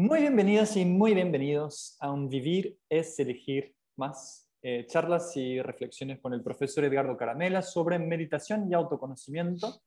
Muy 0.00 0.20
bienvenidas 0.20 0.76
y 0.76 0.84
muy 0.84 1.12
bienvenidos 1.12 1.96
a 1.98 2.12
un 2.12 2.28
Vivir 2.28 2.78
es 2.88 3.18
elegir 3.18 3.74
más. 3.96 4.48
eh, 4.62 4.86
charlas 4.86 5.36
y 5.36 5.60
reflexiones 5.60 6.20
con 6.20 6.32
el 6.32 6.40
profesor 6.40 6.84
Edgardo 6.84 7.16
Caramela 7.16 7.62
sobre 7.62 7.98
meditación 7.98 8.70
y 8.70 8.74
autoconocimiento. 8.74 9.82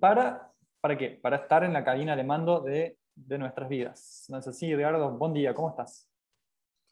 ¿Para, 0.00 0.50
¿Para 0.80 0.96
qué? 0.96 1.10
Para 1.22 1.36
estar 1.36 1.62
en 1.62 1.74
la 1.74 1.84
cabina 1.84 2.16
de 2.16 2.24
mando 2.24 2.62
de, 2.62 2.96
de 3.14 3.36
nuestras 3.36 3.68
vidas. 3.68 4.24
¿No 4.30 4.38
es 4.38 4.48
así, 4.48 4.72
Edgardo? 4.72 5.10
Buen 5.18 5.34
día, 5.34 5.52
¿cómo 5.52 5.68
estás? 5.68 6.08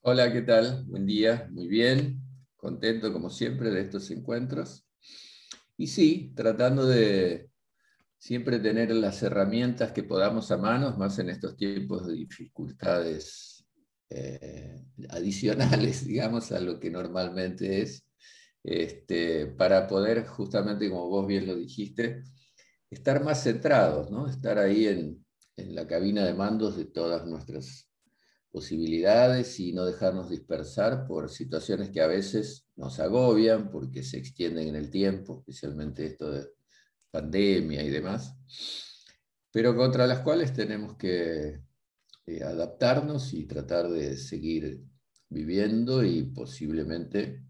Hola, 0.03 0.30
¿qué 0.30 0.43
tal? 0.43 0.84
Buen 0.89 1.07
día, 1.07 1.48
muy 1.50 1.68
bien. 1.68 2.21
Contento 2.55 3.14
como 3.14 3.30
siempre 3.30 3.71
de 3.71 3.80
estos 3.80 4.11
encuentros. 4.11 4.87
Y 5.79 5.87
sí, 5.87 6.34
tratando 6.37 6.84
de 6.84 7.48
siempre 8.19 8.59
tener 8.59 8.91
las 8.95 9.23
herramientas 9.23 9.93
que 9.93 10.03
podamos 10.03 10.51
a 10.51 10.57
manos, 10.57 10.98
más 10.98 11.19
en 11.19 11.30
estos 11.30 11.57
tiempos 11.57 12.07
de 12.07 12.15
dificultades 12.15 13.66
eh, 14.11 14.84
adicionales, 15.11 16.05
digamos, 16.06 16.52
a 16.52 16.61
lo 16.61 16.79
que 16.80 16.91
normalmente 16.91 17.83
es, 17.83 18.06
este, 18.62 19.47
para 19.47 19.87
poder, 19.87 20.27
justamente 20.27 20.91
como 20.91 21.09
vos 21.09 21.27
bien 21.27 21.47
lo 21.47 21.56
dijiste, 21.56 22.25
estar 22.91 23.23
más 23.23 23.42
centrados, 23.42 24.11
¿no? 24.11 24.28
estar 24.28 24.59
ahí 24.59 24.87
en, 24.87 25.25
en 25.56 25.75
la 25.75 25.87
cabina 25.87 26.25
de 26.25 26.34
mandos 26.34 26.77
de 26.77 26.87
todas 26.87 27.27
nuestras 27.27 27.89
posibilidades 28.51 29.61
y 29.61 29.73
no 29.73 29.84
dejarnos 29.84 30.30
dispersar 30.30 31.06
por 31.06 31.28
situaciones 31.28 31.91
que 31.91 32.01
a 32.01 32.06
veces 32.06 32.67
nos 32.75 32.98
agobian 33.01 33.70
porque 33.70 34.03
se 34.03 34.17
extienden 34.17 34.69
en 34.69 34.77
el 34.77 34.91
tiempo, 34.91 35.41
especialmente 35.41 36.06
esto 36.06 36.30
de 36.30 36.55
pandemia 37.16 37.83
y 37.83 37.88
demás, 37.88 38.37
pero 39.51 39.75
contra 39.75 40.06
las 40.06 40.20
cuales 40.20 40.52
tenemos 40.52 40.97
que 40.97 41.62
eh, 42.27 42.42
adaptarnos 42.42 43.33
y 43.33 43.47
tratar 43.47 43.89
de 43.89 44.19
seguir 44.19 44.84
viviendo 45.31 46.05
y 46.05 46.25
posiblemente 46.25 47.42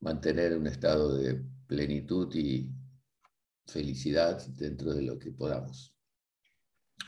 mantener 0.00 0.58
un 0.58 0.66
estado 0.66 1.16
de 1.16 1.44
plenitud 1.68 2.34
y 2.34 2.72
felicidad 3.68 4.44
dentro 4.48 4.92
de 4.94 5.02
lo 5.02 5.16
que 5.16 5.30
podamos. 5.30 5.96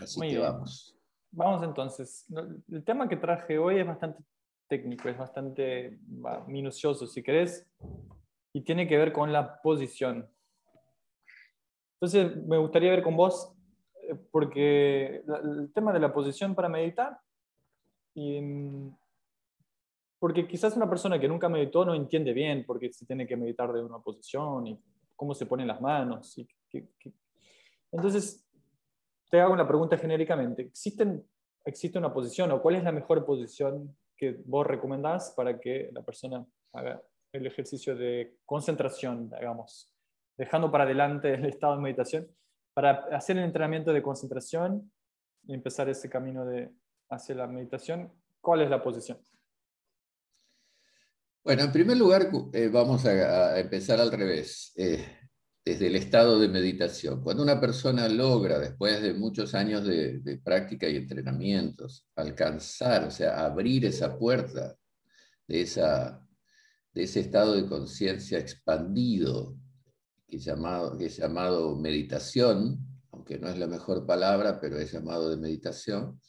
Así 0.00 0.20
Muy 0.20 0.28
que 0.28 0.36
bien. 0.36 0.48
vamos. 0.48 0.96
Vamos 1.32 1.62
entonces. 1.64 2.24
El 2.70 2.84
tema 2.84 3.08
que 3.08 3.16
traje 3.16 3.58
hoy 3.58 3.80
es 3.80 3.86
bastante 3.86 4.22
técnico, 4.68 5.08
es 5.08 5.18
bastante 5.18 5.98
minucioso, 6.46 7.06
si 7.08 7.20
querés, 7.20 7.66
y 8.52 8.60
tiene 8.62 8.86
que 8.86 8.96
ver 8.96 9.12
con 9.12 9.32
la 9.32 9.60
posición. 9.60 10.30
Entonces, 12.00 12.36
me 12.46 12.58
gustaría 12.58 12.90
ver 12.92 13.02
con 13.02 13.16
vos, 13.16 13.52
eh, 14.08 14.14
porque 14.30 15.16
el 15.26 15.72
tema 15.74 15.92
de 15.92 15.98
la 15.98 16.12
posición 16.12 16.54
para 16.54 16.68
meditar, 16.68 17.18
y, 18.14 18.40
mm, 18.40 18.96
porque 20.20 20.46
quizás 20.46 20.76
una 20.76 20.88
persona 20.88 21.18
que 21.18 21.28
nunca 21.28 21.48
meditó 21.48 21.84
no 21.84 21.94
entiende 21.94 22.32
bien 22.32 22.64
por 22.64 22.78
qué 22.78 22.92
se 22.92 23.04
tiene 23.06 23.26
que 23.26 23.36
meditar 23.36 23.72
de 23.72 23.82
una 23.82 23.98
posición 23.98 24.66
y 24.66 24.80
cómo 25.16 25.34
se 25.34 25.46
ponen 25.46 25.66
las 25.66 25.80
manos. 25.80 26.36
Y 26.38 26.48
que- 26.70 26.88
que- 26.98 27.12
Entonces, 27.90 28.44
te 29.30 29.40
hago 29.40 29.52
una 29.52 29.66
pregunta 29.66 29.96
genéricamente. 29.96 30.62
¿Existen, 30.62 31.24
¿Existe 31.64 31.98
una 31.98 32.12
posición 32.12 32.50
o 32.52 32.62
cuál 32.62 32.76
es 32.76 32.84
la 32.84 32.92
mejor 32.92 33.24
posición 33.26 33.96
que 34.16 34.40
vos 34.46 34.66
recomendás 34.66 35.32
para 35.36 35.58
que 35.60 35.90
la 35.92 36.02
persona 36.02 36.44
haga 36.72 37.02
el 37.32 37.46
ejercicio 37.46 37.94
de 37.96 38.38
concentración, 38.46 39.28
digamos, 39.30 39.92
dejando 40.38 40.70
para 40.70 40.84
adelante 40.84 41.34
el 41.34 41.44
estado 41.44 41.76
de 41.76 41.82
meditación, 41.82 42.28
para 42.72 43.06
hacer 43.12 43.36
el 43.36 43.44
entrenamiento 43.44 43.92
de 43.92 44.02
concentración 44.02 44.90
y 45.46 45.52
empezar 45.52 45.88
ese 45.88 46.08
camino 46.08 46.46
de, 46.46 46.70
hacia 47.10 47.34
la 47.34 47.46
meditación? 47.46 48.10
¿Cuál 48.40 48.62
es 48.62 48.70
la 48.70 48.82
posición? 48.82 49.18
Bueno, 51.44 51.62
en 51.62 51.72
primer 51.72 51.96
lugar, 51.96 52.30
eh, 52.52 52.68
vamos 52.68 53.04
a, 53.06 53.58
empezar 53.58 54.00
al 54.00 54.12
revés, 54.12 54.72
eh, 54.76 55.04
desde 55.64 55.86
el 55.86 55.96
estado 55.96 56.38
de 56.38 56.48
meditación. 56.48 57.22
Cuando 57.22 57.42
una 57.42 57.60
persona 57.60 58.08
logra, 58.08 58.58
después 58.58 59.02
de 59.02 59.14
muchos 59.14 59.54
años 59.54 59.86
de, 59.86 60.20
de 60.20 60.38
práctica 60.38 60.88
y 60.88 60.96
entrenamientos, 60.96 62.06
alcanzar, 62.16 63.04
o 63.04 63.10
sea, 63.10 63.44
abrir 63.44 63.84
esa 63.86 64.18
puerta 64.18 64.76
de, 65.46 65.62
esa, 65.62 66.22
de 66.92 67.02
ese 67.02 67.20
estado 67.20 67.54
de 67.54 67.66
conciencia 67.66 68.38
expandido, 68.38 69.56
que 70.28 70.38
llamado, 70.38 70.96
que 70.96 71.06
es 71.06 71.16
llamado 71.16 71.76
meditación, 71.76 72.78
aunque 73.10 73.38
no 73.38 73.48
es 73.48 73.58
la 73.58 73.66
mejor 73.66 74.06
palabra, 74.06 74.60
pero 74.60 74.78
es 74.78 74.92
llamado 74.92 75.30
de 75.30 75.38
meditación, 75.38 76.20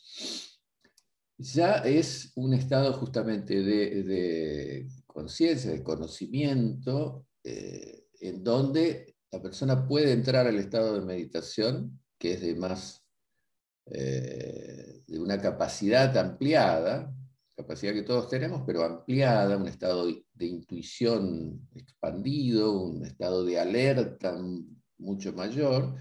ya 1.37 1.77
es 1.77 2.31
un 2.35 2.53
estado 2.53 2.93
justamente 2.93 3.61
de, 3.61 4.03
de 4.03 4.87
conciencia, 5.05 5.71
de 5.71 5.83
conocimiento, 5.83 7.27
eh, 7.43 8.05
en 8.19 8.43
donde 8.43 9.15
la 9.31 9.41
persona 9.41 9.87
puede 9.87 10.11
entrar 10.11 10.47
al 10.47 10.57
estado 10.57 10.99
de 10.99 11.05
meditación, 11.05 11.99
que 12.17 12.33
es 12.33 12.41
de 12.41 12.55
más, 12.55 13.05
eh, 13.85 15.01
de 15.07 15.19
una 15.19 15.39
capacidad 15.39 16.16
ampliada, 16.17 17.13
capacidad 17.59 17.94
que 17.94 18.03
todos 18.03 18.30
tenemos, 18.30 18.64
pero 18.66 18.86
ampliada, 18.86 19.58
un 19.58 19.68
estado 19.68 20.08
de 20.34 20.46
intuición 20.46 21.68
expandido, 21.75 22.72
un 22.72 23.06
estado 23.06 23.44
de 23.44 23.59
alerta 23.59 24.40
mucho 24.97 25.34
mayor, 25.34 25.97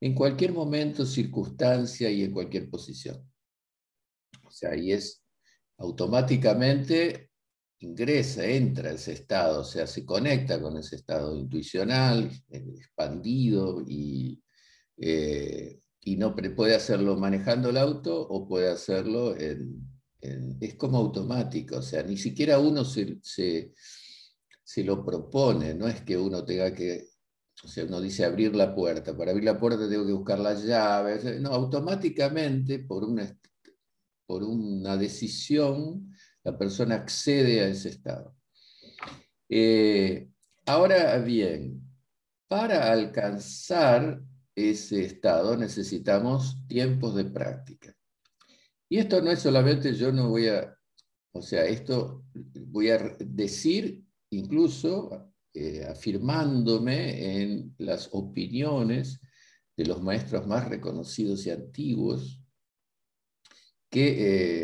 en 0.00 0.12
cualquier 0.12 0.52
momento, 0.52 1.06
circunstancia 1.06 2.10
y 2.10 2.24
en 2.24 2.32
cualquier 2.32 2.68
posición. 2.68 3.16
O 4.44 4.50
sea, 4.50 4.70
ahí 4.70 4.90
es 4.90 5.24
automáticamente 5.78 7.30
ingresa, 7.78 8.44
entra 8.44 8.90
ese 8.90 9.12
estado, 9.12 9.60
o 9.60 9.64
sea, 9.64 9.86
se 9.86 10.04
conecta 10.04 10.60
con 10.60 10.76
ese 10.78 10.96
estado 10.96 11.36
intuicional, 11.36 12.28
expandido, 12.50 13.84
y, 13.86 14.42
eh, 14.96 15.78
y 16.00 16.16
no 16.16 16.34
puede 16.34 16.74
hacerlo 16.74 17.16
manejando 17.16 17.70
el 17.70 17.76
auto 17.76 18.20
o 18.20 18.48
puede 18.48 18.68
hacerlo 18.68 19.36
en, 19.36 19.91
es 20.60 20.74
como 20.76 20.98
automático, 20.98 21.78
o 21.78 21.82
sea, 21.82 22.02
ni 22.02 22.16
siquiera 22.16 22.58
uno 22.58 22.84
se, 22.84 23.18
se, 23.22 23.72
se 24.62 24.84
lo 24.84 25.04
propone, 25.04 25.74
no 25.74 25.88
es 25.88 26.02
que 26.02 26.16
uno 26.16 26.44
tenga 26.44 26.72
que 26.72 27.12
o 27.64 27.68
sea, 27.68 27.84
uno 27.84 28.00
dice 28.00 28.24
abrir 28.24 28.56
la 28.56 28.74
puerta. 28.74 29.16
Para 29.16 29.30
abrir 29.30 29.44
la 29.44 29.58
puerta 29.58 29.88
tengo 29.88 30.04
que 30.04 30.12
buscar 30.12 30.38
las 30.38 30.64
llaves. 30.64 31.40
No, 31.40 31.50
automáticamente, 31.50 32.80
por 32.80 33.04
una, 33.04 33.38
por 34.26 34.42
una 34.42 34.96
decisión, 34.96 36.12
la 36.42 36.58
persona 36.58 36.96
accede 36.96 37.60
a 37.60 37.68
ese 37.68 37.90
estado. 37.90 38.34
Eh, 39.48 40.28
ahora 40.66 41.18
bien, 41.18 41.82
para 42.48 42.90
alcanzar 42.90 44.20
ese 44.54 45.04
estado 45.04 45.56
necesitamos 45.56 46.66
tiempos 46.66 47.14
de 47.14 47.24
práctica. 47.26 47.94
Y 48.92 48.98
esto 48.98 49.22
no 49.22 49.30
es 49.30 49.40
solamente, 49.40 49.94
yo 49.94 50.12
no 50.12 50.28
voy 50.28 50.48
a, 50.48 50.78
o 51.32 51.40
sea, 51.40 51.64
esto 51.64 52.26
voy 52.34 52.90
a 52.90 52.98
decir 53.20 54.04
incluso 54.28 55.32
eh, 55.54 55.86
afirmándome 55.88 57.40
en 57.40 57.74
las 57.78 58.10
opiniones 58.12 59.18
de 59.78 59.86
los 59.86 60.02
maestros 60.02 60.46
más 60.46 60.68
reconocidos 60.68 61.46
y 61.46 61.50
antiguos 61.52 62.38
que 63.88 64.08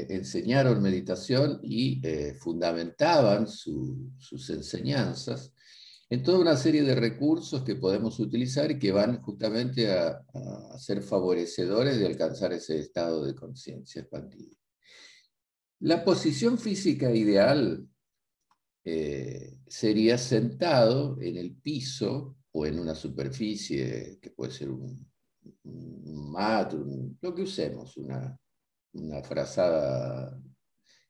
eh, 0.00 0.06
enseñaron 0.10 0.82
meditación 0.82 1.60
y 1.62 2.06
eh, 2.06 2.34
fundamentaban 2.34 3.48
su, 3.48 4.12
sus 4.18 4.50
enseñanzas 4.50 5.54
en 6.10 6.22
toda 6.22 6.38
una 6.38 6.56
serie 6.56 6.82
de 6.82 6.94
recursos 6.94 7.62
que 7.62 7.76
podemos 7.76 8.18
utilizar 8.18 8.70
y 8.70 8.78
que 8.78 8.92
van 8.92 9.20
justamente 9.20 9.90
a, 9.92 10.24
ser 10.78 11.02
favorecedores 11.02 11.98
de 11.98 12.06
alcanzar 12.06 12.52
ese 12.52 12.78
estado 12.78 13.24
de 13.26 13.34
conciencia 13.34 14.02
expandido. 14.02 14.56
La 15.80 16.04
posición 16.04 16.56
física 16.56 17.10
ideal 17.10 17.86
eh, 18.84 19.58
sería 19.66 20.16
sentado 20.16 21.20
en 21.20 21.36
el 21.36 21.56
piso 21.56 22.36
o 22.52 22.64
en 22.64 22.78
una 22.78 22.94
superficie 22.94 24.18
que 24.22 24.30
puede 24.30 24.52
ser 24.52 24.70
un, 24.70 25.06
un, 25.64 27.18
lo 27.20 27.34
que 27.34 27.42
usemos, 27.42 27.96
una, 27.96 28.38
una 28.92 29.22
frazada 29.22 30.40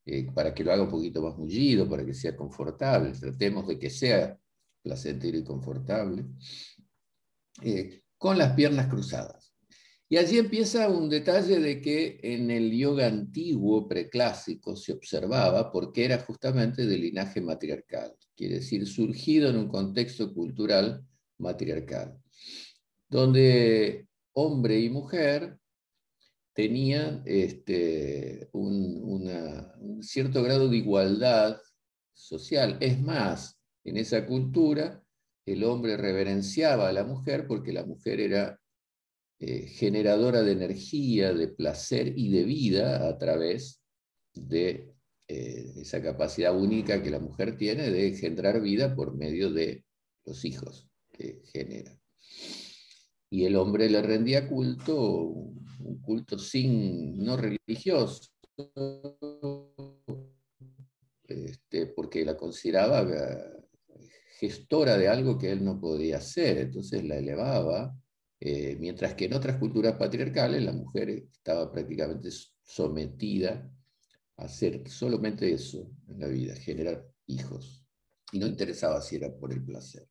eh, 0.04 0.26
para 0.32 0.54
que 0.54 0.64
lo 0.64 0.72
haga 0.72 0.82
un 0.82 0.90
poquito 0.90 1.22
más 1.22 1.36
mullido, 1.36 1.88
para 1.88 2.04
que 2.04 2.14
sea 2.14 2.34
confortable. 2.34 3.12
Tratemos 3.12 3.68
de 3.68 3.78
que 3.78 3.90
sea 3.90 4.38
placentero 4.88 5.36
y 5.36 5.44
confortable, 5.44 6.24
eh, 7.62 8.00
con 8.16 8.38
las 8.38 8.54
piernas 8.54 8.88
cruzadas. 8.88 9.52
Y 10.08 10.16
allí 10.16 10.38
empieza 10.38 10.88
un 10.88 11.10
detalle 11.10 11.60
de 11.60 11.82
que 11.82 12.18
en 12.22 12.50
el 12.50 12.72
yoga 12.72 13.06
antiguo, 13.06 13.86
preclásico, 13.86 14.74
se 14.74 14.94
observaba 14.94 15.70
porque 15.70 16.06
era 16.06 16.18
justamente 16.20 16.86
de 16.86 16.96
linaje 16.96 17.42
matriarcal, 17.42 18.14
quiere 18.34 18.56
decir, 18.56 18.86
surgido 18.86 19.50
en 19.50 19.58
un 19.58 19.68
contexto 19.68 20.32
cultural 20.32 21.04
matriarcal, 21.36 22.16
donde 23.06 24.08
hombre 24.32 24.80
y 24.80 24.88
mujer 24.88 25.58
tenían 26.54 27.22
este, 27.26 28.48
un, 28.52 30.00
cierto 30.00 30.42
grado 30.42 30.68
de 30.70 30.78
igualdad 30.78 31.60
social. 32.14 32.78
Es 32.80 33.00
más, 33.00 33.57
en 33.88 33.96
esa 33.96 34.26
cultura 34.26 35.02
el 35.46 35.64
hombre 35.64 35.96
reverenciaba 35.96 36.88
a 36.88 36.92
la 36.92 37.04
mujer 37.04 37.46
porque 37.46 37.72
la 37.72 37.84
mujer 37.84 38.20
era 38.20 38.60
eh, 39.40 39.66
generadora 39.68 40.42
de 40.42 40.52
energía, 40.52 41.32
de 41.32 41.48
placer 41.48 42.12
y 42.16 42.30
de 42.30 42.44
vida 42.44 43.08
a 43.08 43.16
través 43.16 43.80
de 44.34 44.92
eh, 45.26 45.72
esa 45.76 46.02
capacidad 46.02 46.56
única 46.56 47.02
que 47.02 47.10
la 47.10 47.20
mujer 47.20 47.56
tiene 47.56 47.90
de 47.90 48.14
generar 48.14 48.60
vida 48.60 48.94
por 48.94 49.16
medio 49.16 49.50
de 49.50 49.84
los 50.24 50.44
hijos 50.44 50.88
que 51.12 51.40
genera. 51.52 51.98
Y 53.30 53.44
el 53.44 53.56
hombre 53.56 53.88
le 53.88 54.02
rendía 54.02 54.48
culto, 54.48 55.00
un 55.00 56.00
culto 56.02 56.38
sin, 56.38 57.22
no 57.22 57.36
religioso, 57.36 58.30
este, 61.26 61.86
porque 61.86 62.24
la 62.24 62.36
consideraba 62.36 63.06
gestora 64.38 64.96
de 64.96 65.08
algo 65.08 65.36
que 65.36 65.50
él 65.50 65.64
no 65.64 65.80
podía 65.80 66.18
hacer, 66.18 66.58
entonces 66.58 67.04
la 67.04 67.16
elevaba, 67.16 67.94
eh, 68.40 68.76
mientras 68.78 69.14
que 69.14 69.24
en 69.24 69.34
otras 69.34 69.56
culturas 69.56 69.94
patriarcales 69.94 70.62
la 70.62 70.72
mujer 70.72 71.10
estaba 71.10 71.72
prácticamente 71.72 72.28
sometida 72.62 73.68
hacer 74.36 74.88
solamente 74.88 75.52
eso 75.52 75.90
en 76.08 76.20
la 76.20 76.28
vida, 76.28 76.54
generar 76.54 77.04
hijos. 77.26 77.84
Y 78.32 78.38
no 78.38 78.46
interesaba 78.46 79.00
si 79.00 79.16
era 79.16 79.34
por 79.34 79.52
el 79.52 79.64
placer. 79.64 80.08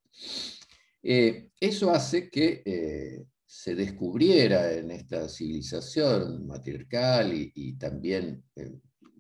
Eh, 1.02 1.52
eso 1.60 1.92
hace 1.92 2.30
que 2.30 2.64
eh, 2.66 3.26
se 3.46 3.76
descubriera 3.76 4.74
en 4.74 4.92
esta 4.92 5.30
civilización 5.30 6.46
matriarcal 6.46 7.34
y, 7.34 7.78
también 7.78 8.44
eh, 8.56 8.74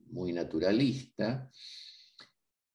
muy 0.07 0.33
naturalista 0.33 1.49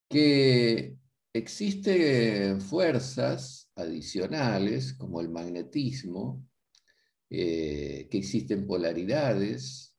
que 0.08 0.96
existen 1.32 2.61
fuerzas 2.61 3.70
adicionales 3.75 4.93
como 4.94 5.20
el 5.20 5.29
magnetismo, 5.29 6.46
que 7.29 8.08
existen 8.11 8.67
polaridades, 8.67 9.96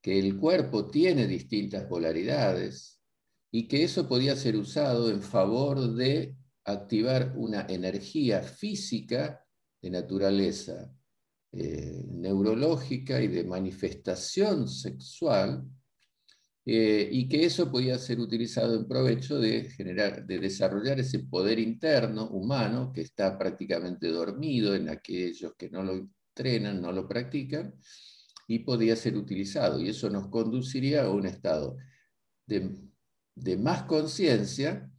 que 0.00 0.20
el 0.20 0.38
cuerpo 0.38 0.88
tiene 0.88 1.26
distintas 1.26 1.84
polaridades 1.86 3.00
y 3.50 3.66
que 3.66 3.82
eso 3.82 4.08
podía 4.08 4.36
ser 4.36 4.54
usado 4.54 5.10
en 5.10 5.20
favor 5.20 5.94
de 5.94 6.36
activar 6.64 7.32
una 7.36 7.66
energía 7.68 8.42
física 8.42 9.44
de 9.82 9.90
naturaleza 9.90 10.92
eh, 11.52 12.04
neurológica 12.08 13.20
y 13.20 13.28
de 13.28 13.44
manifestación 13.44 14.68
sexual, 14.68 15.64
eh, 16.68 17.08
y 17.12 17.28
que 17.28 17.44
eso 17.44 17.70
podía 17.70 17.96
ser 17.96 18.18
utilizado 18.18 18.74
en 18.74 18.88
provecho 18.88 19.38
de, 19.38 19.70
generar, 19.70 20.26
de 20.26 20.40
desarrollar 20.40 20.98
ese 20.98 21.20
poder 21.20 21.60
interno 21.60 22.28
humano 22.28 22.92
que 22.92 23.02
está 23.02 23.38
prácticamente 23.38 24.08
dormido 24.08 24.74
en 24.74 24.88
aquellos 24.88 25.54
que 25.56 25.70
no 25.70 25.84
lo 25.84 25.92
entrenan, 25.92 26.82
no 26.82 26.90
lo 26.90 27.06
practican, 27.06 27.72
y 28.48 28.60
podía 28.60 28.96
ser 28.96 29.16
utilizado. 29.16 29.80
Y 29.80 29.90
eso 29.90 30.10
nos 30.10 30.26
conduciría 30.26 31.04
a 31.04 31.10
un 31.10 31.26
estado 31.26 31.76
de, 32.46 33.56
más 33.58 33.84
conciencia, 33.84 34.90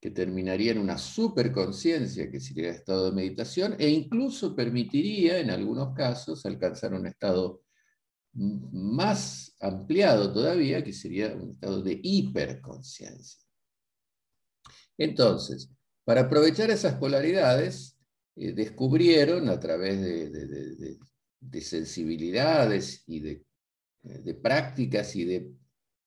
que 0.00 0.12
terminaría 0.12 0.70
en 0.70 0.78
una 0.78 0.96
superconciencia, 0.96 2.30
que 2.30 2.38
sería 2.38 2.68
el 2.68 2.76
estado 2.76 3.06
de 3.06 3.16
meditación, 3.16 3.74
e 3.80 3.88
incluso 3.88 4.54
permitiría, 4.54 5.40
en 5.40 5.50
algunos 5.50 5.92
casos, 5.92 6.46
alcanzar 6.46 6.94
un 6.94 7.08
estado 7.08 7.65
más 8.36 9.56
ampliado 9.60 10.32
todavía, 10.32 10.84
que 10.84 10.92
sería 10.92 11.34
un 11.34 11.52
estado 11.52 11.82
de 11.82 11.98
hiperconciencia. 12.02 13.42
Entonces, 14.98 15.70
para 16.04 16.22
aprovechar 16.22 16.70
esas 16.70 16.94
polaridades, 16.94 17.96
eh, 18.36 18.52
descubrieron 18.52 19.48
a 19.48 19.58
través 19.58 20.00
de, 20.00 20.98
de 21.40 21.60
sensibilidades 21.60 23.02
y 23.06 23.20
de, 23.20 23.44
de 24.02 24.34
prácticas 24.34 25.16
y 25.16 25.24
de 25.24 25.52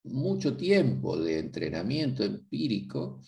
mucho 0.03 0.55
tiempo 0.55 1.17
de 1.17 1.39
entrenamiento 1.39 2.23
empírico, 2.23 3.21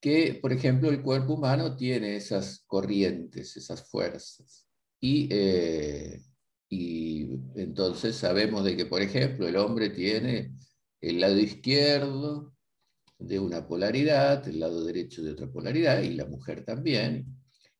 que, 0.00 0.38
por 0.40 0.52
ejemplo, 0.52 0.90
el 0.90 1.02
cuerpo 1.02 1.34
humano 1.34 1.76
tiene 1.76 2.16
esas 2.16 2.64
corrientes, 2.66 3.56
esas 3.56 3.88
fuerzas. 3.88 4.66
Y, 5.00 5.28
eh, 5.30 6.22
y, 6.72 7.38
entonces 7.54 8.16
sabemos 8.16 8.64
de 8.64 8.76
que, 8.76 8.86
por 8.86 9.02
ejemplo, 9.02 9.46
el 9.46 9.56
hombre 9.56 9.90
tiene 9.90 10.54
el 11.02 11.20
lado 11.20 11.38
izquierdo 11.38 12.54
de 13.18 13.38
una 13.38 13.66
polaridad, 13.68 14.48
el 14.48 14.60
lado 14.60 14.82
derecho 14.82 15.22
de 15.22 15.32
otra 15.32 15.48
polaridad, 15.52 16.00
y 16.02 16.14
la 16.14 16.24
mujer 16.24 16.64
también. 16.64 17.26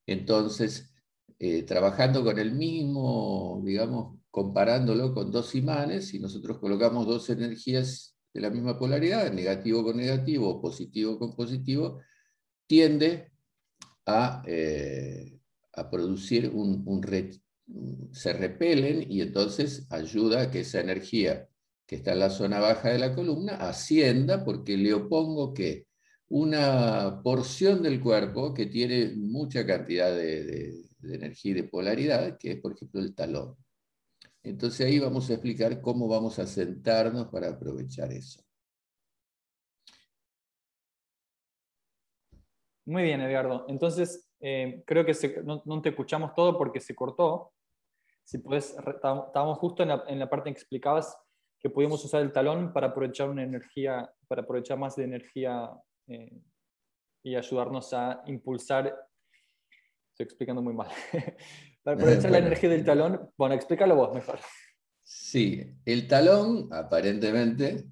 Entonces, 0.06 0.92
eh, 1.38 1.62
trabajando 1.62 2.22
con 2.22 2.38
el 2.38 2.52
mismo, 2.52 3.62
digamos, 3.64 4.18
comparándolo 4.30 5.14
con 5.14 5.30
dos 5.32 5.54
imanes, 5.54 6.08
si 6.08 6.20
nosotros 6.20 6.58
colocamos 6.58 7.06
dos 7.06 7.30
energías 7.30 8.14
de 8.34 8.42
la 8.42 8.50
misma 8.50 8.78
polaridad, 8.78 9.32
negativo 9.32 9.82
con 9.84 9.96
negativo, 9.96 10.60
positivo 10.60 11.18
con 11.18 11.34
positivo, 11.34 12.00
tiende 12.66 13.32
a, 14.04 14.42
eh, 14.46 15.38
a 15.72 15.90
producir 15.90 16.50
un, 16.50 16.82
un 16.86 17.02
se 18.12 18.32
repelen 18.32 19.10
y 19.10 19.20
entonces 19.20 19.86
ayuda 19.90 20.42
a 20.42 20.50
que 20.50 20.60
esa 20.60 20.80
energía 20.80 21.48
que 21.86 21.96
está 21.96 22.12
en 22.12 22.20
la 22.20 22.30
zona 22.30 22.60
baja 22.60 22.90
de 22.90 22.98
la 22.98 23.14
columna 23.14 23.56
ascienda 23.56 24.44
porque 24.44 24.76
le 24.76 24.94
opongo 24.94 25.52
que 25.54 25.86
una 26.28 27.20
porción 27.22 27.82
del 27.82 28.00
cuerpo 28.00 28.54
que 28.54 28.66
tiene 28.66 29.12
mucha 29.16 29.66
cantidad 29.66 30.14
de 30.14 30.86
energía 31.02 31.52
y 31.52 31.54
de 31.54 31.64
polaridad, 31.64 32.38
que 32.38 32.52
es, 32.52 32.60
por 32.60 32.72
ejemplo, 32.72 33.00
el 33.00 33.14
talón. 33.14 33.56
Entonces 34.42 34.86
ahí 34.86 34.98
vamos 34.98 35.30
a 35.30 35.34
explicar 35.34 35.80
cómo 35.80 36.08
vamos 36.08 36.38
a 36.38 36.46
sentarnos 36.46 37.28
para 37.28 37.50
aprovechar 37.50 38.12
eso. 38.12 38.42
Muy 42.84 43.04
bien, 43.04 43.20
Edgardo. 43.20 43.64
Entonces, 43.68 44.28
eh, 44.40 44.82
creo 44.84 45.06
que 45.06 45.14
no, 45.44 45.82
te 45.82 45.90
escuchamos 45.90 46.34
todo 46.34 46.58
porque 46.58 46.80
se 46.80 46.94
cortó. 46.94 47.52
Si 48.24 48.38
puedes, 48.38 48.76
estábamos 48.76 49.58
justo 49.58 49.82
en 49.82 50.18
la, 50.18 50.30
parte 50.30 50.48
en 50.48 50.54
que 50.54 50.60
explicabas 50.60 51.16
que 51.60 51.70
podíamos 51.70 52.04
usar 52.04 52.22
el 52.22 52.32
talón 52.32 52.72
para 52.72 52.88
aprovechar 52.88 53.28
una 53.28 53.42
energía, 53.42 54.12
para 54.26 54.42
aprovechar 54.42 54.78
más 54.78 54.96
de 54.96 55.04
energía 55.04 55.70
eh, 56.08 56.40
y 57.22 57.36
ayudarnos 57.36 57.92
a 57.92 58.22
impulsar 58.26 58.94
Estoy 60.12 60.24
explicando 60.24 60.60
muy 60.60 60.74
mal. 60.74 60.88
Para 61.82 61.96
aprovechar 61.96 62.30
la 62.30 62.38
energía 62.38 62.68
del 62.68 62.84
talón, 62.84 63.30
bueno, 63.36 63.54
explícalo 63.54 63.96
vos 63.96 64.14
mejor. 64.14 64.38
Sí, 65.02 65.74
el 65.84 66.06
talón, 66.06 66.68
aparentemente, 66.70 67.86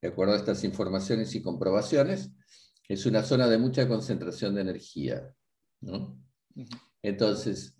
de 0.00 0.08
acuerdo 0.08 0.34
a 0.34 0.36
estas 0.36 0.62
informaciones 0.62 1.34
y 1.34 1.42
comprobaciones, 1.42 2.30
es 2.88 3.04
una 3.04 3.22
zona 3.22 3.48
de 3.48 3.58
mucha 3.58 3.86
concentración 3.88 4.54
de 4.54 4.60
energía. 4.62 5.34
Entonces, 7.02 7.76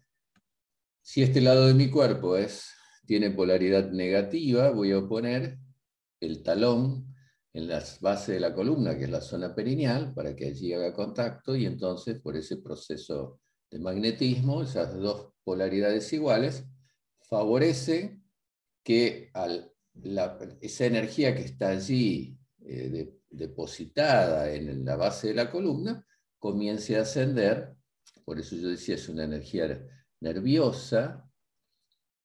si 1.03 1.23
este 1.23 1.41
lado 1.41 1.67
de 1.67 1.75
mi 1.75 1.91
cuerpo 1.91 2.37
es, 2.37 2.69
tiene 3.07 3.31
polaridad 3.31 3.91
negativa, 3.91 4.71
voy 4.71 4.93
a 4.93 4.99
oponer 4.99 5.59
el 6.21 6.43
talón 6.43 7.15
en 7.53 7.69
las 7.69 8.01
bases 8.01 8.35
de 8.35 8.41
la 8.41 8.55
columna, 8.55 8.97
que 8.97 9.05
es 9.05 9.11
la 9.11 9.21
zona 9.21 9.55
perineal, 9.55 10.13
para 10.15 10.37
que 10.37 10.47
allí 10.47 10.73
haga 10.73 10.93
contacto 10.93 11.57
y 11.57 11.67
entonces 11.67 12.21
por 12.21 12.37
ese 12.37 12.59
proceso 12.59 13.41
de 13.71 13.79
magnetismo, 13.79 14.63
esas 14.63 14.95
dos 14.99 15.33
polaridades 15.45 16.13
iguales, 16.13 16.65
favorece 17.21 18.21
que 18.83 19.31
esa 20.61 20.87
energía 20.87 21.35
que 21.35 21.43
está 21.43 21.71
allí 21.71 22.39
eh, 22.65 23.15
depositada 23.31 24.53
en 24.53 24.85
la 24.85 24.97
base 24.97 25.29
de 25.29 25.35
la 25.35 25.51
columna 25.51 26.07
comience 26.39 26.97
a 26.97 27.03
ascender, 27.03 27.75
por 28.25 28.39
eso 28.39 28.57
yo 28.57 28.69
decía 28.69 28.95
es 28.95 29.09
una 29.09 29.25
energía 29.25 29.85
nerviosa, 30.21 31.31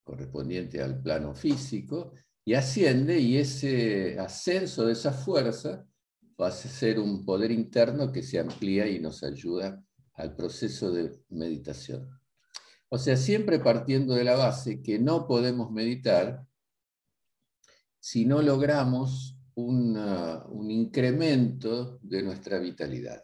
correspondiente 0.04 0.82
al 0.82 1.02
plano 1.02 1.34
físico, 1.34 2.14
y 2.46 2.56
asciende 2.56 3.20
y 3.20 3.38
ese 3.38 4.20
ascenso 4.20 4.86
de 4.86 4.94
esa 4.94 5.14
fuerza 5.14 5.88
va 6.40 6.48
a 6.48 6.52
ser 6.52 7.00
un 7.00 7.24
poder 7.26 7.52
interno 7.52 8.12
que 8.12 8.22
se 8.22 8.40
amplía 8.40 8.88
y 8.88 9.00
nos 9.00 9.24
ayuda 9.24 9.82
al 10.14 10.36
proceso 10.36 10.92
de 10.92 11.20
meditación. 11.30 12.10
O 12.90 12.98
sea, 12.98 13.18
siempre 13.18 13.60
partiendo 13.60 14.14
de 14.14 14.24
la 14.24 14.36
base 14.36 14.82
que 14.82 15.00
no 15.00 15.26
podemos 15.26 15.72
meditar 15.72 16.46
si 18.00 18.26
no 18.26 18.42
logramos 18.42 19.38
un 19.56 20.70
incremento 20.70 22.00
de 22.02 22.24
nuestra 22.24 22.60
vitalidad. 22.60 23.24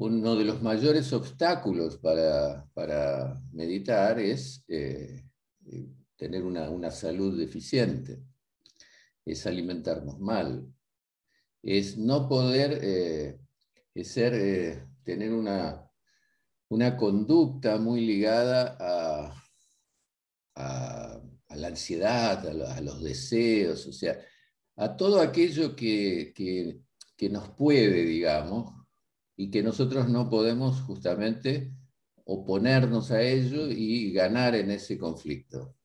Uno 0.00 0.36
de 0.36 0.44
los 0.44 0.62
mayores 0.62 1.12
obstáculos 1.12 1.98
para, 1.98 3.42
meditar 3.50 4.20
es 4.20 4.64
eh, 4.68 5.24
tener 6.14 6.44
una, 6.44 6.90
salud 6.92 7.36
deficiente, 7.36 8.22
es 9.24 9.44
alimentarnos 9.44 10.20
mal, 10.20 10.72
es 11.64 11.98
no 11.98 12.28
poder 12.28 12.78
eh, 12.80 13.40
ser, 14.04 14.34
eh, 14.34 14.86
tener 15.02 15.32
una, 15.32 15.90
una, 16.68 16.96
conducta 16.96 17.78
muy 17.78 18.06
ligada 18.06 18.76
a, 20.54 21.20
la 21.56 21.66
ansiedad, 21.66 22.46
a, 22.46 22.80
los 22.82 23.02
deseos, 23.02 23.84
o 23.88 23.92
sea, 23.92 24.16
a 24.76 24.96
todo 24.96 25.20
aquello 25.20 25.74
que, 25.74 26.32
que 27.16 27.28
nos 27.28 27.48
puede, 27.48 28.04
digamos, 28.04 28.77
y 29.40 29.50
que 29.50 29.62
nosotros 29.62 30.08
no 30.08 30.28
podemos 30.28 30.80
justamente 30.80 31.70
oponernos 32.24 33.12
a 33.12 33.22
ello 33.22 33.68
y 33.68 34.12
ganar 34.12 34.56
en 34.56 34.72
ese 34.72 34.98
conflicto. 34.98 35.76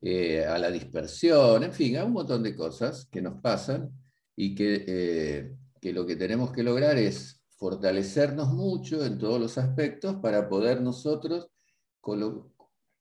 Eh, 0.00 0.44
a 0.44 0.58
la 0.58 0.70
dispersión, 0.70 1.62
en 1.62 1.72
fin, 1.72 1.98
a 1.98 2.04
un 2.04 2.12
montón 2.14 2.42
de 2.42 2.56
cosas 2.56 3.06
que 3.12 3.20
nos 3.20 3.40
pasan 3.40 3.90
y 4.34 4.54
que, 4.54 4.84
eh, 4.88 5.56
que 5.78 5.92
lo 5.92 6.06
que 6.06 6.16
tenemos 6.16 6.52
que 6.52 6.62
lograr 6.62 6.96
es 6.96 7.40
fortalecernos 7.50 8.48
mucho 8.54 9.04
en 9.04 9.18
todos 9.18 9.38
los 9.38 9.58
aspectos 9.58 10.16
para 10.16 10.48
poder 10.48 10.80
nosotros 10.80 11.50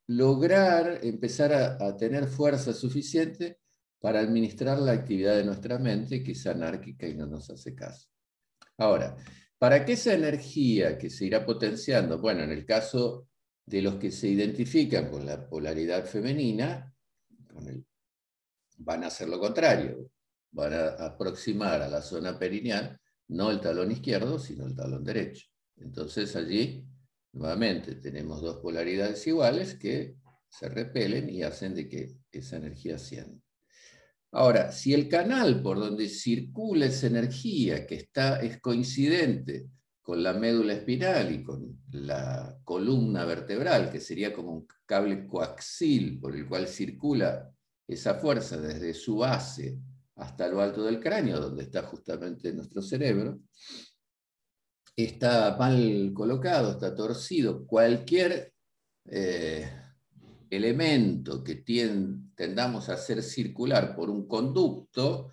lograr 0.08 1.00
empezar 1.04 1.54
a, 1.54 1.88
a, 1.88 1.96
tener 1.96 2.28
fuerza 2.28 2.74
suficiente 2.74 3.60
para 4.02 4.20
administrar 4.20 4.78
la 4.80 4.92
actividad 4.92 5.38
de 5.38 5.46
nuestra 5.46 5.80
mente 5.80 6.22
que 6.22 6.34
es 6.34 6.46
anárquica 6.46 7.08
y 7.08 7.16
no 7.16 7.26
nos 7.26 7.50
hace 7.50 7.74
caso. 7.74 8.12
Ahora, 8.82 9.16
para 9.60 9.86
que 9.86 9.94
esa 9.94 10.12
energía 10.12 10.98
que 10.98 11.12
se 11.12 11.26
irá 11.26 11.46
potenciando, 11.46 12.18
bueno, 12.18 12.42
en 12.42 12.50
el 12.50 12.66
caso 12.66 13.28
de 13.64 13.80
los 13.84 13.98
que 13.98 14.10
se 14.10 14.28
identifican 14.28 15.12
con 15.12 15.24
la 15.24 15.48
polaridad 15.48 16.04
femenina, 16.04 16.92
van 18.80 19.04
a 19.04 19.08
hacer 19.08 19.30
lo 19.30 19.40
contrario, 19.40 20.10
van 20.50 20.74
a 20.74 20.88
aproximar 21.06 21.80
a 21.84 21.88
la 21.88 22.02
zona 22.02 22.40
perineal 22.40 23.00
no 23.28 23.52
el 23.52 23.62
talón 23.62 23.92
izquierdo, 23.92 24.40
sino 24.40 24.66
el 24.66 24.76
talón 24.76 25.04
derecho. 25.04 25.46
Entonces 25.78 26.36
allí, 26.36 26.84
nuevamente, 27.34 27.94
tenemos 27.96 28.42
dos 28.42 28.58
polaridades 28.58 29.28
iguales 29.28 29.76
que 29.76 30.18
se 30.50 30.70
repelen 30.70 31.30
y 31.30 31.44
hacen 31.44 31.76
de 31.76 31.88
que 31.88 32.18
esa 32.32 32.58
energía 32.58 32.96
ascienda. 32.96 33.40
Ahora, 34.34 34.72
si 34.72 34.94
el 34.94 35.10
canal 35.10 35.62
por 35.62 35.78
donde 35.78 36.08
circula 36.08 36.86
esa 36.86 37.08
energía 37.08 37.86
que 37.86 37.96
está, 37.96 38.40
es 38.40 38.62
coincidente 38.62 39.68
con 40.02 40.24
la 40.24 40.34
médula 40.34 40.74
espinal 40.74 41.34
y 41.34 41.44
con 41.44 41.82
la 41.92 42.58
columna 42.64 43.26
vertebral, 43.26 43.92
que 43.92 44.00
sería 44.00 44.34
como 44.34 44.54
un 44.54 44.68
cable 44.86 45.28
coaxil 45.28 46.20
por 46.20 46.36
el 46.36 46.48
cual 46.48 46.68
circula 46.68 47.52
esa 47.88 48.16
fuerza 48.16 48.58
desde 48.58 48.94
su 48.94 49.18
base 49.18 49.78
hasta 50.16 50.48
lo 50.48 50.62
alto 50.62 50.84
del 50.84 51.00
cráneo, 51.00 51.40
donde 51.40 51.64
está 51.64 51.84
justamente 51.84 52.54
nuestro 52.54 52.82
cerebro, 52.82 53.40
está 54.96 55.58
mal 55.58 56.12
colocado, 56.14 56.72
está 56.72 56.96
torcido. 56.96 57.66
Cualquier 57.66 58.54
eh, 59.06 59.81
elemento 60.52 61.42
que 61.44 61.64
tendamos 62.36 62.90
a 62.90 62.94
hacer 62.94 63.24
circular 63.24 63.96
por 63.96 64.10
un 64.10 64.28
conducto, 64.28 65.32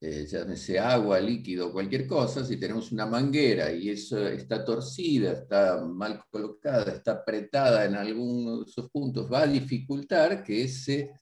eh, 0.00 0.26
llámese 0.26 0.78
agua, 0.78 1.20
líquido, 1.20 1.72
cualquier 1.72 2.06
cosa, 2.06 2.44
si 2.44 2.58
tenemos 2.58 2.90
una 2.90 3.06
manguera 3.06 3.70
y 3.70 3.90
eso 3.90 4.26
está 4.26 4.64
torcida, 4.64 5.32
está 5.32 5.84
mal 5.84 6.24
colocada, 6.30 6.92
está 6.92 7.12
apretada 7.12 7.84
en 7.84 7.94
alguno 7.94 8.58
de 8.58 8.64
esos 8.64 8.90
puntos, 8.90 9.30
va 9.30 9.42
a 9.42 9.46
dificultar 9.46 10.42
que 10.42 10.64
ese 10.64 11.12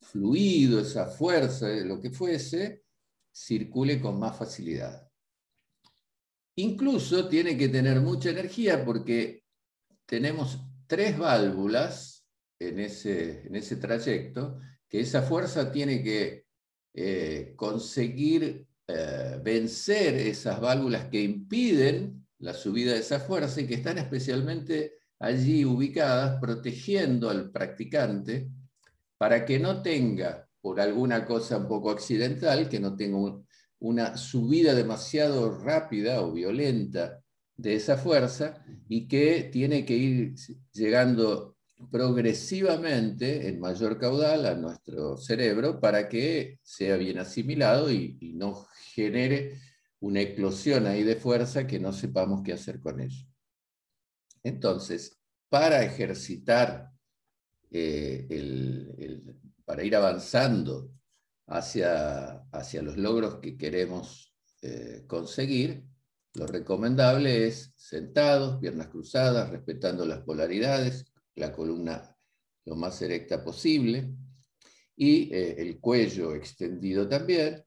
fluido, 0.00 0.80
esa 0.80 1.06
fuerza, 1.06 1.68
lo 1.68 2.00
que 2.00 2.10
fuese, 2.10 2.84
circule 3.30 4.00
con 4.00 4.18
más 4.18 4.36
facilidad. 4.36 5.08
Incluso 6.56 7.28
tiene 7.28 7.56
que 7.56 7.68
tener 7.68 8.00
mucha 8.00 8.30
energía 8.30 8.84
porque 8.84 9.44
tenemos 10.06 10.58
tres 10.86 11.18
válvulas 11.18 12.17
en 12.58 12.80
ese, 12.80 13.46
en 13.46 13.56
ese 13.56 13.76
trayecto, 13.76 14.58
que 14.88 15.00
esa 15.00 15.22
fuerza 15.22 15.70
tiene 15.70 16.02
que 16.02 16.46
eh, 16.94 17.52
conseguir 17.56 18.66
eh, 18.86 19.40
vencer 19.42 20.14
esas 20.14 20.60
válvulas 20.60 21.06
que 21.06 21.22
impiden 21.22 22.26
la 22.38 22.54
subida 22.54 22.92
de 22.92 23.00
esa 23.00 23.20
fuerza 23.20 23.60
y 23.60 23.66
que 23.66 23.74
están 23.74 23.98
especialmente 23.98 24.94
allí 25.18 25.64
ubicadas 25.64 26.40
protegiendo 26.40 27.28
al 27.28 27.50
practicante 27.50 28.48
para 29.18 29.44
que 29.44 29.58
no 29.58 29.82
tenga, 29.82 30.48
por 30.60 30.80
alguna 30.80 31.24
cosa 31.24 31.58
un 31.58 31.68
poco 31.68 31.90
accidental, 31.90 32.68
que 32.68 32.80
no 32.80 32.96
tenga 32.96 33.42
una 33.80 34.16
subida 34.16 34.74
demasiado 34.74 35.58
rápida 35.58 36.22
o 36.22 36.32
violenta 36.32 37.20
de 37.56 37.74
esa 37.74 37.96
fuerza 37.96 38.64
y 38.88 39.08
que 39.08 39.50
tiene 39.52 39.84
que 39.84 39.96
ir 39.96 40.34
llegando 40.72 41.57
progresivamente 41.90 43.48
en 43.48 43.60
mayor 43.60 43.98
caudal 43.98 44.46
a 44.46 44.54
nuestro 44.54 45.16
cerebro 45.16 45.80
para 45.80 46.08
que 46.08 46.58
sea 46.62 46.96
bien 46.96 47.18
asimilado 47.18 47.90
y, 47.90 48.16
no 48.34 48.66
genere 48.94 49.60
una 50.00 50.20
eclosión 50.20 50.86
ahí 50.86 51.02
de 51.02 51.16
fuerza 51.16 51.66
que 51.66 51.78
no 51.78 51.92
sepamos 51.92 52.42
qué 52.42 52.52
hacer 52.52 52.80
con 52.80 53.00
ello. 53.00 53.26
Entonces, 54.42 55.18
para 55.48 55.82
ejercitar, 55.82 56.90
eh, 57.70 59.22
para 59.64 59.84
ir 59.84 59.96
avanzando 59.96 60.90
hacia, 61.46 62.42
hacia 62.52 62.82
los 62.82 62.96
logros 62.96 63.36
que 63.36 63.56
queremos 63.56 64.34
eh, 64.62 65.04
conseguir, 65.06 65.84
lo 66.34 66.46
recomendable 66.46 67.46
es 67.46 67.72
sentados, 67.76 68.58
piernas 68.60 68.88
cruzadas, 68.88 69.50
respetando 69.50 70.06
las 70.06 70.20
polaridades, 70.20 71.07
la 71.38 71.52
columna 71.52 72.14
lo 72.64 72.76
más 72.76 73.00
erecta 73.02 73.42
posible 73.42 74.10
y 74.96 75.32
eh, 75.32 75.54
el 75.58 75.78
cuello 75.80 76.34
extendido 76.34 77.08
también. 77.08 77.64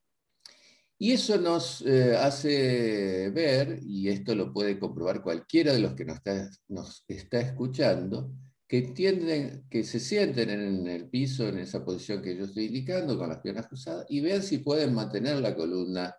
Y 0.97 1.13
eso 1.13 1.39
nos 1.39 1.81
eh, 1.81 2.15
hace 2.15 3.31
ver, 3.31 3.79
y 3.81 4.09
esto 4.09 4.35
lo 4.35 4.53
puede 4.53 4.77
comprobar 4.77 5.23
cualquiera 5.23 5.73
de 5.73 5.79
los 5.79 5.95
que 5.95 6.05
nos 6.05 6.17
está, 6.17 6.47
nos 6.67 7.03
está 7.07 7.41
escuchando, 7.41 8.31
que 8.67 8.77
entienden, 8.77 9.65
que 9.67 9.83
se 9.83 9.99
sienten 9.99 10.51
en 10.51 10.87
el 10.87 11.09
piso, 11.09 11.47
en 11.47 11.57
esa 11.57 11.83
posición 11.83 12.21
que 12.21 12.37
yo 12.37 12.45
estoy 12.45 12.65
indicando, 12.65 13.17
con 13.17 13.29
las 13.29 13.39
piernas 13.39 13.65
cruzadas, 13.65 14.05
y 14.09 14.21
vean 14.21 14.43
si 14.43 14.59
pueden 14.59 14.93
mantener 14.93 15.37
la 15.37 15.55
columna 15.55 16.15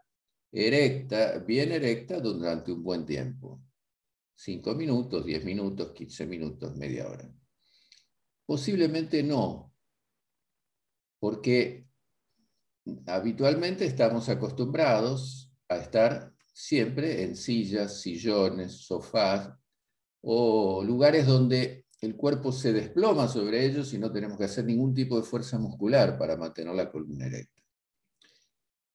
erecta, 0.50 1.38
bien 1.38 1.70
erecta, 1.70 2.18
durante 2.18 2.72
un 2.72 2.82
buen 2.82 3.06
tiempo. 3.06 3.62
Cinco 4.34 4.74
minutos, 4.74 5.24
diez 5.24 5.44
minutos, 5.44 5.92
quince 5.92 6.26
minutos, 6.26 6.76
media 6.76 7.08
hora. 7.08 7.32
Posiblemente 8.46 9.22
no, 9.22 9.72
porque 11.20 11.86
habitualmente 13.06 13.84
estamos 13.86 14.28
acostumbrados 14.28 15.52
a 15.68 15.76
estar 15.76 16.32
siempre 16.52 17.22
en 17.22 17.36
sillas, 17.36 18.00
sillones, 18.00 18.84
sofás 18.84 19.50
o 20.20 20.82
lugares 20.84 21.26
donde 21.26 21.86
el 22.00 22.16
cuerpo 22.16 22.50
se 22.50 22.72
desploma 22.72 23.28
sobre 23.28 23.64
ellos 23.64 23.94
y 23.94 23.98
no 23.98 24.10
tenemos 24.10 24.36
que 24.36 24.44
hacer 24.44 24.64
ningún 24.64 24.92
tipo 24.92 25.16
de 25.16 25.22
fuerza 25.22 25.58
muscular 25.58 26.18
para 26.18 26.36
mantener 26.36 26.74
la 26.74 26.90
columna 26.90 27.26
erecta. 27.26 27.62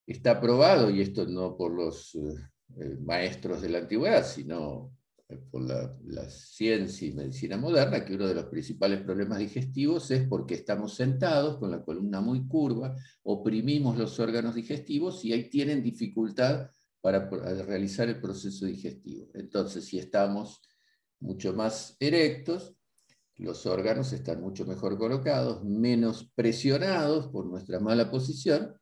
Está 0.06 0.39
probado, 0.39 0.89
y 0.89 1.01
esto 1.01 1.25
no 1.25 1.56
por 1.56 1.72
los 1.72 2.16
eh, 2.16 2.98
maestros 3.00 3.62
de 3.62 3.70
la 3.70 3.80
antigüedad, 3.80 4.25
sino 4.25 4.97
por 5.51 5.62
la, 5.62 6.29
ciencia 6.29 7.07
y 7.07 7.12
medicina 7.12 7.57
moderna 7.57 8.05
que 8.05 8.15
uno 8.15 8.27
de 8.27 8.36
los 8.36 8.46
principales 8.46 9.01
problemas 9.01 9.39
digestivos 9.39 10.10
es 10.12 10.25
porque 10.27 10.55
estamos 10.55 10.96
sentados 10.96 11.57
con 11.57 11.69
la 11.69 11.84
columna 11.84 12.22
muy 12.22 12.48
curva, 12.48 12.96
oprimimos 13.24 13.98
los 13.98 14.19
órganos 14.19 14.55
digestivos 14.55 15.25
y 15.25 15.34
ahí 15.34 15.50
tienen 15.50 15.84
dificultad 15.84 16.69
para 17.01 17.29
realizar 17.29 18.07
el 18.07 18.22
proceso 18.22 18.65
digestivo. 18.65 19.27
Entonces, 19.34 19.86
si 19.86 20.00
estamos 20.00 20.62
mucho 21.19 21.53
más 21.53 21.98
erectos, 22.00 22.75
los 23.36 23.65
órganos 23.65 24.13
están 24.13 24.41
mucho 24.41 24.65
mejor 24.65 24.98
colocados, 24.98 25.63
menos 25.63 26.31
presionados 26.36 27.27
por 27.27 27.46
nuestra 27.46 27.79
mala 27.79 28.10
posición 28.10 28.74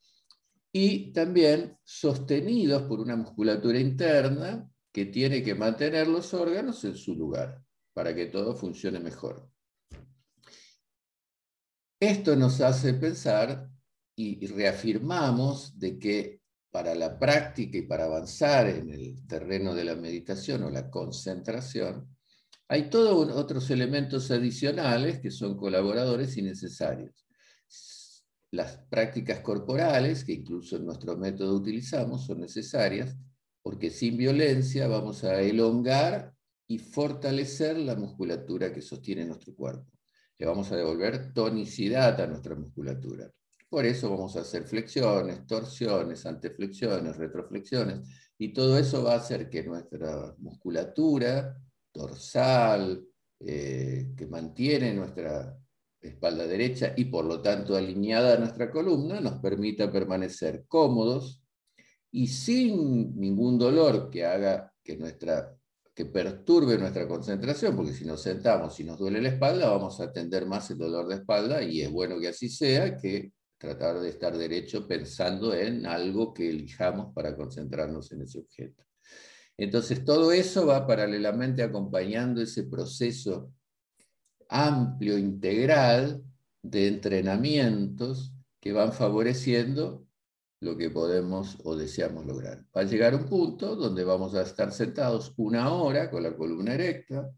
y 0.72 1.12
también 1.12 1.78
sostenidos 1.84 2.84
por 2.84 3.00
una 3.00 3.16
musculatura 3.16 3.80
interna 3.80 4.70
que 4.96 5.08
tiene 5.08 5.44
que 5.44 5.56
mantener 5.56 6.08
los 6.08 6.34
órganos 6.34 6.82
en 6.86 6.96
su 6.96 7.16
lugar 7.16 7.62
para 7.92 8.16
que 8.16 8.28
todo 8.28 8.56
funcione 8.56 8.98
mejor. 9.02 9.46
Esto 12.00 12.38
nos 12.38 12.62
hace 12.62 12.94
pensar 12.94 13.70
y 14.16 14.48
reafirmamos 14.48 15.78
de 15.78 16.00
que 16.00 16.40
para 16.72 16.96
la 16.96 17.20
práctica 17.20 17.78
y 17.78 17.82
para 17.82 18.06
avanzar 18.06 18.70
en 18.70 18.90
el 18.90 19.28
terreno 19.28 19.76
de 19.76 19.84
la 19.84 19.98
meditación 19.98 20.64
o 20.64 20.70
la 20.70 20.90
concentración, 20.90 22.16
Hay 22.70 22.90
todos 22.90 23.30
otros 23.36 23.70
elementos 23.72 24.32
adicionales 24.32 25.20
que 25.20 25.30
son 25.30 25.58
colaboradores 25.58 26.38
y 26.38 26.42
necesarios. 26.42 27.28
Las 28.50 28.78
prácticas 28.90 29.42
corporales, 29.42 30.24
que 30.24 30.32
incluso 30.32 30.78
en 30.78 30.86
nuestro 30.86 31.18
método 31.18 31.54
utilizamos, 31.54 32.26
son 32.26 32.40
necesarias 32.40 33.18
porque 33.66 33.90
sin 33.90 34.16
violencia 34.16 34.88
vamos 34.88 35.24
a 35.24 35.42
elongar 35.42 36.32
y 36.68 36.78
fortalecer 36.78 37.80
la 37.80 37.96
musculatura 37.96 38.72
que 38.72 38.84
sostiene 38.84 39.26
nuestro 39.26 39.56
cuerpo. 39.56 39.92
Le 40.38 40.46
vamos 40.46 40.72
a 40.72 40.76
devolver 40.76 41.34
tonicidad 41.34 42.22
a 42.22 42.28
nuestra 42.28 42.54
musculatura. 42.54 43.28
Por 43.68 43.88
eso 43.88 44.12
vamos 44.12 44.36
a 44.36 44.42
hacer 44.42 44.66
flexiones, 44.66 45.48
torsiones, 45.48 46.28
anteflexiones, 46.28 47.18
retroflexiones, 47.18 48.08
y 48.38 48.54
todo 48.54 48.78
eso 48.78 49.04
va 49.04 49.14
a 49.14 49.18
hacer 49.18 49.50
que 49.50 49.64
nuestra 49.64 50.36
musculatura 50.38 51.58
dorsal, 51.92 53.04
eh, 53.40 54.12
que 54.16 54.28
mantiene 54.28 54.94
nuestra 54.94 55.58
espalda 56.00 56.46
derecha 56.46 56.94
y 56.96 57.06
por 57.06 57.26
lo 57.26 57.42
tanto 57.42 57.76
alineada 57.76 58.36
a 58.36 58.40
nuestra 58.40 58.70
columna, 58.70 59.20
nos 59.20 59.40
permita 59.40 59.92
permanecer 59.92 60.66
cómodos 60.68 61.42
y 62.16 62.28
sin 62.28 63.20
ningún 63.20 63.60
dolor 63.60 64.10
que 64.10 64.26
haga 64.26 64.74
que, 64.82 64.96
nuestra, 64.96 65.54
que 65.94 66.06
perturbe 66.06 66.78
nuestra 66.78 67.06
concentración, 67.10 67.76
porque 67.76 67.92
si 67.92 68.06
nos 68.06 68.22
sentamos 68.22 68.80
y 68.80 68.86
nos 68.86 68.98
duele 68.98 69.22
la 69.22 69.30
espalda, 69.30 69.70
vamos 69.70 70.00
a 70.00 70.06
atender 70.06 70.46
más 70.46 70.72
el 70.72 70.78
dolor 70.78 71.10
de 71.10 71.16
espalda 71.16 71.62
y 71.62 71.82
es 71.82 71.92
bueno 71.92 72.18
que 72.18 72.30
así 72.30 72.48
sea 72.48 72.96
que 72.96 73.34
tratar 73.58 74.00
de 74.00 74.08
estar 74.08 74.38
derecho 74.38 74.88
pensando 74.88 75.54
en 75.54 75.86
algo 75.86 76.34
que 76.34 76.50
elijamos 76.50 77.14
para 77.14 77.36
concentrarnos 77.36 78.10
en 78.14 78.22
ese 78.22 78.40
objeto. 78.40 78.86
Entonces, 79.58 80.06
todo 80.06 80.32
eso 80.32 80.66
va 80.66 80.88
paralelamente 80.88 81.64
acompañando 81.64 82.42
ese 82.42 82.64
proceso 82.64 83.52
amplio, 84.48 85.18
integral 85.18 86.24
de 86.62 86.88
entrenamientos 86.88 88.34
que 88.62 88.72
van 88.72 88.94
favoreciendo 88.94 90.05
lo 90.66 90.76
que 90.76 90.90
podemos 90.90 91.58
o 91.64 91.76
deseamos 91.76 92.26
lograr. 92.26 92.66
Va 92.76 92.82
a 92.82 92.86
llegar 92.86 93.14
un 93.14 93.26
punto 93.26 93.76
donde 93.76 94.04
vamos 94.04 94.34
a 94.34 94.42
estar 94.42 94.72
sentados 94.72 95.34
una 95.38 95.72
hora 95.72 96.10
con 96.10 96.24
la 96.24 96.36
columna 96.36 96.74
erecta, 96.74 97.32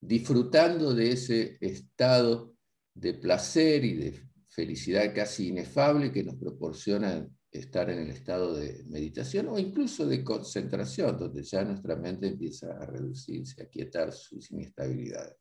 disfrutando 0.00 0.94
de 0.94 1.12
ese 1.12 1.58
estado 1.60 2.56
de 2.94 3.14
placer 3.14 3.84
y 3.84 3.94
de 3.94 4.22
felicidad 4.48 5.14
casi 5.14 5.48
inefable 5.48 6.10
que 6.10 6.24
nos 6.24 6.36
proporciona 6.36 7.28
estar 7.52 7.90
en 7.90 7.98
el 8.00 8.10
estado 8.10 8.54
de 8.54 8.82
meditación 8.88 9.48
o 9.48 9.58
incluso 9.58 10.06
de 10.06 10.24
concentración, 10.24 11.18
donde 11.18 11.42
ya 11.42 11.62
nuestra 11.62 11.96
mente 11.96 12.28
empieza 12.28 12.72
a 12.78 12.86
reducirse, 12.86 13.62
a 13.62 13.68
quietar 13.68 14.12
sus 14.12 14.50
inestabilidades. 14.50 15.36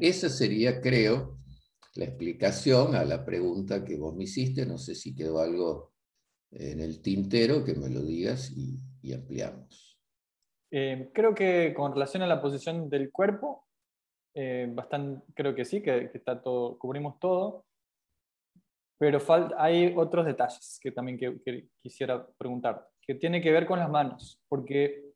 Esa 0.00 0.28
sería, 0.30 0.80
creo, 0.80 1.41
la 1.94 2.04
explicación 2.06 2.94
a 2.94 3.04
la 3.04 3.24
pregunta 3.24 3.84
que 3.84 3.96
vos 3.96 4.14
me 4.14 4.24
hiciste. 4.24 4.66
No 4.66 4.78
sé 4.78 4.94
si 4.94 5.14
quedó 5.14 5.40
algo 5.40 5.92
en 6.50 6.80
el 6.80 7.00
tintero, 7.02 7.64
que 7.64 7.74
me 7.74 7.88
lo 7.88 8.02
digas 8.02 8.50
y, 8.50 9.12
ampliamos. 9.12 9.98
Eh, 10.70 11.10
creo 11.12 11.34
que 11.34 11.74
con 11.74 11.92
relación 11.92 12.22
a 12.22 12.26
la 12.26 12.40
posición 12.40 12.88
del 12.88 13.10
cuerpo, 13.10 13.66
eh, 14.34 14.68
bastante, 14.72 15.22
creo 15.34 15.54
que 15.54 15.64
sí, 15.64 15.82
que, 15.82 16.10
que, 16.10 16.18
está 16.18 16.40
todo, 16.40 16.78
cubrimos 16.78 17.18
todo. 17.18 17.66
Pero 18.98 19.18
hay 19.58 19.92
otros 19.96 20.24
detalles 20.24 20.78
que 20.80 20.92
también 20.92 21.18
que, 21.18 21.68
quisiera 21.82 22.24
preguntar, 22.38 22.88
que 23.00 23.16
tiene 23.16 23.42
que 23.42 23.50
ver 23.50 23.66
con 23.66 23.80
las 23.80 23.90
manos, 23.90 24.40
porque, 24.48 25.12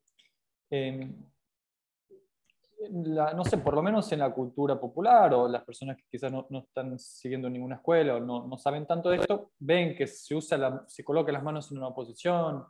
no 2.91 3.43
sé, 3.43 3.57
por 3.57 3.73
lo 3.73 3.81
menos 3.81 4.11
en 4.11 4.19
la 4.19 4.31
cultura 4.31 4.79
popular 4.79 5.33
o 5.33 5.47
las 5.47 5.63
personas 5.63 5.97
que 5.97 6.03
quizás 6.09 6.31
no, 6.31 6.45
no 6.49 6.59
están 6.59 6.97
siguiendo 6.99 7.49
ninguna 7.49 7.75
escuela 7.75 8.15
o 8.15 8.19
no, 8.19 8.47
no, 8.47 8.57
saben 8.57 8.85
tanto 8.85 9.09
de 9.09 9.17
esto, 9.17 9.51
ven 9.59 9.95
que 9.95 10.07
se, 10.07 10.35
usa 10.35 10.57
la, 10.57 10.83
se 10.87 11.03
coloca 11.03 11.31
las 11.31 11.43
manos 11.43 11.71
en 11.71 11.79
una 11.79 11.93
posición 11.93 12.63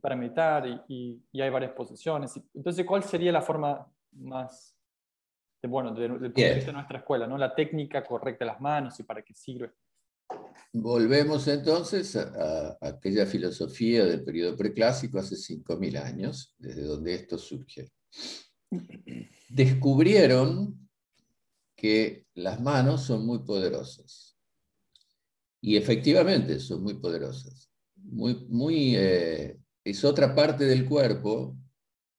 para 0.00 0.16
meditar 0.16 0.66
y, 0.88 1.22
y, 1.30 1.40
hay 1.40 1.50
varias 1.50 1.72
posiciones. 1.72 2.40
Entonces, 2.54 2.86
¿cuál 2.86 3.02
sería 3.02 3.32
la 3.32 3.42
forma 3.42 3.86
más, 4.12 4.74
de, 5.60 5.68
bueno, 5.68 5.90
desde 5.92 6.06
el 6.06 6.12
punto 6.12 6.40
de 6.40 6.54
vista 6.54 6.70
de 6.70 6.72
nuestra 6.72 6.98
escuela, 6.98 7.26
¿no? 7.26 7.36
la 7.36 7.54
técnica 7.54 8.02
correcta 8.04 8.44
de 8.44 8.52
las 8.52 8.60
manos 8.60 8.98
y 9.00 9.02
para 9.02 9.22
qué 9.22 9.34
sirve? 9.34 9.72
Volvemos 10.72 11.46
entonces 11.48 12.16
a, 12.16 12.78
aquella 12.80 13.26
filosofía 13.26 14.06
del 14.06 14.24
periodo 14.24 14.56
preclásico 14.56 15.18
hace 15.18 15.34
5.000 15.34 16.02
años, 16.02 16.54
desde 16.58 16.84
donde 16.84 17.14
esto 17.14 17.36
surge. 17.36 17.92
Descubrieron 19.48 20.88
que 21.76 22.26
las 22.34 22.60
manos 22.60 23.02
son 23.02 23.26
muy 23.26 23.40
poderosas. 23.40 24.36
Y 25.60 25.76
efectivamente 25.76 26.58
son 26.58 26.82
muy 26.82 26.94
poderosas. 26.94 27.70
Muy, 27.96 28.46
muy, 28.48 28.96
eh, 28.96 29.58
es 29.84 30.04
otra 30.04 30.34
parte 30.34 30.64
del 30.64 30.86
cuerpo, 30.86 31.56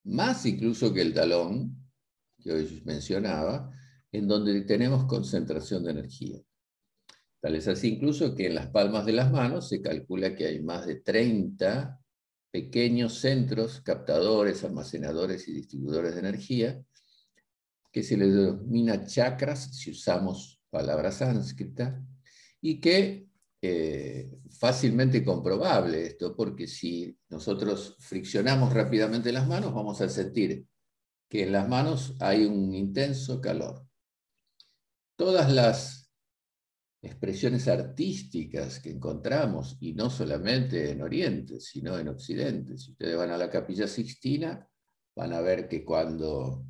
más 0.04 0.46
incluso 0.46 0.94
que 0.94 1.02
el 1.02 1.13
talón, 1.13 1.76
que 2.39 2.52
hoy 2.52 2.82
mencionaba, 2.86 3.72
en 4.12 4.28
donde 4.28 4.62
tenemos 4.62 5.06
concentración 5.06 5.84
de 5.84 5.92
energía. 5.92 6.39
Tal 7.39 7.56
es 7.56 7.68
así 7.68 7.96
incluso 7.96 8.36
que 8.36 8.48
en 8.48 8.56
las 8.56 8.68
palmas 8.68 9.06
de 9.06 9.13
las 9.13 9.32
manos 9.32 9.68
se 9.68 9.82
calcula 9.82 10.36
que 10.36 10.46
hay 10.46 10.62
más 10.62 10.86
de 10.86 10.96
30 11.02 12.00
pequeños 12.54 13.20
centros 13.20 13.82
captadores, 13.82 14.63
almacenadores 14.63 15.48
y 15.48 15.54
distribuidores 15.54 16.13
de 16.13 16.20
energía, 16.20 16.86
que 17.92 18.04
se 18.04 18.16
les 18.16 18.32
denomina 18.32 19.08
chakras, 19.08 19.76
si 19.76 19.89
usamos 19.89 20.62
palabras 20.70 21.16
sánscritas, 21.16 22.00
y 22.62 22.80
que 22.80 23.26
eh, 23.60 24.38
fácilmente 24.52 25.26
comprobable 25.26 26.06
esto, 26.06 26.36
porque 26.36 26.68
si 26.68 27.18
nosotros 27.28 27.96
friccionamos 28.00 28.72
rápidamente 28.72 29.32
las 29.32 29.48
manos, 29.48 29.74
vamos 29.74 30.00
a 30.02 30.08
sentir 30.08 30.68
que 31.28 31.44
en 31.44 31.54
las 31.54 31.68
manos 31.68 32.16
hay 32.20 32.46
un 32.46 32.72
intenso 32.76 33.42
calor. 33.42 33.84
Todas 35.16 35.52
las 35.52 36.03
expresiones 37.04 37.68
artísticas 37.68 38.80
que 38.80 38.89
encontramos, 38.89 39.76
y 39.82 39.94
no 39.94 40.10
solamente 40.10 40.92
en 40.92 41.02
Oriente, 41.02 41.60
sino 41.60 42.00
en 42.00 42.08
Occidente. 42.08 42.78
Si 42.78 42.92
ustedes 42.92 43.18
van 43.18 43.30
a 43.30 43.38
la 43.38 43.50
capilla 43.50 43.88
Sixtina, 43.88 44.66
van 45.13 45.34
a 45.34 45.42
ver 45.42 45.68
que 45.68 45.84
cuando 45.84 46.66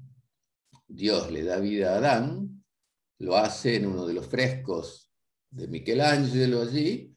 Dios 0.88 1.32
le 1.32 1.44
da 1.44 1.60
vida 1.60 1.94
a 1.94 1.98
Adán, 1.98 2.64
lo 3.20 3.38
hace 3.38 3.76
en 3.76 3.86
uno 3.86 4.08
de 4.08 4.16
los 4.16 4.26
frescos 4.26 5.12
de 5.52 5.68
Michelangelo 5.68 6.64
allí, 6.64 7.14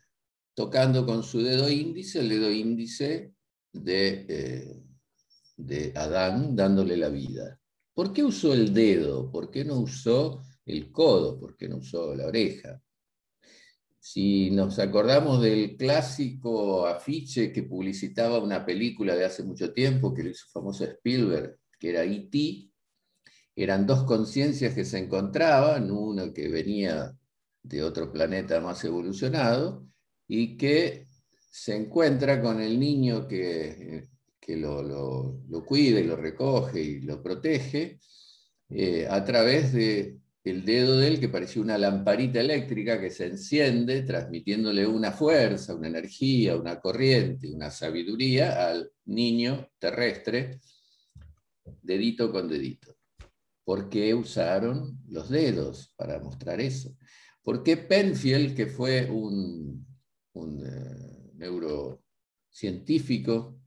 tocando 0.55 1.07
con 1.07 1.23
su 1.23 1.41
dedo 1.41 1.71
índice, 1.71 2.21
el 2.21 2.29
dedo 2.29 2.51
índice 2.51 3.33
de, 3.73 4.27
eh, 4.29 4.83
de 5.57 5.93
Adán, 5.97 6.55
dándole 6.55 6.99
la 6.99 7.09
vida. 7.09 7.59
¿Por 7.95 8.13
qué 8.13 8.23
usó 8.23 8.53
el 8.53 8.75
dedo? 8.75 9.31
¿Por 9.33 9.51
qué 9.51 9.65
no 9.65 9.79
usó 9.81 10.43
el 10.67 10.93
codo? 10.93 11.41
¿Por 11.41 11.57
qué 11.57 11.67
no 11.67 11.79
usó 11.79 12.15
la 12.15 12.27
oreja? 12.27 12.83
Si 14.09 14.53
nos 14.53 14.79
acordamos 14.79 15.43
del 15.43 15.77
clásico 15.77 16.87
afiche 16.87 17.53
que 17.53 17.65
publicitaba 17.65 18.39
una 18.39 18.65
película 18.65 19.17
de 19.17 19.25
hace 19.25 19.43
mucho 19.43 19.73
tiempo, 19.73 20.15
que 20.15 20.23
lo 20.23 20.31
hizo 20.31 20.47
famoso 20.53 20.85
Spielberg, 20.85 21.59
que 21.77 21.91
era 21.91 22.05
E.T., 22.05 22.71
eran 23.57 23.85
dos 23.85 24.05
conciencias 24.05 24.75
que 24.75 24.85
se 24.85 24.99
encontraban, 24.99 25.91
uno 25.91 26.33
que 26.33 26.47
venía 26.49 27.19
de 27.65 27.83
otro 27.83 28.13
planeta 28.13 28.61
más 28.61 28.85
evolucionado 28.85 29.85
y 30.29 30.57
que 30.57 31.09
se 31.51 31.75
encuentra 31.75 32.41
con 32.41 32.61
el 32.61 32.79
niño 32.79 33.27
que, 33.27 34.05
que 34.39 34.57
lo, 34.57 34.85
lo, 34.85 35.41
lo, 35.49 35.65
cuida 35.65 35.99
y 35.99 36.05
lo 36.05 36.15
recoge 36.15 36.81
y 36.81 37.01
lo 37.01 37.21
protege 37.21 37.99
eh, 38.69 39.09
a 39.11 39.25
través 39.25 39.73
de 39.73 40.21
el 40.51 40.65
dedo 40.65 40.97
de 40.97 41.09
él, 41.09 41.19
que 41.19 41.29
parecía 41.29 41.61
una 41.61 41.77
lamparita 41.77 42.41
eléctrica 42.41 43.01
que 43.01 43.11
se 43.11 43.27
enciende, 43.27 44.03
transmitiéndole 44.03 44.87
una 44.87 45.11
fuerza, 45.11 45.75
una 45.75 45.89
energía, 45.89 46.57
una 46.57 46.81
corriente, 46.81 47.51
una 47.51 47.69
sabiduría 47.71 48.69
al 48.69 48.93
niño 49.07 49.69
terrestre, 49.79 50.61
dedito 51.83 52.31
con 52.31 52.49
dedito. 52.49 52.95
¿Por 53.65 53.89
qué 53.89 54.15
usaron 54.15 55.01
los 55.09 55.31
dedos 55.31 55.93
para 55.97 56.21
mostrar 56.21 56.61
eso? 56.61 56.97
¿Por 57.43 57.65
qué 57.65 57.77
Penfield, 57.77 58.55
que 58.55 58.67
fue 58.67 59.11
un, 59.11 59.85
eh, 60.37 61.33
neurocientífico 61.35 63.59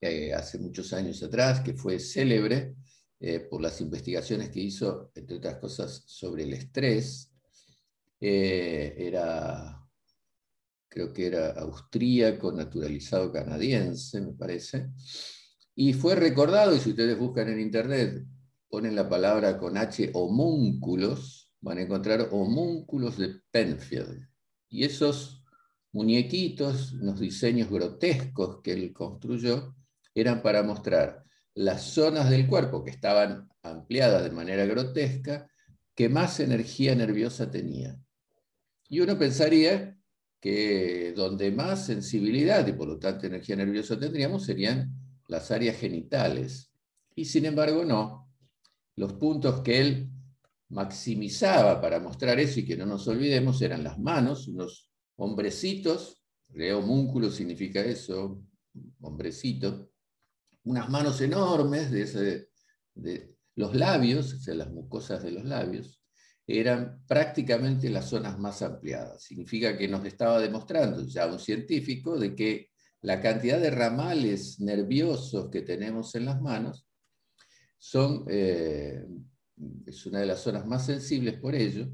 eh, 0.00 0.34
hace 0.34 0.58
muchos 0.58 0.92
años 0.92 1.22
atrás, 1.22 1.60
que 1.60 1.74
fue 1.74 2.00
célebre, 2.00 2.74
eh, 3.20 3.40
por 3.40 3.60
las 3.60 3.80
investigaciones 3.80 4.50
que 4.50 4.60
hizo, 4.60 5.10
entre 5.14 5.36
otras 5.36 5.56
cosas, 5.56 6.04
sobre 6.06 6.44
el 6.44 6.52
estrés. 6.52 7.32
Eh, 8.20 8.94
era, 8.98 9.84
creo 10.88 11.12
que 11.12 11.26
era 11.26 11.50
austríaco, 11.52 12.52
naturalizado 12.52 13.32
canadiense, 13.32 14.20
me 14.20 14.32
parece. 14.32 14.90
Y 15.74 15.92
fue 15.92 16.14
recordado, 16.14 16.74
y 16.74 16.80
si 16.80 16.90
ustedes 16.90 17.18
buscan 17.18 17.48
en 17.48 17.60
internet 17.60 18.26
ponen 18.68 18.94
la 18.94 19.08
palabra 19.08 19.58
con 19.58 19.76
H 19.76 20.10
homúnculos, 20.14 21.52
van 21.60 21.78
a 21.78 21.82
encontrar 21.82 22.28
homúnculos 22.32 23.16
de 23.18 23.40
Penfield. 23.50 24.28
Y 24.68 24.84
esos 24.84 25.42
muñequitos, 25.92 26.92
unos 26.92 27.18
diseños 27.18 27.70
grotescos 27.70 28.60
que 28.62 28.72
él 28.72 28.92
construyó, 28.92 29.74
eran 30.14 30.42
para 30.42 30.62
mostrar 30.62 31.24
las 31.58 31.82
zonas 31.82 32.30
del 32.30 32.46
cuerpo 32.46 32.84
que 32.84 32.90
estaban 32.92 33.48
ampliadas 33.64 34.22
de 34.22 34.30
manera 34.30 34.64
grotesca, 34.64 35.50
que 35.92 36.08
más 36.08 36.38
energía 36.38 36.94
nerviosa 36.94 37.50
tenía. 37.50 37.98
Y 38.88 39.00
uno 39.00 39.18
pensaría 39.18 39.98
que 40.40 41.12
donde 41.16 41.50
más 41.50 41.84
sensibilidad 41.84 42.64
y 42.64 42.74
por 42.74 42.86
lo 42.86 43.00
tanto 43.00 43.26
energía 43.26 43.56
nerviosa 43.56 43.98
tendríamos 43.98 44.44
serían 44.44 44.92
las 45.26 45.50
áreas 45.50 45.76
genitales. 45.76 46.70
Y 47.16 47.24
sin 47.24 47.44
embargo 47.44 47.84
no. 47.84 48.32
Los 48.94 49.14
puntos 49.14 49.60
que 49.62 49.80
él 49.80 50.10
maximizaba 50.68 51.80
para 51.80 51.98
mostrar 51.98 52.38
eso 52.38 52.60
y 52.60 52.66
que 52.66 52.76
no 52.76 52.86
nos 52.86 53.08
olvidemos 53.08 53.60
eran 53.62 53.82
las 53.82 53.98
manos, 53.98 54.46
unos 54.46 54.92
hombrecitos, 55.16 56.22
múnculo 56.84 57.32
significa 57.32 57.80
eso, 57.80 58.44
hombrecito, 59.00 59.90
unas 60.68 60.90
manos 60.90 61.18
enormes 61.22 61.90
de, 61.90 62.46
los 63.56 63.74
labios, 63.74 64.34
o 64.34 64.38
sea, 64.38 64.54
las 64.54 64.70
mucosas 64.70 65.22
de 65.22 65.30
los 65.30 65.44
labios, 65.44 66.02
eran 66.46 67.02
prácticamente 67.06 67.88
las 67.88 68.10
zonas 68.10 68.38
más 68.38 68.60
ampliadas. 68.60 69.22
Significa 69.22 69.78
que 69.78 69.88
nos 69.88 70.04
estaba 70.04 70.38
demostrando 70.38 71.04
ya 71.06 71.26
un 71.26 71.38
científico 71.38 72.18
de 72.18 72.34
que 72.34 72.68
la 73.00 73.20
cantidad 73.20 73.58
de 73.58 73.70
ramales 73.70 74.60
nerviosos 74.60 75.48
que 75.50 75.62
tenemos 75.62 76.14
en 76.14 76.26
las 76.26 76.40
manos 76.40 76.86
son, 77.78 78.26
eh, 78.28 79.04
es 79.86 80.04
una 80.04 80.20
de 80.20 80.26
las 80.26 80.40
zonas 80.40 80.66
más 80.66 80.84
sensibles 80.84 81.40
por 81.40 81.54
ello, 81.54 81.88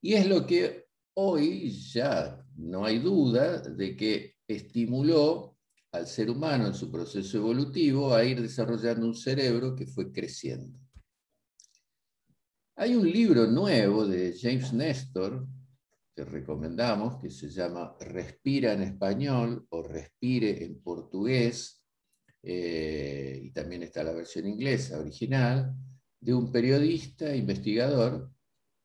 y 0.00 0.14
es 0.14 0.26
lo 0.26 0.46
que 0.46 0.86
hoy 1.14 1.70
ya 1.70 2.44
no 2.56 2.84
hay 2.84 2.98
duda 2.98 3.60
de 3.60 3.96
que 3.96 4.34
estimuló 4.48 5.55
al 5.92 6.06
ser 6.06 6.30
humano 6.30 6.66
en 6.66 6.74
su 6.74 6.90
proceso 6.90 7.38
evolutivo 7.38 8.14
a 8.14 8.24
ir 8.24 8.42
desarrollando 8.42 9.06
un 9.06 9.14
cerebro 9.14 9.74
que 9.74 9.86
fue 9.86 10.12
creciendo. 10.12 10.78
Hay 12.76 12.94
un 12.94 13.10
libro 13.10 13.46
nuevo 13.46 14.06
de 14.06 14.36
James 14.38 14.72
Nestor 14.72 15.46
que 16.14 16.24
recomendamos, 16.24 17.20
que 17.20 17.30
se 17.30 17.48
llama 17.50 17.96
Respira 18.00 18.72
en 18.72 18.82
español 18.82 19.66
o 19.70 19.82
Respire 19.82 20.64
en 20.64 20.80
portugués, 20.80 21.82
eh, 22.42 23.40
y 23.42 23.50
también 23.50 23.82
está 23.82 24.02
la 24.02 24.12
versión 24.12 24.46
inglesa 24.46 24.98
original, 24.98 25.74
de 26.20 26.34
un 26.34 26.50
periodista, 26.50 27.34
investigador, 27.34 28.30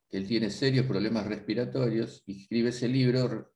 que 0.09 0.17
él 0.17 0.27
tiene 0.27 0.49
serios 0.49 0.85
problemas 0.85 1.25
respiratorios 1.25 2.21
y 2.25 2.41
escribe 2.41 2.69
ese 2.69 2.87
libro 2.87 3.50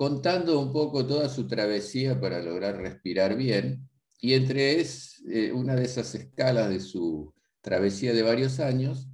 contando 0.00 0.58
un 0.58 0.72
poco 0.72 1.06
toda 1.06 1.28
su 1.28 1.46
travesía 1.46 2.18
para 2.18 2.40
lograr 2.40 2.78
respirar 2.78 3.36
bien. 3.36 3.86
Y 4.18 4.32
entre 4.32 4.80
es, 4.80 5.22
eh, 5.28 5.52
una 5.52 5.76
de 5.76 5.84
esas 5.84 6.14
escalas 6.14 6.70
de 6.70 6.80
su 6.80 7.34
travesía 7.60 8.14
de 8.14 8.22
varios 8.22 8.60
años, 8.60 9.10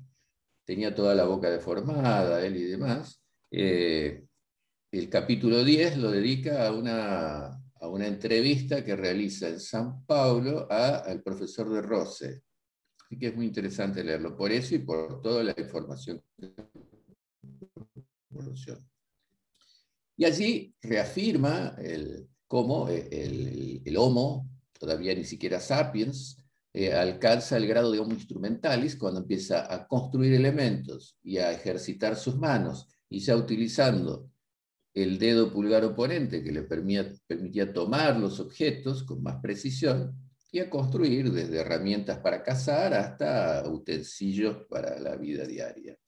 tenía 0.65 0.95
toda 0.95 1.17
la 1.17 1.25
boca 1.25 1.51
deformada, 1.51 2.47
él 2.47 2.55
y 2.55 2.63
demás. 2.63 3.21
Eh, 3.51 4.27
el 4.93 5.11
capítulo 5.11 5.65
10 5.65 5.97
lo 5.97 6.13
dedica 6.13 6.69
a 6.69 6.73
una, 6.73 7.47
a 7.47 7.89
una 7.89 8.07
entrevista 8.07 8.85
que 8.85 8.95
realiza 8.95 9.49
en 9.49 9.59
San 9.59 10.07
Paulo 10.07 10.69
al 10.71 11.21
profesor 11.21 11.69
de 11.69 11.83
Rose. 11.83 12.43
Así 13.05 13.19
que 13.19 13.27
es 13.27 13.35
muy 13.35 13.47
interesante 13.47 14.05
leerlo 14.05 14.37
por 14.37 14.53
eso 14.53 14.77
y 14.77 14.79
por 14.79 15.21
toda 15.21 15.43
la 15.43 15.55
información 15.59 16.23
que 16.39 16.55
y 20.17 20.25
allí 20.25 20.75
reafirma 20.81 21.75
el, 21.79 22.29
cómo 22.47 22.89
eh, 22.89 23.83
el, 23.85 23.97
Homo, 23.97 24.49
todavía 24.79 25.15
ni 25.15 25.25
siquiera 25.25 25.61
sapiens, 25.61 26.39
eh, 26.73 26.93
alcanza 26.93 27.57
el 27.57 27.67
grado 27.67 27.91
de 27.91 27.99
Homo 27.99 28.13
instrumentalis 28.13 28.97
cuando 28.97 29.21
empieza 29.21 29.73
a 29.73 29.87
construir 29.87 30.35
elementos 30.35 31.19
y 31.23 31.39
a 31.39 31.53
ejercitar 31.53 32.17
sus 32.17 32.37
manos, 32.37 32.89
y 33.09 33.21
ya 33.21 33.37
utilizando 33.37 34.31
el 34.95 35.19
dedo 35.19 35.53
pulgar 35.53 35.85
oponente 35.85 36.43
que 36.43 36.53
le 36.53 36.63
permitía, 36.63 37.13
permitía 37.27 37.73
tomar 37.73 38.19
los 38.19 38.41
objetos 38.41 39.03
con 39.05 39.23
más 39.23 39.41
precisión 39.43 40.15
y 40.51 40.61
a 40.61 40.71
construir 40.71 41.31
desde 41.31 41.59
herramientas 41.59 42.19
para 42.19 42.43
cazar 42.43 42.95
hasta 42.95 43.69
utensilios 43.69 44.65
para 44.69 44.99
la 44.99 45.17
vida 45.17 45.45
diaria, 45.45 45.99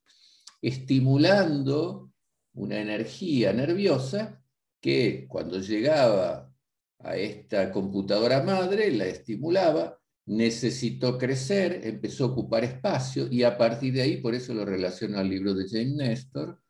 estimulando 0.63 2.11
una 2.59 2.81
energía 2.81 3.53
nerviosa 3.53 4.43
que 4.81 5.27
cuando 5.29 5.61
llegaba 5.61 6.53
a 6.99 7.17
esta 7.17 7.71
computadora 7.71 8.43
madre 8.43 8.91
la 8.93 9.07
estimulaba, 9.07 9.99
necesitó 10.27 11.17
crecer, 11.17 11.81
empezó 11.85 12.25
a 12.25 12.29
ocupar 12.29 12.65
espacio 12.65 13.29
y 13.31 13.45
a 13.45 13.57
partir 13.57 13.95
de 13.95 14.03
ahí, 14.03 14.17
por 14.19 14.35
eso 14.35 14.53
lo 14.53 14.65
relaciono 14.65 15.19
al 15.19 15.31
libro 15.31 15.55
de 15.55 15.69
James 15.69 15.95
Nestor, 15.95 16.61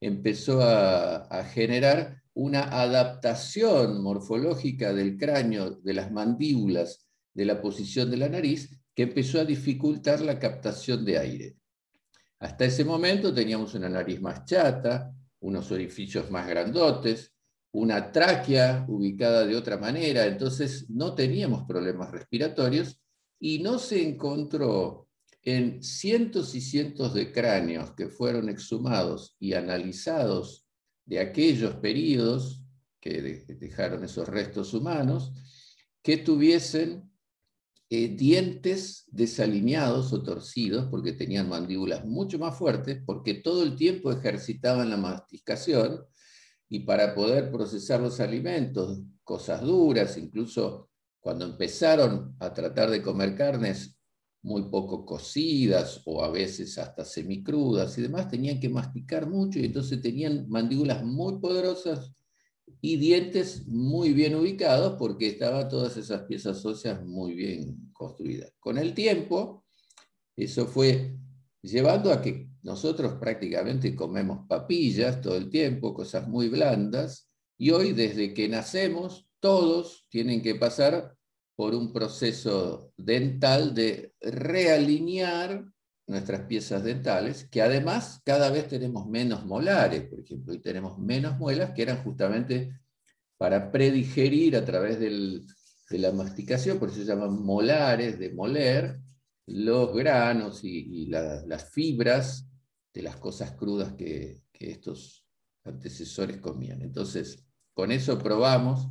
empezó 0.00 0.60
a, 0.60 1.26
a 1.26 1.44
generar 1.44 2.20
una 2.34 2.64
adaptación 2.80 4.02
morfológica 4.02 4.92
del 4.92 5.16
cráneo, 5.16 5.70
de 5.70 5.94
las 5.94 6.12
mandíbulas, 6.12 7.06
de 7.32 7.44
la 7.44 7.62
posición 7.62 8.10
de 8.10 8.16
la 8.16 8.28
nariz, 8.28 8.70
que 8.94 9.04
empezó 9.04 9.40
a 9.40 9.44
dificultar 9.44 10.20
la 10.20 10.38
captación 10.38 11.04
de 11.04 11.18
aire. 11.18 11.56
Hasta 12.40 12.64
ese 12.64 12.84
momento 12.84 13.32
teníamos 13.32 13.74
una 13.74 13.88
nariz 13.88 14.20
más 14.20 14.44
chata, 14.44 15.12
unos 15.40 15.70
orificios 15.70 16.30
más 16.30 16.48
grandotes, 16.48 17.32
una 17.72 18.10
tráquea 18.10 18.84
ubicada 18.88 19.46
de 19.46 19.56
otra 19.56 19.76
manera, 19.76 20.26
entonces 20.26 20.88
no 20.90 21.14
teníamos 21.14 21.64
problemas 21.64 22.10
respiratorios 22.10 23.00
y 23.38 23.60
no 23.60 23.78
se 23.78 24.02
encontró 24.06 25.08
en 25.42 25.82
cientos 25.82 26.54
y 26.54 26.60
cientos 26.60 27.14
de 27.14 27.32
cráneos 27.32 27.92
que 27.92 28.08
fueron 28.08 28.48
exhumados 28.48 29.36
y 29.38 29.54
analizados 29.54 30.66
de 31.04 31.20
aquellos 31.20 31.76
periodos 31.76 32.62
que 33.00 33.22
dejaron 33.22 34.04
esos 34.04 34.28
restos 34.28 34.74
humanos, 34.74 35.32
que 36.02 36.18
tuviesen 36.18 37.07
eh, 37.90 38.08
dientes 38.08 39.06
desalineados 39.10 40.12
o 40.12 40.22
torcidos 40.22 40.86
porque 40.90 41.12
tenían 41.12 41.48
mandíbulas 41.48 42.04
mucho 42.04 42.38
más 42.38 42.56
fuertes, 42.56 43.02
porque 43.06 43.34
todo 43.34 43.62
el 43.62 43.76
tiempo 43.76 44.12
ejercitaban 44.12 44.90
la 44.90 44.98
masticación 44.98 46.04
y 46.68 46.80
para 46.80 47.14
poder 47.14 47.50
procesar 47.50 48.00
los 48.00 48.20
alimentos, 48.20 49.00
cosas 49.24 49.62
duras, 49.62 50.18
incluso 50.18 50.90
cuando 51.18 51.46
empezaron 51.46 52.36
a 52.40 52.52
tratar 52.52 52.90
de 52.90 53.02
comer 53.02 53.34
carnes 53.34 53.98
muy 54.42 54.70
poco 54.70 55.04
cocidas 55.04 56.02
o 56.04 56.22
a 56.22 56.30
veces 56.30 56.76
hasta 56.78 57.04
semicrudas 57.04 57.96
y 57.98 58.02
demás, 58.02 58.28
tenían 58.28 58.60
que 58.60 58.68
masticar 58.68 59.28
mucho 59.28 59.58
y 59.58 59.64
entonces 59.64 60.00
tenían 60.00 60.48
mandíbulas 60.48 61.02
muy 61.04 61.38
poderosas 61.38 62.12
y 62.80 62.96
dientes 62.96 63.66
muy 63.66 64.12
bien 64.12 64.34
ubicados 64.34 64.96
porque 64.98 65.28
estaban 65.28 65.68
todas 65.68 65.96
esas 65.96 66.22
piezas 66.22 66.64
óseas 66.64 67.04
muy 67.04 67.34
bien 67.34 67.90
construidas. 67.92 68.52
Con 68.58 68.78
el 68.78 68.94
tiempo, 68.94 69.64
eso 70.36 70.66
fue 70.66 71.16
llevando 71.62 72.12
a 72.12 72.22
que 72.22 72.48
nosotros 72.62 73.14
prácticamente 73.14 73.94
comemos 73.96 74.46
papillas 74.48 75.20
todo 75.20 75.36
el 75.36 75.50
tiempo, 75.50 75.94
cosas 75.94 76.28
muy 76.28 76.48
blandas, 76.48 77.28
y 77.58 77.70
hoy 77.70 77.92
desde 77.92 78.34
que 78.34 78.48
nacemos 78.48 79.28
todos 79.40 80.06
tienen 80.08 80.42
que 80.42 80.54
pasar 80.54 81.16
por 81.56 81.74
un 81.74 81.92
proceso 81.92 82.92
dental 82.96 83.74
de 83.74 84.14
realinear 84.20 85.64
nuestras 86.08 86.46
piezas 86.46 86.82
dentales, 86.82 87.46
que 87.50 87.60
además 87.60 88.22
cada 88.24 88.50
vez 88.50 88.66
tenemos 88.66 89.06
menos 89.06 89.44
molares, 89.44 90.08
por 90.08 90.20
ejemplo, 90.20 90.54
y 90.54 90.58
tenemos 90.58 90.98
menos 90.98 91.38
muelas 91.38 91.72
que 91.72 91.82
eran 91.82 92.02
justamente 92.02 92.80
para 93.36 93.70
predigerir 93.70 94.56
a 94.56 94.64
través 94.64 94.98
de 94.98 95.98
la 95.98 96.10
masticación, 96.12 96.78
por 96.78 96.88
eso 96.88 97.00
se 97.00 97.04
llaman 97.04 97.42
molares, 97.44 98.18
de 98.18 98.32
moler, 98.32 98.98
los 99.46 99.94
granos 99.94 100.64
y, 100.64 101.06
las 101.06 101.70
fibras 101.70 102.48
de 102.92 103.02
las 103.02 103.16
cosas 103.16 103.52
crudas 103.52 103.92
que, 103.92 104.42
que 104.50 104.70
estos 104.70 105.26
antecesores 105.64 106.38
comían. 106.38 106.80
Entonces, 106.82 107.44
con 107.74 107.92
eso 107.92 108.18
probamos 108.18 108.88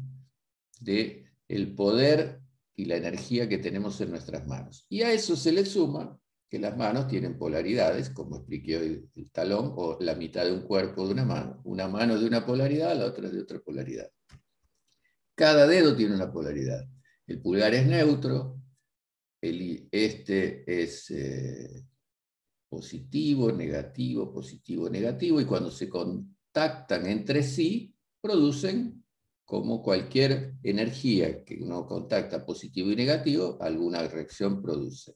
de 0.79 1.25
el 1.47 1.73
poder 1.73 2.41
y 2.75 2.85
la 2.85 2.95
energía 2.95 3.49
que 3.49 3.57
tenemos 3.57 3.99
en 4.01 4.11
nuestras 4.11 4.45
manos. 4.47 4.85
Y 4.87 5.01
a 5.01 5.11
eso 5.11 5.35
se 5.35 5.51
le 5.51 5.65
suma 5.65 6.17
que 6.49 6.59
las 6.59 6.77
manos 6.77 7.07
tienen 7.07 7.37
polaridades, 7.37 8.09
como 8.09 8.37
expliqué 8.37 8.77
hoy 8.77 9.09
el 9.15 9.31
talón, 9.31 9.73
o 9.75 9.97
la 9.99 10.15
mitad 10.15 10.45
de 10.45 10.53
un 10.53 10.61
cuerpo 10.61 11.05
de 11.05 11.13
una 11.13 11.25
mano. 11.25 11.61
Una 11.65 11.87
mano 11.87 12.17
de 12.17 12.25
una 12.25 12.45
polaridad, 12.45 12.97
la 12.97 13.05
otra 13.05 13.29
de 13.29 13.41
otra 13.41 13.59
polaridad. 13.59 14.09
Cada 15.35 15.67
dedo 15.67 15.95
tiene 15.95 16.15
una 16.15 16.31
polaridad. 16.31 16.85
El 17.27 17.41
pulgar 17.41 17.73
es 17.73 17.85
neutro, 17.85 18.61
el, 19.41 19.87
este 19.91 20.63
es 20.81 21.11
eh, 21.11 21.85
positivo, 22.69 23.51
negativo, 23.51 24.33
positivo, 24.33 24.89
negativo, 24.89 25.41
y 25.41 25.45
cuando 25.45 25.69
se 25.69 25.89
contactan 25.89 27.05
entre 27.07 27.43
sí, 27.43 27.93
producen 28.21 29.03
como 29.45 29.81
cualquier 29.81 30.55
energía 30.63 31.43
que 31.43 31.59
uno 31.61 31.85
contacta 31.85 32.45
positivo 32.45 32.91
y 32.91 32.95
negativo, 32.95 33.57
alguna 33.61 34.05
reacción 34.07 34.61
produce. 34.61 35.15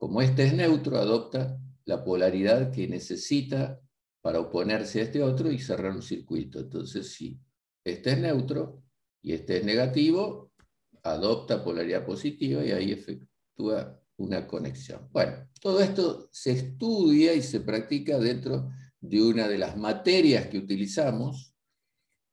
Como 0.00 0.22
este 0.22 0.44
es 0.46 0.54
neutro, 0.54 0.96
adopta 0.96 1.60
la 1.84 2.02
polaridad 2.02 2.72
que 2.72 2.88
necesita 2.88 3.78
para 4.22 4.40
oponerse 4.40 5.00
a 5.00 5.02
este 5.02 5.22
otro 5.22 5.52
y 5.52 5.58
cerrar 5.58 5.92
un 5.92 6.00
circuito. 6.00 6.58
Entonces, 6.58 7.12
si 7.12 7.38
este 7.84 8.12
es 8.12 8.18
neutro 8.18 8.82
y 9.20 9.34
este 9.34 9.58
es 9.58 9.64
negativo, 9.66 10.54
adopta 11.02 11.62
polaridad 11.62 12.06
positiva 12.06 12.64
y 12.64 12.70
ahí 12.70 12.92
efectúa 12.92 14.00
una 14.16 14.46
conexión. 14.46 15.06
Bueno, 15.12 15.46
todo 15.60 15.82
esto 15.82 16.30
se 16.32 16.52
estudia 16.52 17.34
y 17.34 17.42
se 17.42 17.60
practica 17.60 18.18
dentro 18.18 18.70
de 19.00 19.20
una 19.20 19.48
de 19.48 19.58
las 19.58 19.76
materias 19.76 20.46
que 20.46 20.56
utilizamos, 20.56 21.54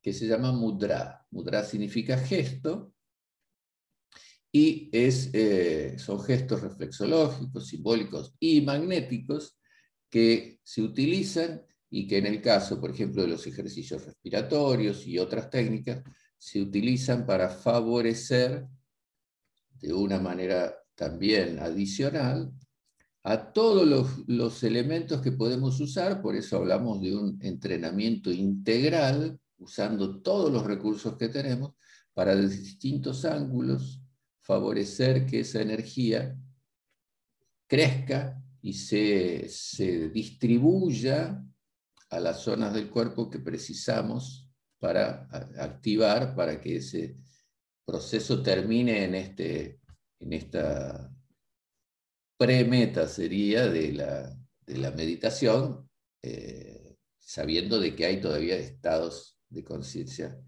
que 0.01 0.13
se 0.13 0.25
llama 0.25 0.53
mudra. 0.53 1.27
Mudra 1.31 1.65
significa 1.65 2.17
gesto 2.17 2.93
y 4.57 4.89
es, 4.91 5.29
eh, 5.33 5.99
son 5.99 6.19
gestos 6.19 6.61
reflexológicos, 6.61 7.67
simbólicos 7.67 8.33
y 8.39 8.61
magnéticos 8.61 9.59
que 10.09 10.59
se 10.63 10.81
utilizan 10.81 11.61
y 11.91 12.07
que 12.07 12.17
en 12.17 12.25
el 12.25 12.41
caso, 12.41 12.81
por 12.81 12.89
ejemplo, 12.89 13.21
de 13.21 13.27
los 13.27 13.45
ejercicios 13.45 14.03
respiratorios 14.03 15.05
y 15.05 15.19
otras 15.19 15.51
técnicas, 15.51 16.01
se 16.39 16.59
utilizan 16.59 17.27
para 17.27 17.49
favorecer 17.49 18.65
de 19.79 19.93
una 19.93 20.19
manera 20.19 20.75
también 20.95 21.59
adicional 21.59 22.51
a 23.25 23.53
todos 23.53 24.25
los, 24.25 24.63
elementos 24.63 25.21
que 25.21 25.33
podemos 25.33 25.79
usar, 25.79 26.19
por 26.19 26.35
eso 26.35 26.57
hablamos 26.57 26.99
de 27.01 27.15
un 27.15 27.37
entrenamiento 27.43 28.31
integral, 28.31 29.39
usando 29.59 30.19
todos 30.19 30.51
los 30.51 30.65
recursos 30.65 31.15
que 31.15 31.29
tenemos, 31.29 31.73
para 32.15 32.35
distintos 32.35 33.23
ángulos 33.23 34.01
favorecer 34.47 35.25
que 35.25 35.41
esa 35.41 35.61
energía 35.61 36.35
crezca 37.67 38.41
y 38.61 38.73
se, 38.73 39.49
se 39.49 40.09
distribuya 40.09 41.43
a 42.09 42.19
las 42.19 42.41
zonas 42.41 42.73
del 42.73 42.89
cuerpo 42.89 43.29
que 43.29 43.39
precisamos 43.39 44.49
para 44.79 45.27
activar, 45.59 46.33
para 46.33 46.61
que 46.61 46.77
ese 46.77 47.17
proceso 47.85 48.41
termine 48.41 49.03
en 49.03 49.15
este 49.15 49.79
en 50.19 50.33
esta 50.33 51.13
premeta 52.37 53.07
sería 53.07 53.67
de 53.67 53.93
la, 53.93 54.35
de 54.65 54.77
la 54.77 54.91
meditación, 54.91 55.89
eh, 56.23 56.97
sabiendo 57.19 57.79
de 57.79 57.95
que 57.95 58.05
hay 58.05 58.21
todavía 58.21 58.55
estados 58.55 59.39
de 59.49 59.63
conciencia 59.63 60.39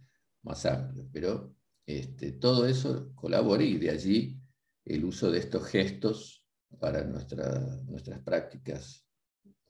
más 0.44 0.66
amplios. 0.66 1.08
Pero 1.12 1.56
este, 1.90 2.34
todo 2.34 2.68
eso 2.68 3.12
colabora 3.16 3.64
y 3.64 3.80
de 3.80 3.90
allí 3.90 4.40
el 4.86 5.06
uso 5.06 5.32
de 5.32 5.40
estos 5.40 5.66
gestos 5.66 6.46
para 6.80 7.04
nuestras 7.04 8.22
prácticas 8.24 9.08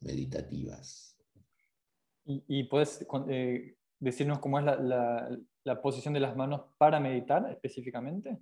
meditativas. 0.01 1.17
¿Y, 2.25 2.65
puedes 2.65 3.07
eh, 3.29 3.77
decirnos 3.99 4.39
cómo 4.39 4.59
es 4.59 4.65
la, 4.65 5.39
la, 5.63 5.81
posición 5.81 6.13
de 6.13 6.19
las 6.19 6.35
manos 6.35 6.63
para 6.77 6.99
meditar 6.99 7.49
específicamente? 7.51 8.37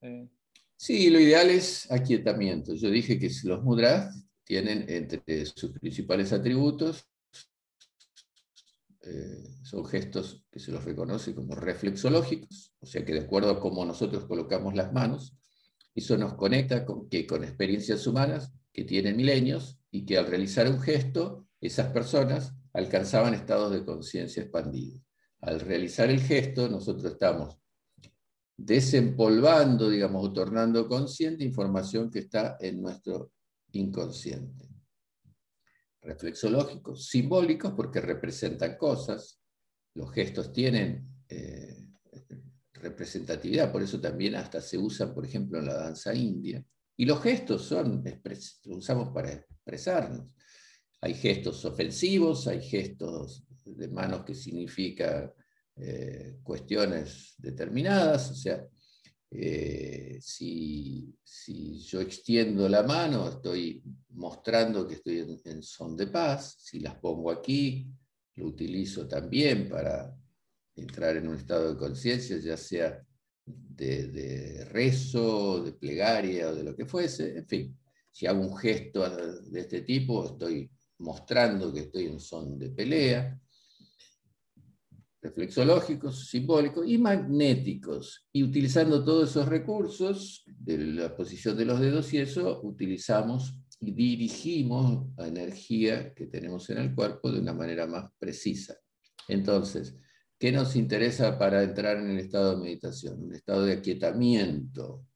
Eh, 0.00 0.26
Sí, 0.74 1.10
lo 1.10 1.20
ideal 1.20 1.50
es 1.50 1.92
aquietamiento. 1.92 2.72
Yo 2.72 2.88
dije 2.88 3.18
que 3.18 3.28
los 3.44 3.62
mudras 3.62 4.26
tienen 4.44 4.86
entre 4.88 5.44
sus 5.44 5.78
principales 5.78 6.32
atributos, 6.32 7.06
eh, 9.12 9.42
son 9.62 9.84
gestos 9.84 10.44
que 10.50 10.60
se 10.60 10.70
los 10.70 10.84
reconoce 10.84 11.34
como 11.34 11.56
reflexológicos, 11.56 12.74
o 12.80 12.86
sea 12.86 13.04
que 13.04 13.12
de 13.12 13.20
acuerdo 13.20 13.50
a 13.50 13.60
cómo 13.60 13.84
nosotros 13.84 14.24
colocamos 14.26 14.74
las 14.74 14.92
manos, 14.92 15.36
eso 15.94 16.16
nos 16.16 16.34
conecta 16.34 16.86
con, 16.86 17.08
que, 17.08 17.26
con 17.26 17.42
experiencias 17.42 18.06
humanas 18.06 18.52
que 18.72 18.84
tienen 18.84 19.16
milenios 19.16 19.80
y 19.90 20.06
que 20.06 20.16
al 20.16 20.26
realizar 20.26 20.68
un 20.68 20.80
gesto, 20.80 21.48
esas 21.60 21.92
personas 21.92 22.54
alcanzaban 22.72 23.34
estados 23.34 23.72
de 23.72 23.84
conciencia 23.84 24.42
expandidos. 24.42 25.02
Al 25.40 25.58
realizar 25.58 26.08
el 26.08 26.20
gesto, 26.20 26.68
nosotros 26.68 27.12
estamos 27.12 27.58
desempolvando, 28.56 29.90
digamos, 29.90 30.24
o 30.24 30.32
tornando 30.32 30.86
consciente 30.86 31.44
información 31.44 32.10
que 32.10 32.20
está 32.20 32.56
en 32.60 32.80
nuestro 32.80 33.32
inconsciente. 33.72 34.69
Reflexológicos, 36.02 37.06
simbólicos, 37.08 37.72
porque 37.72 38.00
representan 38.00 38.76
cosas, 38.76 39.40
los 39.94 40.12
gestos 40.12 40.52
tienen 40.52 41.06
eh, 41.28 41.88
representatividad, 42.72 43.70
por 43.70 43.82
eso 43.82 44.00
también 44.00 44.34
hasta 44.34 44.60
se 44.60 44.78
usan, 44.78 45.14
por 45.14 45.26
ejemplo, 45.26 45.58
en 45.58 45.66
la 45.66 45.74
danza 45.74 46.14
india. 46.14 46.64
Y 46.96 47.04
los 47.04 47.22
gestos 47.22 47.64
son, 47.64 48.02
los 48.04 48.60
usamos 48.64 49.10
para 49.14 49.32
expresarnos. 49.32 50.26
Hay 51.00 51.14
gestos 51.14 51.64
ofensivos, 51.64 52.46
hay 52.46 52.62
gestos 52.62 53.44
de 53.64 53.88
manos 53.88 54.24
que 54.24 54.34
significa 54.34 55.32
eh, 55.76 56.38
cuestiones 56.42 57.34
determinadas, 57.38 58.30
o 58.30 58.34
sea, 58.34 58.66
eh, 59.30 60.18
si, 60.20 61.14
yo 61.86 62.00
extiendo 62.00 62.68
la 62.68 62.82
mano, 62.82 63.28
estoy 63.28 63.82
mostrando 64.10 64.86
que 64.86 64.94
estoy 64.94 65.40
en, 65.44 65.62
son 65.62 65.96
de 65.96 66.08
paz, 66.08 66.56
si 66.58 66.80
las 66.80 66.96
pongo 66.96 67.30
aquí, 67.30 67.86
lo 68.36 68.46
utilizo 68.46 69.06
también 69.06 69.68
para 69.68 70.14
entrar 70.74 71.16
en 71.16 71.28
un 71.28 71.36
estado 71.36 71.70
de 71.70 71.78
conciencia, 71.78 72.38
ya 72.38 72.56
sea 72.56 73.00
de, 73.44 74.08
de, 74.08 74.64
rezo, 74.66 75.62
de 75.62 75.72
plegaria 75.72 76.48
o 76.48 76.54
de 76.54 76.64
lo 76.64 76.76
que 76.76 76.86
fuese, 76.86 77.38
en 77.38 77.46
fin, 77.46 77.78
si 78.10 78.26
hago 78.26 78.40
un 78.40 78.56
gesto 78.56 79.08
de 79.42 79.60
este 79.60 79.82
tipo, 79.82 80.26
estoy 80.26 80.70
mostrando 80.98 81.72
que 81.72 81.80
estoy 81.80 82.06
en 82.06 82.20
son 82.20 82.58
de 82.58 82.70
pelea 82.70 83.40
reflexológicos, 85.22 86.28
simbólicos 86.28 86.86
y 86.86 86.98
magnéticos. 86.98 88.26
Y 88.32 88.42
utilizando 88.42 89.04
todos 89.04 89.30
esos 89.30 89.48
recursos 89.48 90.44
de 90.46 90.78
la 90.78 91.14
posición 91.16 91.56
de 91.56 91.64
los 91.64 91.80
dedos 91.80 92.12
y 92.14 92.18
eso, 92.18 92.60
utilizamos 92.62 93.58
y 93.80 93.92
dirigimos 93.92 95.06
la 95.16 95.28
energía 95.28 96.12
que 96.14 96.26
tenemos 96.26 96.68
en 96.70 96.78
el 96.78 96.94
cuerpo 96.94 97.32
de 97.32 97.40
una 97.40 97.54
manera 97.54 97.86
más 97.86 98.10
precisa. 98.18 98.76
Entonces, 99.28 99.96
¿qué 100.38 100.52
nos 100.52 100.76
interesa 100.76 101.38
para 101.38 101.62
entrar 101.62 101.98
en 101.98 102.10
el 102.10 102.18
estado 102.18 102.56
de 102.56 102.62
meditación? 102.62 103.22
Un 103.22 103.34
estado 103.34 103.64
de 103.64 103.74
aquietamiento 103.74 105.06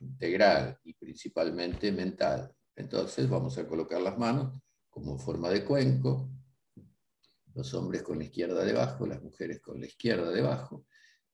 integral 0.00 0.78
y 0.84 0.94
principalmente 0.94 1.92
mental. 1.92 2.50
Entonces 2.76 3.28
vamos 3.28 3.58
a 3.58 3.66
colocar 3.66 4.00
las 4.00 4.18
manos 4.18 4.58
como 4.88 5.18
forma 5.18 5.50
de 5.50 5.64
cuenco, 5.64 6.30
los 7.54 7.74
hombres 7.74 8.02
con 8.02 8.18
la 8.18 8.24
izquierda 8.24 8.64
debajo, 8.64 9.06
las 9.06 9.22
mujeres 9.22 9.60
con 9.60 9.80
la 9.80 9.86
izquierda 9.86 10.30
debajo, 10.30 10.86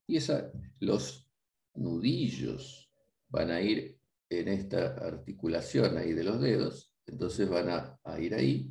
y 0.07 0.17
esa, 0.17 0.51
los 0.81 1.29
nudillos 1.75 2.91
van 3.29 3.51
a 3.51 3.61
ir 3.61 3.99
en 4.31 4.49
esta 4.49 4.95
articulación 4.95 5.97
ahí 5.97 6.13
de 6.13 6.25
los 6.25 6.41
dedos, 6.41 6.95
entonces 7.07 7.49
van 7.49 7.69
a, 7.69 7.99
a 8.05 8.21
ir 8.21 8.35
ahí. 8.35 8.71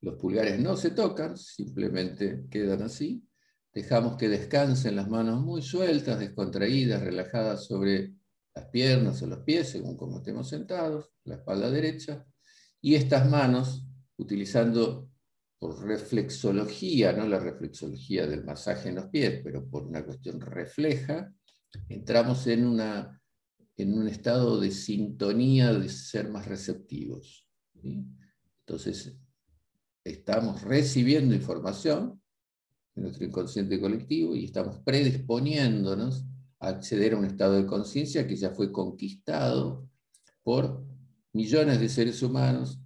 Los 0.00 0.16
pulgares 0.16 0.58
no 0.60 0.76
se 0.76 0.90
tocan, 0.90 1.36
simplemente 1.36 2.44
quedan 2.50 2.82
así. 2.82 3.26
Dejamos 3.72 4.16
que 4.16 4.28
descansen 4.28 4.96
las 4.96 5.08
manos 5.08 5.40
muy 5.40 5.62
sueltas, 5.62 6.18
descontraídas, 6.18 7.02
relajadas 7.02 7.64
sobre 7.64 8.14
las 8.54 8.66
piernas 8.66 9.20
o 9.22 9.26
los 9.26 9.40
pies, 9.40 9.70
según 9.70 9.96
como 9.96 10.18
estemos 10.18 10.48
sentados, 10.48 11.10
la 11.24 11.36
espalda 11.36 11.70
derecha. 11.70 12.24
Y 12.80 12.94
estas 12.94 13.28
manos, 13.28 13.86
utilizando 14.16 15.10
por 15.64 15.82
reflexología, 15.82 17.14
no 17.14 17.26
la 17.26 17.38
reflexología 17.38 18.26
del 18.26 18.44
masaje 18.44 18.90
en 18.90 18.96
los 18.96 19.06
pies, 19.06 19.40
pero 19.42 19.66
por 19.66 19.84
una 19.84 20.04
cuestión 20.04 20.38
refleja, 20.38 21.32
entramos 21.88 22.46
en, 22.48 22.66
una, 22.66 23.18
en 23.78 23.94
un 23.94 24.06
estado 24.06 24.60
de 24.60 24.70
sintonía, 24.70 25.72
de 25.72 25.88
ser 25.88 26.28
más 26.28 26.46
receptivos. 26.46 27.48
Entonces, 27.82 29.16
estamos 30.04 30.60
recibiendo 30.60 31.34
información 31.34 32.20
de 32.94 33.00
nuestro 33.00 33.24
inconsciente 33.24 33.80
colectivo 33.80 34.36
y 34.36 34.44
estamos 34.44 34.80
predisponiéndonos 34.80 36.26
a 36.60 36.68
acceder 36.68 37.14
a 37.14 37.16
un 37.16 37.24
estado 37.24 37.54
de 37.54 37.64
conciencia 37.64 38.26
que 38.26 38.36
ya 38.36 38.50
fue 38.50 38.70
conquistado 38.70 39.88
por 40.42 40.84
millones 41.32 41.80
de 41.80 41.88
seres 41.88 42.22
humanos 42.22 42.83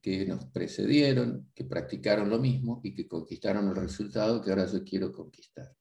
que 0.00 0.24
nos 0.26 0.46
precedieron, 0.46 1.50
que 1.54 1.64
practicaron 1.64 2.30
lo 2.30 2.38
mismo 2.38 2.80
y 2.82 2.94
que 2.94 3.06
conquistaron 3.06 3.68
el 3.68 3.76
resultado 3.76 4.40
que 4.42 4.50
ahora 4.50 4.66
yo 4.66 4.82
quiero 4.84 5.12
conquistar. 5.12 5.74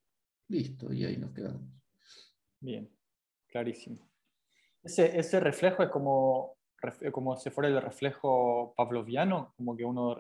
Listo, 0.48 0.92
y 0.92 1.06
ahí 1.06 1.18
nos 1.18 1.32
quedamos. 1.32 1.72
Bien, 2.60 2.90
clarísimo. 3.48 4.10
Ese, 4.84 5.18
ese 5.18 5.40
reflejo 5.40 5.84
es 5.84 5.90
como 5.90 6.60
como 7.12 7.38
si 7.38 7.50
fuera 7.50 7.70
el 7.70 7.82
reflejo 7.82 8.74
pavloviano, 8.76 9.54
como 9.56 9.76
que 9.76 9.84
uno... 9.84 10.20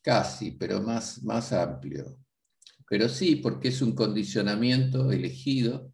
Casi, 0.00 0.52
pero 0.52 0.80
más, 0.80 1.22
más 1.22 1.52
amplio. 1.52 2.16
Pero 2.88 3.08
sí, 3.08 3.36
porque 3.36 3.68
es 3.68 3.82
un 3.82 3.94
condicionamiento 3.94 5.10
elegido 5.10 5.92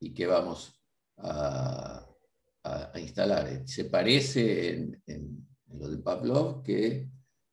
y 0.00 0.12
que 0.12 0.26
vamos 0.26 0.80
a, 1.18 2.04
instalar. 2.96 3.66
Se 3.66 3.86
parece 3.86 4.74
en, 4.74 5.02
en, 5.06 5.48
lo 5.72 5.88
de 5.88 5.98
Pavlov 5.98 6.62
que 6.62 7.08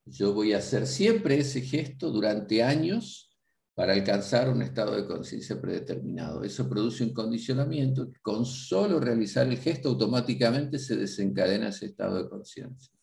yo 0.05 0.33
voy 0.33 0.53
a 0.53 0.59
hacer 0.59 0.85
siempre 0.85 1.39
ese 1.39 1.61
gesto 1.61 2.11
durante 2.11 2.63
años 2.63 3.35
para 3.73 3.93
alcanzar 3.93 4.49
un 4.49 4.61
estado 4.61 4.95
de 4.95 5.05
conciencia 5.05 5.59
predeterminado. 5.59 6.43
Eso 6.43 6.69
produce 6.69 7.03
un 7.03 7.13
condicionamiento 7.13 8.09
que 8.09 8.19
con 8.21 8.45
solo 8.45 8.99
realizar 8.99 9.47
el 9.47 9.57
gesto 9.57 9.89
automáticamente 9.89 10.79
se 10.79 10.95
desencadena 10.95 11.69
ese 11.69 11.87
estado 11.87 12.23
de 12.23 12.29
conciencia. 12.29 12.93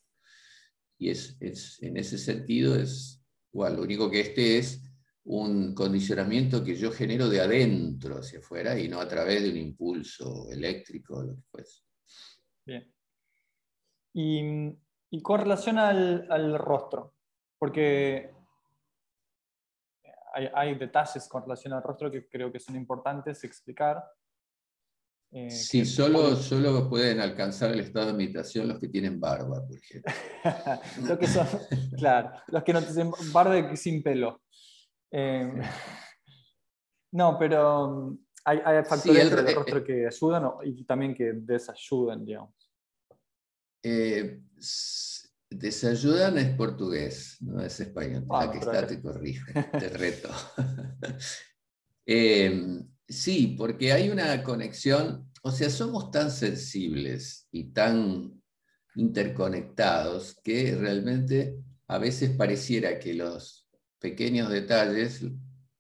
Y 0.98 1.10
es, 1.10 1.36
en 1.40 1.96
ese 1.96 2.16
sentido 2.16 2.76
es 2.76 3.22
igual, 3.52 3.76
lo 3.76 3.82
único 3.82 4.10
que 4.10 4.20
este 4.20 4.58
es 4.58 4.82
un 5.24 5.74
condicionamiento 5.74 6.64
que 6.64 6.74
yo 6.74 6.90
genero 6.90 7.28
de 7.28 7.40
adentro 7.40 8.18
hacia 8.18 8.38
afuera 8.38 8.78
y 8.78 8.88
no 8.88 9.00
a 9.00 9.08
través 9.08 9.42
de 9.42 9.50
un 9.50 9.56
impulso 9.56 10.48
eléctrico 10.50 11.16
o 11.16 11.22
lo 11.24 11.36
que 11.36 11.42
fuese. 11.50 11.82
Bien. 12.64 12.92
Y, 14.14 14.78
con 15.20 15.40
relación 15.40 15.78
al, 15.78 16.26
al 16.30 16.58
rostro, 16.58 17.14
porque 17.58 18.32
hay, 20.32 20.74
detalles 20.76 21.28
con 21.28 21.42
relación 21.42 21.72
al 21.74 21.82
rostro 21.82 22.10
que 22.10 22.26
creo 22.28 22.50
que 22.50 22.58
son 22.58 22.76
importantes 22.76 23.44
explicar. 23.44 24.02
Eh, 25.30 25.50
sí, 25.50 25.84
solo, 25.84 26.36
solo 26.36 26.88
pueden 26.88 27.20
alcanzar 27.20 27.72
el 27.72 27.80
estado 27.80 28.08
de 28.08 28.12
meditación 28.12 28.68
los 28.68 28.78
que 28.78 28.88
tienen 28.88 29.18
barba, 29.18 29.66
por 29.66 29.76
ejemplo. 29.76 30.12
los 31.08 31.18
que 31.18 31.26
son, 31.26 31.46
claro, 31.96 32.32
los 32.48 32.62
que 32.62 32.72
no 32.72 32.82
tienen 32.82 33.12
barba 33.32 33.76
sin 33.76 34.02
pelo. 34.02 34.42
Eh, 35.10 35.52
no, 37.12 37.38
pero 37.38 37.86
um, 37.86 38.18
hay, 38.44 38.58
hay 38.64 38.84
factores 38.84 39.30
del 39.30 39.54
rostro 39.54 39.84
que 39.84 40.06
ayudan 40.06 40.50
y 40.64 40.84
también 40.84 41.14
que 41.14 41.32
desayudan, 41.34 42.24
digamos. 42.24 42.61
Eh, 43.82 44.40
Desayudan 45.54 46.38
es 46.38 46.56
portugués, 46.56 47.36
no 47.40 47.62
es 47.62 47.78
español. 47.80 48.24
Ah, 48.30 48.50
que 48.50 48.58
está 48.58 48.86
te 48.86 49.00
corrijo, 49.00 49.46
te 49.78 49.88
reto. 49.88 50.30
Em, 52.04 52.84
sí, 53.06 53.54
porque 53.56 53.92
hay 53.92 54.10
una 54.10 54.42
conexión, 54.42 55.30
o 55.42 55.52
sea, 55.52 55.70
somos 55.70 56.10
tan 56.10 56.32
sensibles 56.32 57.46
y 57.52 57.70
tan 57.72 58.42
interconectados 58.96 60.36
que 60.42 60.74
realmente 60.74 61.58
a 61.86 61.98
veces 61.98 62.30
pareciera 62.30 62.98
que 62.98 63.14
los 63.14 63.68
pequeños 64.00 64.50
detalles 64.50 65.22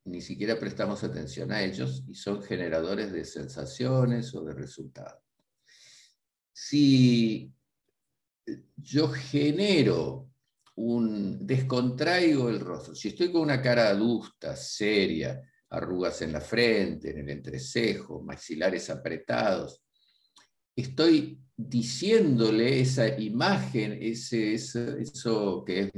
ni 0.04 0.20
siquiera 0.20 0.60
prestamos 0.60 1.02
atención 1.02 1.50
a 1.50 1.62
ellos 1.62 2.04
y 2.08 2.14
son 2.14 2.40
generadores 2.40 3.10
de 3.10 3.24
sensaciones 3.24 4.32
o 4.34 4.44
de 4.44 4.54
resultados. 4.54 5.22
Si 6.52 7.52
yo 8.76 9.08
genero 9.08 10.30
un, 10.76 11.46
descontraigo 11.46 12.48
el 12.48 12.60
rostro. 12.60 12.94
Si 12.94 13.08
estoy 13.08 13.30
con 13.30 13.42
una 13.42 13.60
cara 13.60 13.88
adusta, 13.88 14.56
seria, 14.56 15.40
arrugas 15.70 16.22
en 16.22 16.32
la 16.32 16.40
frente, 16.40 17.10
en 17.10 17.18
el 17.18 17.30
entrecejo, 17.30 18.22
maxilares 18.22 18.90
apretados, 18.90 19.82
estoy 20.76 21.38
diciéndole 21.56 22.80
esa 22.80 23.18
imagen, 23.20 23.98
ese, 24.00 24.54
eso, 24.54 25.64
que 25.64 25.80
es 25.80 25.92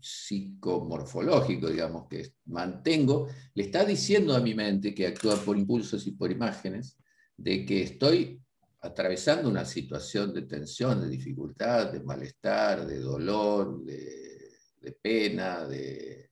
psicomorfológico, 0.00 1.68
digamos, 1.68 2.08
que 2.08 2.32
mantengo, 2.46 3.28
le 3.54 3.64
está 3.64 3.84
diciendo 3.84 4.34
a 4.34 4.40
mi 4.40 4.54
mente, 4.54 4.94
que 4.94 5.06
actúa 5.06 5.36
por 5.36 5.58
impulsos 5.58 6.06
y 6.06 6.12
por 6.12 6.30
imágenes, 6.30 6.96
de 7.36 7.64
que 7.66 7.82
estoy 7.82 8.40
atravesando 8.82 9.48
una 9.48 9.64
situación 9.64 10.32
de 10.32 10.42
tensión, 10.42 11.00
de 11.02 11.08
dificultad, 11.08 11.92
de 11.92 12.00
malestar, 12.00 12.86
de 12.86 12.98
dolor, 12.98 13.84
de, 13.84 14.98
pena, 15.02 15.66
de, 15.66 16.30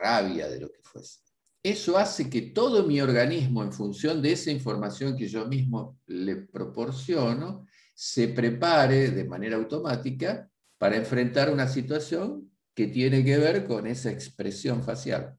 rabia, 0.00 0.48
de 0.48 0.60
lo 0.60 0.70
que 0.70 0.80
fuese. 0.82 1.20
Eso 1.62 1.98
hace 1.98 2.30
que 2.30 2.42
todo 2.42 2.86
mi 2.86 3.00
organismo, 3.00 3.62
en 3.62 3.72
función 3.72 4.22
de 4.22 4.32
esa 4.32 4.50
información 4.50 5.16
que 5.16 5.26
yo 5.26 5.46
mismo 5.46 5.98
le 6.06 6.36
proporciono, 6.36 7.66
se 7.92 8.28
prepare 8.28 9.10
de 9.10 9.24
manera 9.24 9.56
automática 9.56 10.48
para 10.78 10.96
enfrentar 10.96 11.52
una 11.52 11.66
situación 11.66 12.52
que 12.74 12.86
tiene 12.86 13.24
que 13.24 13.38
ver 13.38 13.66
con 13.66 13.86
esa 13.86 14.10
expresión 14.12 14.82
facial. 14.84 15.36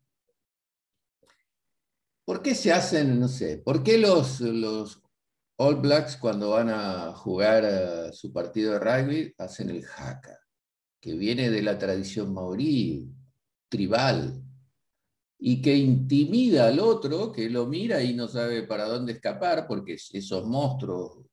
¿Por 2.25 2.41
qué 2.41 2.55
se 2.55 2.73
hacen, 2.73 3.19
no 3.19 3.29
sé, 3.29 3.59
por 3.59 3.83
qué 3.83 3.97
los, 3.97 4.41
All 5.59 5.75
Blacks 5.77 6.17
cuando 6.17 6.51
van 6.51 6.69
a 6.69 7.13
jugar 7.13 7.63
eh, 7.65 8.13
su 8.13 8.31
partido 8.31 8.73
de 8.73 8.79
rugby 8.79 9.33
hacen 9.39 9.71
el 9.71 9.83
haka, 9.97 10.37
que 11.01 11.15
viene 11.15 11.49
de 11.49 11.63
la 11.63 11.79
tradición 11.79 12.31
maorí, 12.31 13.09
tribal, 13.67 14.43
y 15.39 15.61
que 15.61 15.75
intimida 15.75 16.67
al 16.67 16.79
otro, 16.79 17.31
que 17.31 17.49
lo 17.49 17.65
mira 17.65 18.03
y 18.03 18.13
no 18.13 18.27
sabe 18.27 18.63
para 18.63 18.85
dónde 18.85 19.13
escapar, 19.13 19.67
porque 19.67 19.93
esos 20.13 20.45
monstruos 20.45 21.25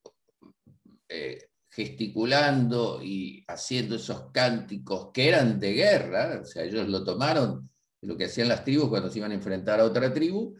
eh, 1.08 1.48
gesticulando 1.68 3.02
y 3.02 3.44
haciendo 3.46 3.96
esos 3.96 4.30
cánticos 4.32 5.10
que 5.12 5.28
eran 5.28 5.58
de 5.60 5.72
guerra, 5.72 6.40
o 6.42 6.44
sea, 6.46 6.64
ellos 6.64 6.88
lo 6.88 7.04
tomaron, 7.04 7.68
lo 8.00 8.16
que 8.16 8.24
hacían 8.24 8.48
las 8.48 8.64
tribus 8.64 8.88
cuando 8.88 9.10
se 9.10 9.18
iban 9.18 9.32
a 9.32 9.34
enfrentar 9.34 9.80
a 9.80 9.84
otra 9.84 10.12
tribu, 10.12 10.54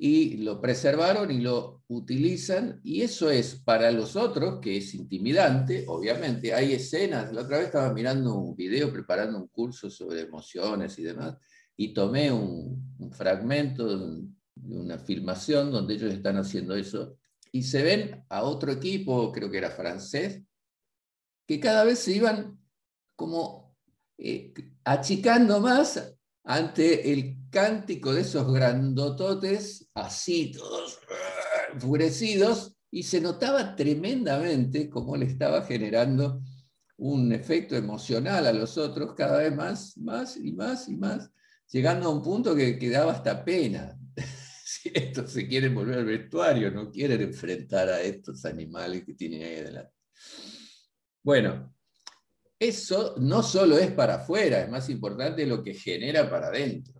y 0.00 0.36
lo 0.38 0.60
preservaron 0.60 1.30
y 1.32 1.40
lo 1.40 1.82
utilizan, 1.88 2.80
y 2.84 3.02
eso 3.02 3.30
es 3.30 3.56
para 3.56 3.90
los 3.90 4.14
otros, 4.14 4.60
que 4.60 4.76
es 4.76 4.94
intimidante, 4.94 5.84
obviamente, 5.88 6.54
hay 6.54 6.72
escenas, 6.72 7.32
la 7.32 7.42
otra 7.42 7.58
vez 7.58 7.66
estaba 7.66 7.92
mirando 7.92 8.36
un 8.36 8.54
video, 8.54 8.92
preparando 8.92 9.38
un 9.38 9.48
curso 9.48 9.90
sobre 9.90 10.20
emociones 10.20 10.96
y 11.00 11.02
demás, 11.02 11.36
y 11.76 11.92
tomé 11.92 12.30
un, 12.30 12.86
fragmento 13.10 13.98
de, 13.98 14.28
una 14.68 14.98
filmación 14.98 15.72
donde 15.72 15.94
ellos 15.94 16.12
están 16.12 16.36
haciendo 16.36 16.76
eso, 16.76 17.16
y 17.50 17.64
se 17.64 17.82
ven 17.82 18.24
a 18.28 18.42
otro 18.42 18.70
equipo, 18.70 19.32
creo 19.32 19.50
que 19.50 19.58
era 19.58 19.70
francés, 19.70 20.42
que 21.44 21.58
cada 21.58 21.82
vez 21.82 21.98
se 21.98 22.12
iban 22.12 22.60
como 23.16 23.74
eh, 24.16 24.52
achicando 24.84 25.58
más 25.60 26.14
ante 26.44 27.12
el 27.12 27.37
cántico 27.50 28.12
de 28.12 28.22
esos 28.22 28.52
grandototes, 28.52 29.88
así 29.94 30.52
todos 30.52 30.98
ah, 31.10 31.72
enfurecidos, 31.74 32.76
y 32.90 33.02
se 33.02 33.20
notaba 33.20 33.76
tremendamente 33.76 34.88
cómo 34.88 35.16
le 35.16 35.26
estaba 35.26 35.62
generando 35.62 36.42
un 36.96 37.32
efecto 37.32 37.76
emocional 37.76 38.46
a 38.46 38.52
los 38.52 38.76
otros 38.76 39.14
cada 39.14 39.38
vez 39.38 39.54
más, 39.54 39.96
más 39.98 40.36
y 40.36 40.52
más 40.52 40.88
y 40.88 40.96
más, 40.96 41.30
llegando 41.70 42.08
a 42.08 42.12
un 42.12 42.22
punto 42.22 42.54
que, 42.54 42.78
quedaba 42.78 43.12
hasta 43.12 43.44
pena. 43.44 43.96
si 44.64 44.90
estos 44.92 45.30
se 45.30 45.46
quieren 45.46 45.74
volver 45.74 45.98
al 45.98 46.04
vestuario, 46.06 46.70
no 46.70 46.90
quieren 46.90 47.20
enfrentar 47.20 47.88
a 47.88 48.00
estos 48.00 48.44
animales 48.44 49.04
que 49.04 49.14
tienen 49.14 49.42
ahí 49.42 49.56
adelante. 49.56 49.94
Bueno, 51.22 51.74
eso 52.58 53.14
no 53.18 53.42
solo 53.42 53.78
es 53.78 53.92
para 53.92 54.16
afuera, 54.16 54.62
es 54.62 54.68
más 54.68 54.88
importante 54.90 55.46
lo 55.46 55.62
que 55.62 55.74
genera 55.74 56.28
para 56.28 56.48
adentro. 56.48 56.97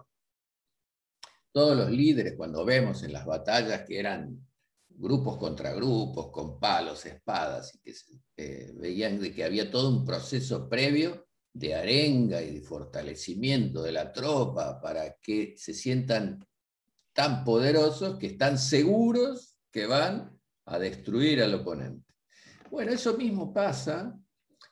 Todos 1.52 1.76
los 1.76 1.90
líderes, 1.90 2.34
cuando 2.36 2.64
vemos 2.64 3.02
en 3.02 3.12
las 3.12 3.26
batallas 3.26 3.84
que 3.86 3.98
eran 3.98 4.46
grupos 4.88 5.38
contra 5.38 5.72
grupos, 5.72 6.30
con 6.30 6.58
palos, 6.58 7.06
espadas, 7.06 7.74
y 7.74 7.92
que 7.92 7.94
eh, 8.36 8.72
veían 8.74 9.20
de 9.20 9.32
que 9.32 9.44
había 9.44 9.70
todo 9.70 9.88
un 9.88 10.04
proceso 10.04 10.68
previo 10.68 11.26
de 11.52 11.74
arenga 11.74 12.42
y 12.42 12.54
de 12.54 12.60
fortalecimiento 12.60 13.82
de 13.82 13.92
la 13.92 14.12
tropa 14.12 14.80
para 14.80 15.16
que 15.20 15.54
se 15.56 15.72
sientan 15.72 16.44
tan 17.12 17.44
poderosos 17.44 18.18
que 18.18 18.28
están 18.28 18.58
seguros 18.58 19.56
que 19.70 19.86
van 19.86 20.38
a 20.66 20.78
destruir 20.78 21.42
al 21.42 21.54
oponente. 21.54 22.06
Bueno, 22.70 22.92
eso 22.92 23.16
mismo 23.16 23.52
pasa 23.52 24.16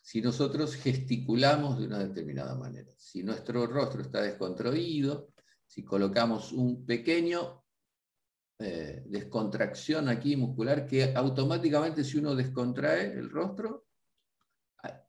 si 0.03 0.21
nosotros 0.21 0.77
gesticulamos 0.77 1.79
de 1.79 1.87
una 1.87 1.99
determinada 1.99 2.55
manera. 2.55 2.93
Si 2.99 3.23
nuestro 3.23 3.67
rostro 3.67 4.03
está 4.03 4.23
descontraído, 4.23 5.31
si 5.77 5.85
colocamos 5.85 6.55
un 6.55 6.87
pequeño 6.87 7.63
eh, 8.59 9.05
descontracción 9.07 10.09
aquí 10.09 10.35
muscular 10.35 10.87
que 10.87 11.15
automáticamente 11.15 12.03
si 12.03 12.17
uno 12.17 12.35
descontrae 12.35 13.13
el 13.13 13.29
rostro, 13.29 13.85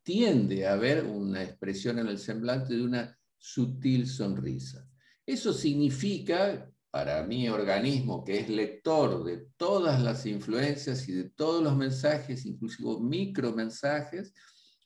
tiende 0.03 0.67
a 0.67 0.73
haber 0.73 1.05
una 1.05 1.41
expresión 1.41 1.99
en 1.99 2.07
el 2.07 2.19
semblante 2.19 2.73
de 2.73 2.83
una 2.83 3.17
sutil 3.37 4.07
sonrisa. 4.07 4.85
Eso 5.25 5.53
significa 5.53 6.69
para 6.91 7.23
mi 7.23 7.47
organismo, 7.47 8.25
que 8.25 8.39
es 8.39 8.49
lector 8.49 9.23
de 9.23 9.47
todas 9.55 10.01
las 10.01 10.25
influencias 10.25 11.07
y 11.07 11.13
de 11.13 11.29
todos 11.29 11.63
los 11.63 11.77
mensajes, 11.77 12.45
inclusive 12.45 12.99
micromensajes, 12.99 14.33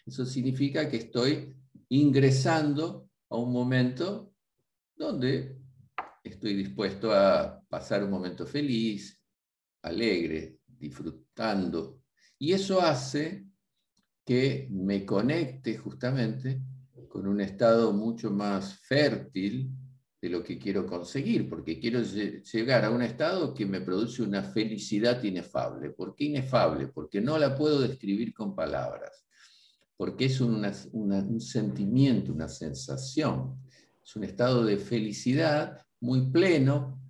eso 0.05 0.27
significa 0.27 0.87
que 0.87 0.97
estoy 0.97 1.55
ingresando 1.89 3.09
a 3.29 3.37
un 3.37 3.51
momento 3.51 4.31
donde 4.95 5.60
estoy 6.23 6.55
dispuesto 6.55 7.11
a 7.13 7.61
pasar 7.67 8.03
un 8.03 8.11
momento 8.11 8.45
feliz, 8.45 9.19
alegre, 9.81 10.59
disfrutando. 10.67 12.01
Y 12.37 12.53
eso 12.53 12.81
hace 12.81 13.45
que 14.25 14.67
me 14.71 15.05
conecte 15.05 15.77
justamente 15.77 16.61
con 17.07 17.27
un 17.27 17.41
estado 17.41 17.91
mucho 17.91 18.31
más 18.31 18.79
fértil 18.79 19.71
de 20.21 20.29
lo 20.29 20.43
que 20.43 20.59
quiero 20.59 20.85
conseguir, 20.85 21.49
porque 21.49 21.79
quiero 21.79 22.01
llegar 22.03 22.85
a 22.85 22.91
un 22.91 23.01
estado 23.01 23.53
que 23.55 23.65
me 23.65 23.81
produce 23.81 24.21
una 24.21 24.43
felicidad 24.43 25.21
inefable. 25.23 25.89
¿Por 25.89 26.15
qué 26.15 26.25
inefable? 26.25 26.87
Porque 26.87 27.19
no 27.19 27.39
la 27.39 27.55
puedo 27.55 27.81
describir 27.81 28.31
con 28.33 28.55
palabras, 28.55 29.25
porque 29.97 30.25
es 30.25 30.39
un 30.39 31.41
sentimiento, 31.41 32.31
una 32.31 32.47
sensación, 32.47 33.59
es 34.03 34.15
un 34.15 34.23
estado 34.23 34.63
de 34.63 34.77
felicidad 34.77 35.81
muy 36.01 36.29
pleno, 36.29 37.01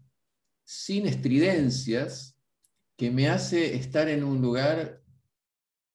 sin 0.63 1.07
estridencias, 1.07 2.37
que 2.97 3.09
me 3.09 3.29
hace 3.29 3.75
estar 3.75 4.07
en 4.09 4.23
un 4.23 4.41
lugar 4.41 5.01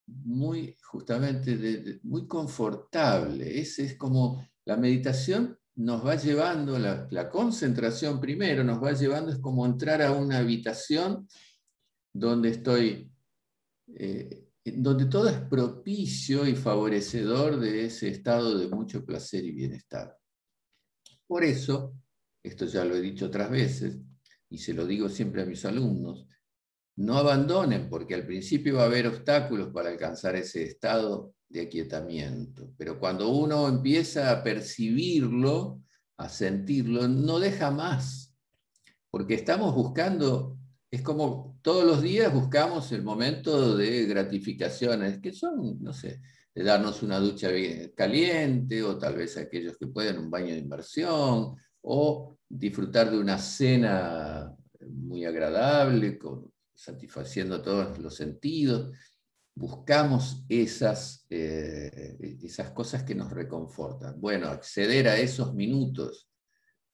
muy, 0.07 0.76
justamente, 0.82 2.01
muy 2.03 2.26
confortable. 2.26 3.61
Es, 3.61 3.78
es 3.78 3.97
como 3.97 4.44
la 4.64 4.76
meditación 4.76 5.57
nos 5.76 6.05
va 6.05 6.16
llevando, 6.16 6.78
la, 6.78 7.30
concentración 7.30 8.20
primero 8.20 8.64
nos 8.64 8.82
va 8.82 8.92
llevando, 8.92 9.30
es 9.30 9.38
como 9.38 9.66
entrar 9.66 10.01
a 10.03 10.12
una 10.12 10.38
habitación 10.38 11.28
donde 12.12 12.51
estoy, 12.51 13.12
eh, 13.94 14.49
donde 14.64 15.05
todo 15.05 15.28
es 15.28 15.38
propicio 15.38 16.47
y 16.47 16.55
favorecedor 16.55 17.61
de 17.61 17.86
ese 17.86 18.09
estado 18.09 18.59
de 18.59 18.68
mucho 18.68 19.05
placer 19.05 19.44
y 19.44 19.53
bienestar. 19.53 20.16
Por 21.26 21.44
eso, 21.44 21.94
esto 22.49 22.66
ya 22.66 22.84
lo 22.84 22.97
he 22.97 23.01
dicho 23.01 23.26
otras 23.26 23.51
veces, 23.51 23.99
y 24.49 24.59
se 24.59 24.74
lo 24.74 24.86
digo 24.86 25.09
siempre 25.09 25.42
a 25.42 25.47
mis 25.47 25.64
alumnos, 25.64 26.26
no 26.97 27.18
abandonen, 27.18 27.90
porque 27.90 28.14
al 28.14 28.26
principio 28.26 28.76
va 28.76 28.84
a 28.84 28.86
haber 28.86 29.07
obstáculos 29.07 29.70
para 29.72 29.90
alcanzar 29.90 30.36
ese 30.36 30.62
estado 30.62 31.34
de 31.49 31.62
aquietamiento. 31.62 32.72
Pero 32.78 32.99
cuando 32.99 33.28
uno 33.28 33.68
empieza 33.68 34.30
a 34.30 34.42
percibirlo, 34.42 35.82
a 36.16 36.28
sentirlo, 36.28 37.07
no 37.07 37.38
deja 37.38 37.70
más, 37.70 38.34
porque 39.11 39.34
estamos 39.34 39.74
buscando, 39.74 40.57
es 40.90 41.03
como 41.03 41.59
todos 41.62 41.84
los 41.84 42.01
días 42.01 42.32
buscamos 42.32 42.90
el 42.92 43.03
momento 43.03 43.76
de 43.76 44.07
gratificaciones, 44.07 45.18
que 45.20 45.32
son, 45.32 45.82
no 45.82 45.92
sé, 45.92 46.22
de 46.55 46.64
darnos 46.64 47.03
una 47.03 47.18
ducha 47.18 47.51
caliente, 47.94 48.82
o 48.82 48.97
tal 48.97 49.16
vez 49.16 49.36
aquellos 49.36 49.76
que 49.76 49.88
pueden 49.88 50.18
un 50.18 50.30
baño 50.30 50.55
de 50.55 50.61
inmersión, 50.61 51.57
o 51.82 52.36
disfrutar 52.49 53.11
de 53.11 53.18
una 53.18 53.38
cena 53.38 54.55
muy 54.80 55.24
agradable, 55.24 56.18
satisfaciendo 56.74 57.62
todos 57.62 57.99
los 57.99 58.14
sentidos 58.14 58.90
buscamos 59.57 60.44
esas, 60.51 61.26
eh, 61.30 62.16
esas 62.42 62.70
cosas 62.72 63.03
que 63.03 63.14
nos 63.14 63.32
reconfortan. 63.32 64.20
Bueno, 64.20 64.49
acceder 64.49 65.09
a 65.09 65.16
esos 65.16 65.55
minutos 65.55 66.28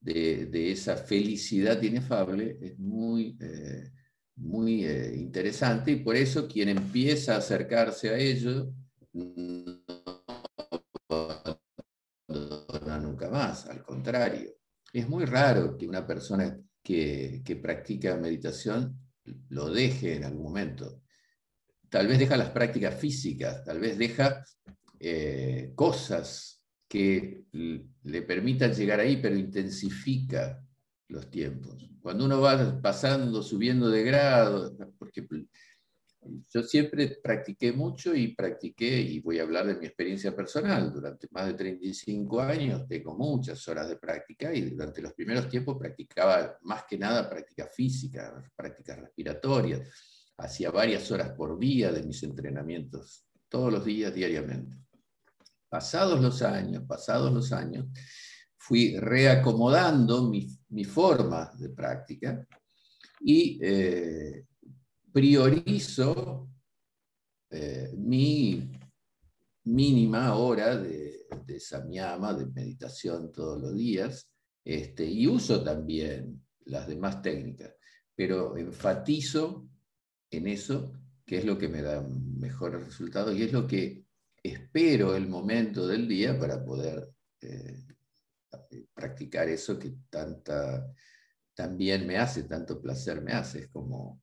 de, 0.01 0.71
esa 0.71 0.97
felicidad 0.97 1.83
inefable 1.83 2.57
es 2.61 2.79
muy, 2.79 3.37
eh, 3.41 3.91
muy 4.37 4.85
eh, 4.85 5.13
interesante 5.17 5.91
y 5.91 5.97
por 5.97 6.17
eso 6.17 6.47
quien 6.47 6.69
empieza 6.69 7.35
a 7.35 7.39
acercarse 7.39 8.11
a 8.11 8.19
ello 8.19 8.73
no 9.13 9.83
nunca 13.01 13.29
más, 13.29 13.67
al 13.67 13.83
contrario. 13.83 14.62
Es 14.93 15.09
muy 15.09 15.25
raro 15.25 15.77
que 15.77 15.89
una 15.89 16.07
persona 16.07 16.59
que, 16.83 17.43
practica 17.63 18.17
meditación 18.17 18.99
lo 19.51 19.71
deje 19.71 20.17
en 20.17 20.25
algún 20.25 20.43
momento 20.43 21.03
tal 21.93 22.09
vez 22.09 22.19
deja 22.19 22.39
las 22.39 22.49
prácticas 22.49 22.95
físicas, 22.99 23.63
tal 23.65 23.79
vez 23.79 23.99
deja 23.99 24.43
eh, 24.99 25.73
cosas 25.75 26.63
que 26.89 27.45
le 27.53 28.23
permitan 28.23 28.73
llegar 28.73 28.99
ahí, 28.99 29.19
pero 29.19 29.37
intensifica 29.37 30.65
los 31.09 31.31
tiempos. 31.31 31.91
Cuando 32.01 32.25
uno 32.25 32.41
va 32.41 32.81
pasando, 32.81 33.43
subiendo 33.43 33.91
de 33.91 34.05
grado, 34.05 34.75
porque 34.99 35.27
yo 36.49 36.63
siempre 36.63 37.19
practiqué 37.23 37.73
mucho 37.73 38.15
y 38.15 38.35
practiqué, 38.35 39.01
y 39.01 39.21
voy 39.21 39.39
a 39.39 39.43
hablar 39.43 39.67
de 39.67 39.77
mi 39.77 39.87
experiencia 39.87 40.35
personal, 40.35 40.93
durante 40.93 41.29
más 41.31 41.47
de 41.47 41.55
35 41.55 42.41
años 42.41 42.87
tengo 42.87 43.17
muchas 43.17 43.67
horas 43.69 43.89
de 43.89 43.97
práctica 43.97 44.55
y 44.55 44.63
durante 44.71 45.03
los 45.03 45.13
primeros 45.15 45.49
tiempos 45.49 45.77
practicaba 45.79 46.59
más 46.63 46.85
que 46.89 46.99
nada 46.99 47.29
práctica 47.29 47.69
física, 47.73 48.43
prácticas 48.55 49.01
respiratorias 49.01 49.89
hacía 50.39 50.71
varias 50.71 51.11
horas 51.11 51.31
por 51.31 51.59
día 51.59 51.93
de 51.93 52.03
mis 52.03 52.23
entrenamientos, 52.23 53.25
todos 53.49 53.73
los 53.73 53.85
días, 53.85 54.15
diariamente. 54.15 54.77
Pasados 55.69 56.21
los 56.21 56.43
años, 56.43 56.85
pasados 56.87 57.33
los 57.33 57.53
años, 57.53 57.87
fui 58.57 58.97
reacomodando 58.99 60.29
mi, 60.29 60.85
forma 60.85 61.51
de 61.59 61.69
práctica 61.71 62.47
y 63.21 63.59
eh, 63.63 64.47
priorizo 65.13 66.49
eh, 67.51 67.93
mi 67.97 68.71
mínima 69.65 70.35
hora 70.35 70.77
de, 70.77 71.61
samyama, 71.61 72.35
de 72.35 72.47
meditación 72.47 73.31
todos 73.31 73.61
los 73.61 73.75
días, 73.75 74.29
este, 74.65 75.05
y 75.05 75.27
uso 75.27 75.63
también 75.63 76.43
las 76.65 76.89
demás 76.89 77.21
técnicas, 77.23 77.75
pero 78.15 78.57
enfatizo 78.57 79.69
en 80.31 80.47
eso, 80.47 80.93
que 81.27 81.39
es 81.39 81.45
lo 81.45 81.59
que 81.59 81.69
me 81.69 81.83
da 81.83 82.03
mejores 82.03 82.85
resultados 82.85 83.37
y 83.37 83.43
es 83.43 83.53
lo 83.53 83.67
que 83.67 84.05
espero 84.43 85.15
el 85.15 85.29
momento 85.29 85.87
del 85.87 86.09
día 86.09 86.39
para 86.39 86.65
poder 86.65 87.13
eh, 87.43 87.85
practicar 88.95 89.49
eso 89.49 89.79
que 89.79 89.95
tanta, 90.09 90.91
también 91.55 92.07
me 92.07 92.17
hace, 92.17 92.45
tanto 92.45 92.81
placer 92.81 93.21
me 93.21 93.33
hace. 93.33 93.61
Es 93.61 93.69
como, 93.69 94.22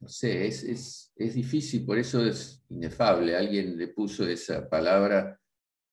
no 0.00 0.08
sé, 0.08 0.46
es, 0.46 1.12
es, 1.14 1.34
difícil, 1.34 1.84
por 1.84 1.98
eso 1.98 2.24
es 2.24 2.62
inefable. 2.70 3.36
Alguien 3.36 3.76
le 3.76 3.88
puso 3.88 4.26
esa 4.26 4.68
palabra 4.68 5.38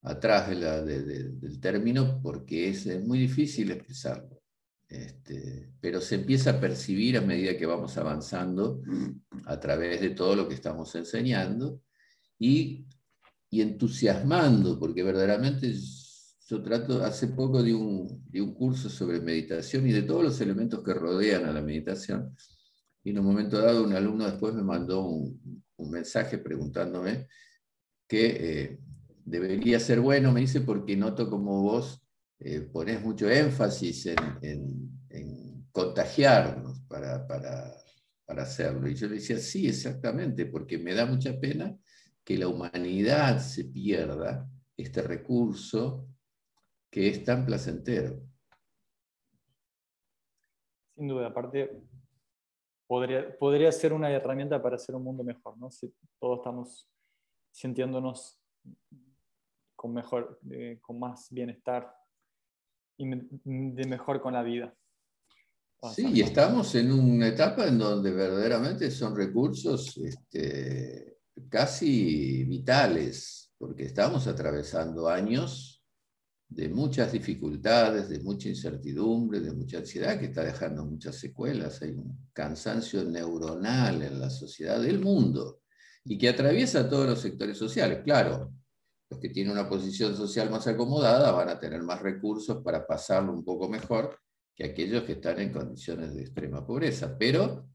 atrás 0.02 0.50
del 0.50 1.60
término 1.60 2.22
porque 2.22 2.70
es 2.70 3.06
muy 3.06 3.20
difícil 3.20 3.72
expresarlo. 3.72 4.42
Este, 4.88 5.74
pero 5.82 6.00
se 6.00 6.16
empieza 6.16 6.52
a 6.52 6.60
percibir 6.62 7.18
a 7.18 7.22
medida 7.22 7.58
que 7.58 7.66
vamos 7.66 7.98
avanzando 7.98 8.82
a 9.46 9.60
través 9.60 10.00
de 10.00 10.12
todo 10.12 10.34
lo 10.34 10.48
que 10.48 10.56
estamos 10.56 10.96
enseñando 10.96 11.82
y, 12.40 12.86
entusiasmando, 13.52 14.80
porque 14.80 15.04
verdaderamente 15.04 15.74
yo 16.48 16.62
trato, 16.62 17.04
hace 17.04 17.28
poco 17.28 17.62
de 17.64 17.74
un, 17.74 18.24
un 18.34 18.54
curso 18.54 18.90
sobre 18.90 19.20
meditación 19.20 19.88
y 19.88 19.92
de 19.92 20.04
todos 20.04 20.24
los 20.24 20.40
elementos 20.40 20.84
que 20.84 20.94
rodean 20.94 21.46
a 21.46 21.52
la 21.52 21.62
meditación, 21.62 22.34
y 23.08 23.12
en 23.12 23.20
un 23.20 23.26
momento 23.26 23.62
dado 23.62 23.86
un 23.86 23.94
alumno 23.94 24.26
después 24.26 24.54
me 24.54 24.64
mandó 24.64 25.06
un, 25.06 25.64
mensaje 25.90 26.40
preguntándome 26.40 27.30
que 28.06 28.26
eh, 28.26 28.80
debería 29.24 29.80
ser 29.80 30.02
bueno, 30.02 30.34
me 30.34 30.42
dice, 30.42 30.60
porque 30.60 30.98
noto 30.98 31.30
como 31.30 31.62
vos 31.62 32.06
eh, 32.40 32.60
pones 32.60 33.02
mucho 33.02 33.30
énfasis 33.30 34.08
en, 34.42 35.00
contagiarnos 35.72 36.82
para, 36.82 37.26
para, 37.26 37.74
hacerlo. 38.28 38.90
Y 38.90 38.96
yo 38.96 39.08
le 39.08 39.16
decía, 39.16 39.38
sí, 39.38 39.70
exactamente, 39.70 40.46
porque 40.46 40.78
me 40.78 40.94
da 40.94 41.06
mucha 41.06 41.40
pena 41.40 41.78
que 42.26 42.38
la 42.38 42.50
humanidad 42.50 43.40
se 43.40 43.64
pierda 43.64 44.50
este 44.76 45.02
recurso 45.02 46.10
que 46.90 47.08
es 47.08 47.24
tan 47.24 47.46
placentero. 47.46 48.22
Sin 50.98 51.08
duda, 51.08 51.28
aparte, 51.28 51.88
podría, 52.88 53.38
podría 53.38 53.72
ser 53.72 53.94
una 53.94 54.10
herramienta 54.10 54.62
para 54.62 54.78
hacer 54.78 54.96
un 54.96 55.04
mundo 55.04 55.24
mejor, 55.24 55.58
¿no? 55.58 55.70
Si 55.70 55.94
todos 56.20 56.40
estamos 56.40 56.90
sintiéndonos 57.52 58.40
con, 59.76 59.94
mejor, 59.94 60.40
eh, 60.50 60.80
con 60.82 61.00
más 61.00 61.28
bienestar, 61.30 61.94
y 62.98 63.08
de 63.44 63.88
mejor 63.88 64.22
con 64.22 64.34
la 64.34 64.42
vida. 64.42 64.74
Sí, 65.94 66.08
y 66.12 66.22
estamos 66.22 66.74
en 66.74 66.92
una 66.92 67.28
etapa 67.28 67.68
en 67.68 67.78
donde 67.78 68.12
verdaderamente 68.12 68.90
son 68.90 69.16
recursos 69.16 69.96
este, 69.98 71.20
casi 71.50 72.44
vitales, 72.46 73.54
porque 73.60 73.84
estamos 73.84 74.26
atravesando 74.26 75.08
años 75.08 75.77
de 76.50 76.70
muchas 76.70 77.12
dificultades, 77.12 78.10
de 78.10 78.20
mucha 78.20 78.48
incertidumbre, 78.48 79.42
de 79.42 79.52
mucha 79.52 79.80
ansiedad, 79.80 80.18
que 80.18 80.28
está 80.28 80.44
dejando 80.44 80.86
muchas 80.86 81.16
secuelas. 81.16 81.82
Hay 81.82 81.92
un 81.92 82.30
cansancio 82.34 83.04
neuronal 83.04 84.02
en 84.02 84.20
la 84.20 84.30
sociedad 84.30 84.82
del 84.82 85.00
mundo 85.00 85.62
y 86.06 86.18
que 86.18 86.30
atraviesa 86.30 86.90
todos 86.90 87.08
los 87.08 87.20
sectores 87.20 87.58
sociales. 87.58 88.02
Claro, 88.04 88.54
los 89.10 89.20
que 89.20 89.30
tienen 89.30 89.52
una 89.52 89.68
posición 89.68 90.16
social 90.16 90.50
más 90.50 90.68
acomodada 90.68 91.32
van 91.32 91.50
a 91.50 91.60
tener 91.60 91.82
más 91.84 92.02
recursos 92.02 92.64
para 92.64 92.88
pasarlo 92.88 93.34
un 93.34 93.44
poco 93.44 93.68
mejor 93.68 94.18
que 94.56 94.66
aquellos 94.66 95.04
que 95.04 95.14
están 95.14 95.40
en 95.40 95.52
condiciones 95.52 96.16
de 96.16 96.22
extrema 96.22 96.66
pobreza. 96.66 97.18
Pero 97.18 97.70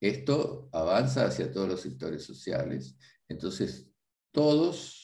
esto 0.00 0.68
avanza 0.72 1.26
hacia 1.26 1.52
todos 1.52 1.68
los 1.68 1.80
sectores 1.80 2.22
sociales. 2.24 2.96
Entonces, 3.28 3.90
todos 4.32 5.03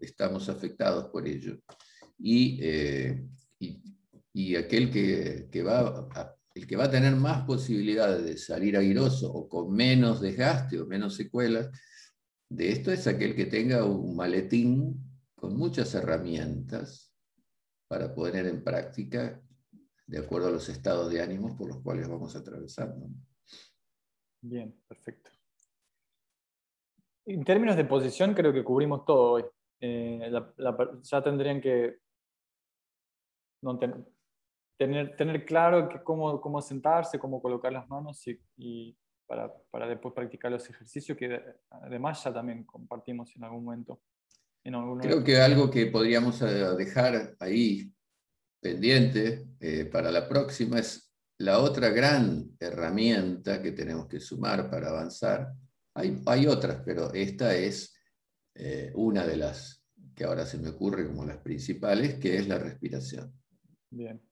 estamos 0.00 0.48
afectados 0.48 1.06
por 1.10 1.26
ello. 1.26 1.58
Y, 2.18 2.58
eh, 2.62 3.26
y, 4.32 4.56
aquel 4.56 4.90
que, 4.90 5.48
que, 5.50 5.62
va 5.62 5.80
a, 6.14 6.36
el 6.54 6.66
que 6.66 6.76
va 6.76 6.84
a 6.84 6.90
tener 6.90 7.14
más 7.16 7.44
posibilidades 7.44 8.24
de 8.24 8.36
salir 8.36 8.76
airoso 8.76 9.32
o 9.32 9.48
con 9.48 9.72
menos 9.72 10.20
desgaste 10.20 10.80
o 10.80 10.86
menos 10.86 11.14
secuelas 11.14 11.70
de 12.48 12.70
esto 12.70 12.92
es 12.92 13.06
aquel 13.06 13.34
que 13.34 13.46
tenga 13.46 13.84
un 13.84 14.14
maletín 14.14 14.94
con 15.34 15.56
muchas 15.56 15.94
herramientas 15.94 17.12
para 17.88 18.14
poner 18.14 18.46
en 18.46 18.62
práctica 18.62 19.42
de 20.06 20.18
acuerdo 20.18 20.48
a 20.48 20.52
los 20.52 20.68
estados 20.68 21.12
de 21.12 21.20
ánimos 21.20 21.54
por 21.56 21.68
los 21.68 21.82
cuales 21.82 22.08
vamos 22.08 22.36
atravesando. 22.36 23.08
Bien, 24.40 24.74
perfecto. 24.86 25.30
En 27.26 27.44
términos 27.44 27.76
de 27.76 27.84
posición, 27.84 28.34
creo 28.34 28.52
que 28.52 28.64
cubrimos 28.64 29.04
todo 29.04 29.32
hoy. 29.32 29.44
Eh, 29.80 30.30
ya 31.02 31.22
tendrían 31.22 31.60
que 31.60 31.98
tener, 34.78 35.16
tener 35.16 35.44
claro 35.44 35.88
que 35.88 36.02
cómo, 36.02 36.40
cómo 36.40 36.60
sentarse, 36.60 37.18
cómo 37.18 37.40
colocar 37.40 37.72
las 37.72 37.88
manos 37.88 38.22
y, 38.56 38.96
para, 39.26 39.52
para, 39.70 39.88
después 39.88 40.14
practicar 40.14 40.52
los 40.52 40.68
ejercicios 40.68 41.16
que 41.16 41.40
además 41.70 42.22
ya 42.22 42.32
también 42.32 42.64
compartimos 42.64 43.34
en 43.36 43.44
algún 43.44 43.64
momento. 43.64 44.00
Creo 45.00 45.22
que 45.22 45.36
algo 45.36 45.70
que 45.70 45.86
podríamos 45.86 46.40
eh, 46.40 46.46
dejar 46.76 47.36
ahí 47.38 47.92
pendiente 48.60 49.46
eh, 49.60 49.84
para 49.84 50.10
la 50.10 50.26
próxima 50.26 50.78
es 50.78 51.12
la 51.38 51.58
otra 51.58 51.90
gran 51.90 52.56
herramienta 52.58 53.60
que 53.60 53.72
tenemos 53.72 54.06
que 54.06 54.20
sumar 54.20 54.70
para 54.70 54.88
avanzar. 54.88 55.52
Hay, 55.94 56.20
hay 56.26 56.46
otras, 56.46 56.82
pero 56.84 57.12
esta 57.12 57.54
es 57.56 57.94
eh, 58.54 58.92
una 58.94 59.26
de 59.26 59.36
las 59.36 59.84
que 60.14 60.24
ahora 60.24 60.46
se 60.46 60.58
me 60.58 60.68
ocurre 60.68 61.06
como 61.06 61.24
las 61.24 61.38
principales, 61.38 62.14
que 62.16 62.36
es 62.36 62.48
la 62.48 62.58
respiración. 62.58 63.32
Bien. 63.90 64.22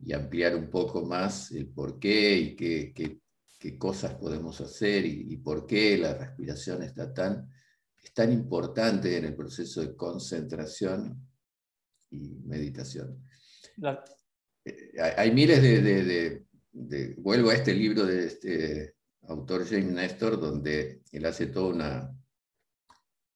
Y 0.00 0.12
ampliar 0.12 0.56
un 0.56 0.68
poco 0.68 1.04
más 1.04 1.52
el 1.52 1.68
por 1.68 1.98
qué 2.00 2.36
y 2.36 2.56
qué, 2.56 2.92
qué, 2.92 3.20
qué 3.62 3.78
cosas 3.78 4.14
podemos 4.14 4.60
hacer 4.60 5.06
y, 5.06 5.36
por 5.36 5.66
qué 5.66 5.96
la 5.96 6.14
respiración 6.14 6.82
está 6.82 7.14
tan, 7.14 7.48
es 8.02 8.12
tan 8.12 8.32
importante 8.32 9.16
en 9.16 9.26
el 9.26 9.36
proceso 9.36 9.80
de 9.80 9.94
concentración 9.94 11.24
y 12.10 12.40
meditación. 12.44 13.24
Eh, 14.64 14.92
hay 15.00 15.30
miles 15.30 15.62
de, 15.62 16.44
Vuelvo 17.18 17.50
a 17.50 17.54
este 17.54 17.74
libro 17.74 18.04
de 18.04 18.26
este 18.26 18.96
autor 19.28 19.66
James 19.66 19.92
Nestor, 19.92 20.40
donde 20.40 21.02
él 21.12 21.26
hace 21.26 21.46
toda 21.46 21.74
una, 21.74 22.16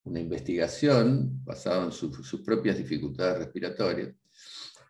una 0.05 0.21
investigación 0.21 1.45
basada 1.45 1.85
en 1.85 1.93
sus 1.93 2.41
propias 2.43 2.79
dificultades 2.79 3.39
respiratorias. 3.39 4.15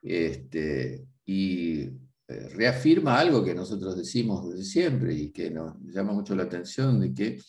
Este, 0.03 1.07
y 1.25 1.81
eh, 1.83 2.49
reafirma 2.51 3.19
algo 3.19 3.45
que 3.45 3.55
nosotros 3.55 3.97
decimos 3.97 4.49
desde 4.49 4.65
siempre 4.65 5.15
y 5.15 5.31
que 5.31 5.51
nos 5.51 5.77
llama 5.83 6.13
mucho 6.13 6.35
la 6.37 6.45
atención 6.45 7.01
de 7.01 7.13
que 7.13 7.41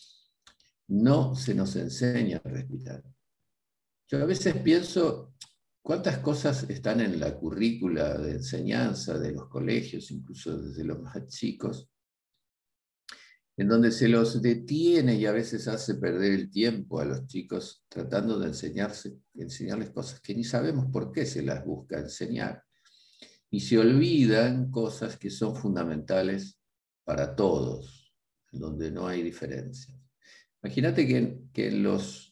no 0.88 1.34
se 1.34 1.54
nos 1.54 1.76
enseña 1.76 2.40
a 2.42 2.48
respirar. 2.48 3.02
Yo 4.08 4.22
a 4.22 4.24
veces 4.24 4.56
pienso, 4.56 5.34
¿Cuántas 5.88 6.18
cosas 6.18 6.68
están 6.68 7.00
en 7.00 7.18
la 7.18 7.34
currícula 7.34 8.18
de 8.18 8.32
enseñanza 8.32 9.18
de 9.18 9.32
los 9.32 9.48
colegios, 9.48 10.10
incluso 10.10 10.54
desde 10.58 10.84
los 10.84 11.00
más 11.00 11.26
chicos, 11.28 11.88
en 13.58 13.66
donde 13.68 13.90
se 13.90 14.08
los 14.08 14.40
detiene 14.40 15.16
y 15.16 15.26
a 15.26 15.32
veces 15.32 15.66
hace 15.66 15.96
perder 15.96 16.32
el 16.32 16.48
tiempo 16.48 17.00
a 17.00 17.04
los 17.04 17.26
chicos 17.26 17.84
tratando 17.88 18.38
de 18.38 18.46
enseñarse, 18.46 19.18
enseñarles 19.34 19.90
cosas 19.90 20.20
que 20.20 20.34
ni 20.34 20.44
sabemos 20.44 20.86
por 20.92 21.10
qué 21.10 21.26
se 21.26 21.42
las 21.42 21.64
busca 21.64 21.98
enseñar? 21.98 22.62
Y 23.50 23.60
se 23.60 23.76
olvidan 23.76 24.70
cosas 24.70 25.16
que 25.16 25.28
son 25.28 25.56
fundamentales 25.56 26.60
para 27.02 27.34
todos, 27.34 28.14
en 28.52 28.60
donde 28.60 28.92
no 28.92 29.08
hay 29.08 29.22
diferencias. 29.24 29.98
Imagínate 30.62 31.06
que, 31.06 31.40
que 31.52 31.72
los 31.72 32.28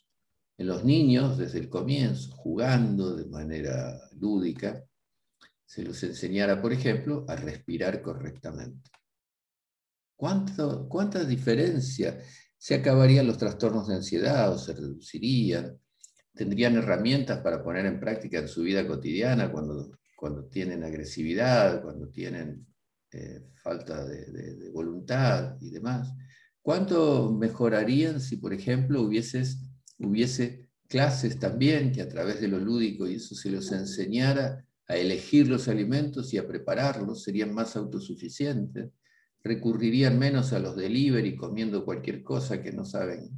en 0.58 0.68
los 0.68 0.84
niños, 0.84 1.36
desde 1.36 1.58
el 1.58 1.68
comienzo, 1.68 2.30
jugando 2.32 3.14
de 3.14 3.26
manera 3.26 4.00
lúdica, 4.18 4.82
se 5.66 5.82
los 5.82 6.02
enseñara, 6.02 6.62
por 6.62 6.72
ejemplo, 6.72 7.26
a 7.28 7.36
respirar 7.36 8.00
correctamente. 8.00 8.90
¿Cuánto, 10.16 10.88
¿Cuánta 10.88 11.24
diferencia? 11.24 12.18
Se 12.56 12.74
acabarían 12.74 13.26
los 13.26 13.38
trastornos 13.38 13.86
de 13.88 13.96
ansiedad 13.96 14.52
o 14.52 14.58
se 14.58 14.72
reducirían. 14.72 15.78
Tendrían 16.34 16.76
herramientas 16.76 17.40
para 17.40 17.62
poner 17.62 17.86
en 17.86 18.00
práctica 18.00 18.38
en 18.38 18.48
su 18.48 18.62
vida 18.62 18.86
cotidiana 18.86 19.52
cuando, 19.52 19.98
cuando 20.16 20.44
tienen 20.46 20.82
agresividad, 20.82 21.82
cuando 21.82 22.08
tienen 22.08 22.66
eh, 23.12 23.50
falta 23.62 24.04
de, 24.04 24.26
de 24.32 24.70
voluntad 24.70 25.56
y 25.60 25.70
demás. 25.70 26.12
¿Cuánto 26.62 27.32
mejorarían 27.32 28.20
si, 28.20 28.36
por 28.38 28.52
ejemplo, 28.52 29.02
hubieses 29.02 29.60
hubiese 29.98 30.68
clases 30.88 31.38
también 31.38 31.92
que 31.92 32.02
a 32.02 32.08
través 32.08 32.40
de 32.40 32.48
lo 32.48 32.58
lúdico 32.58 33.06
y 33.06 33.14
eso 33.14 33.34
se 33.34 33.50
los 33.50 33.72
enseñara 33.72 34.64
a 34.88 34.96
elegir 34.96 35.48
los 35.48 35.68
alimentos 35.68 36.32
y 36.32 36.38
a 36.38 36.46
prepararlos, 36.46 37.24
serían 37.24 37.52
más 37.52 37.76
autosuficientes, 37.76 38.90
recurrirían 39.46 40.18
menos 40.18 40.52
a 40.52 40.58
los 40.58 40.76
delivery 40.76 41.36
comiendo 41.36 41.84
cualquier 41.84 42.22
cosa 42.22 42.62
que 42.62 42.72
no 42.72 42.84
saben 42.84 43.30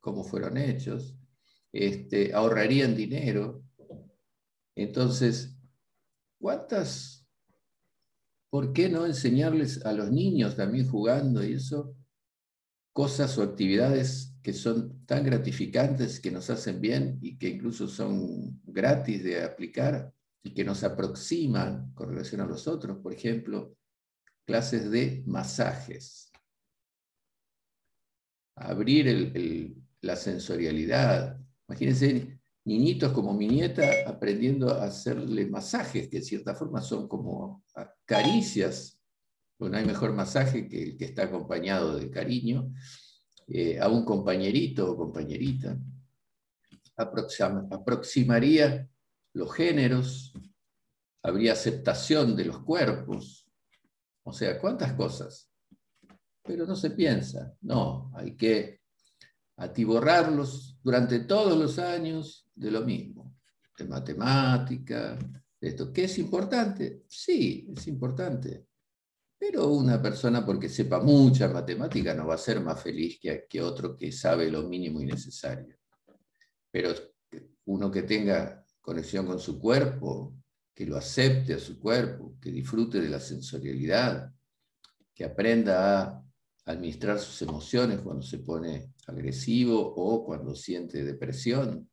cómo 0.00 0.24
fueron 0.24 0.56
hechos, 0.56 1.16
este, 1.72 2.32
ahorrarían 2.32 2.96
dinero. 2.96 3.62
Entonces, 4.74 5.56
¿cuántas? 6.38 7.26
¿Por 8.50 8.72
qué 8.72 8.88
no 8.88 9.06
enseñarles 9.06 9.84
a 9.84 9.92
los 9.92 10.10
niños 10.10 10.56
también 10.56 10.88
jugando 10.88 11.44
y 11.44 11.54
eso? 11.54 11.94
Cosas 12.92 13.38
o 13.38 13.42
actividades 13.42 14.34
que 14.42 14.52
son 14.52 15.04
tan 15.06 15.24
gratificantes, 15.24 16.18
que 16.18 16.30
nos 16.30 16.50
hacen 16.50 16.80
bien 16.80 17.18
y 17.22 17.38
que 17.38 17.48
incluso 17.48 17.86
son 17.86 18.60
gratis 18.64 19.22
de 19.22 19.44
aplicar 19.44 20.12
y 20.42 20.54
que 20.54 20.64
nos 20.64 20.82
aproximan 20.82 21.92
con 21.92 22.08
relación 22.08 22.40
a 22.40 22.46
los 22.46 22.66
otros. 22.66 22.98
Por 22.98 23.12
ejemplo, 23.12 23.76
clases 24.50 24.90
de 24.90 25.22
masajes. 25.26 26.32
Abrir 28.56 29.72
la 30.00 30.16
sensorialidad. 30.16 31.38
Imagínense 31.68 32.40
niñitos 32.64 33.12
como 33.12 33.32
mi 33.32 33.46
nieta 33.46 33.88
aprendiendo 34.08 34.74
a 34.74 34.86
hacerle 34.86 35.46
masajes, 35.46 36.08
que 36.08 36.18
de 36.18 36.24
cierta 36.24 36.56
forma 36.56 36.82
son 36.82 37.06
como 37.06 37.62
caricias. 38.04 39.00
Bueno, 39.56 39.76
hay 39.76 39.84
mejor 39.84 40.12
masaje 40.14 40.66
que 40.68 40.82
el 40.82 40.96
que 40.96 41.04
está 41.04 41.22
acompañado 41.24 41.96
de 41.96 42.10
cariño. 42.10 42.72
Eh, 43.46 43.78
a 43.78 43.88
un 43.88 44.04
compañerito 44.04 44.90
o 44.90 44.96
compañerita, 44.96 45.78
aproximaría 46.96 48.88
los 49.32 49.54
géneros, 49.54 50.32
habría 51.22 51.52
aceptación 51.52 52.34
de 52.34 52.46
los 52.46 52.58
cuerpos, 52.64 53.49
o 54.30 54.32
sea, 54.32 54.58
cuántas 54.58 54.92
cosas. 54.94 55.50
Pero 56.42 56.66
no 56.66 56.74
se 56.74 56.90
piensa, 56.90 57.54
no, 57.62 58.10
hay 58.14 58.36
que 58.36 58.80
atiborrarlos 59.56 60.78
durante 60.82 61.20
todos 61.20 61.58
los 61.58 61.78
años 61.78 62.48
de 62.54 62.70
lo 62.70 62.80
mismo, 62.82 63.36
de 63.76 63.84
matemática, 63.84 65.18
de 65.60 65.68
esto. 65.68 65.92
¿Qué 65.92 66.04
es 66.04 66.18
importante? 66.18 67.04
Sí, 67.08 67.68
es 67.76 67.86
importante. 67.88 68.66
Pero 69.38 69.68
una 69.68 70.00
persona 70.00 70.44
porque 70.44 70.68
sepa 70.68 71.00
mucha 71.00 71.48
matemática 71.48 72.14
no 72.14 72.26
va 72.26 72.34
a 72.34 72.38
ser 72.38 72.60
más 72.60 72.80
feliz 72.82 73.18
que, 73.20 73.46
que 73.48 73.60
otro 73.60 73.96
que 73.96 74.12
sabe 74.12 74.50
lo 74.50 74.62
mínimo 74.62 75.00
y 75.00 75.06
necesario. 75.06 75.76
Pero 76.70 76.94
uno 77.66 77.90
que 77.90 78.02
tenga 78.02 78.64
conexión 78.80 79.26
con 79.26 79.38
su 79.38 79.60
cuerpo, 79.60 80.34
que 80.74 80.86
lo 80.86 80.96
acepte 80.96 81.54
a 81.54 81.58
su 81.58 81.78
cuerpo, 81.78 82.36
que 82.40 82.50
disfrute 82.50 83.00
de 83.00 83.08
la 83.08 83.20
sensorialidad, 83.20 84.32
que 85.14 85.24
aprenda 85.24 86.02
a 86.06 86.24
administrar 86.64 87.18
sus 87.18 87.42
emociones 87.42 88.00
cuando 88.00 88.22
se 88.22 88.38
pone 88.38 88.94
agresivo 89.06 89.78
o 89.78 90.24
cuando 90.24 90.54
siente 90.54 91.04
depresión, 91.04 91.90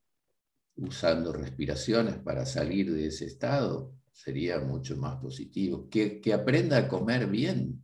usando 0.77 1.33
respiraciones 1.33 2.17
para 2.19 2.45
salir 2.45 2.93
de 2.93 3.07
ese 3.07 3.25
estado, 3.25 3.93
sería 4.11 4.59
mucho 4.59 4.97
más 4.97 5.17
positivo. 5.17 5.89
Que, 5.89 6.21
que 6.21 6.33
aprenda 6.33 6.77
a 6.77 6.87
comer 6.87 7.27
bien. 7.27 7.83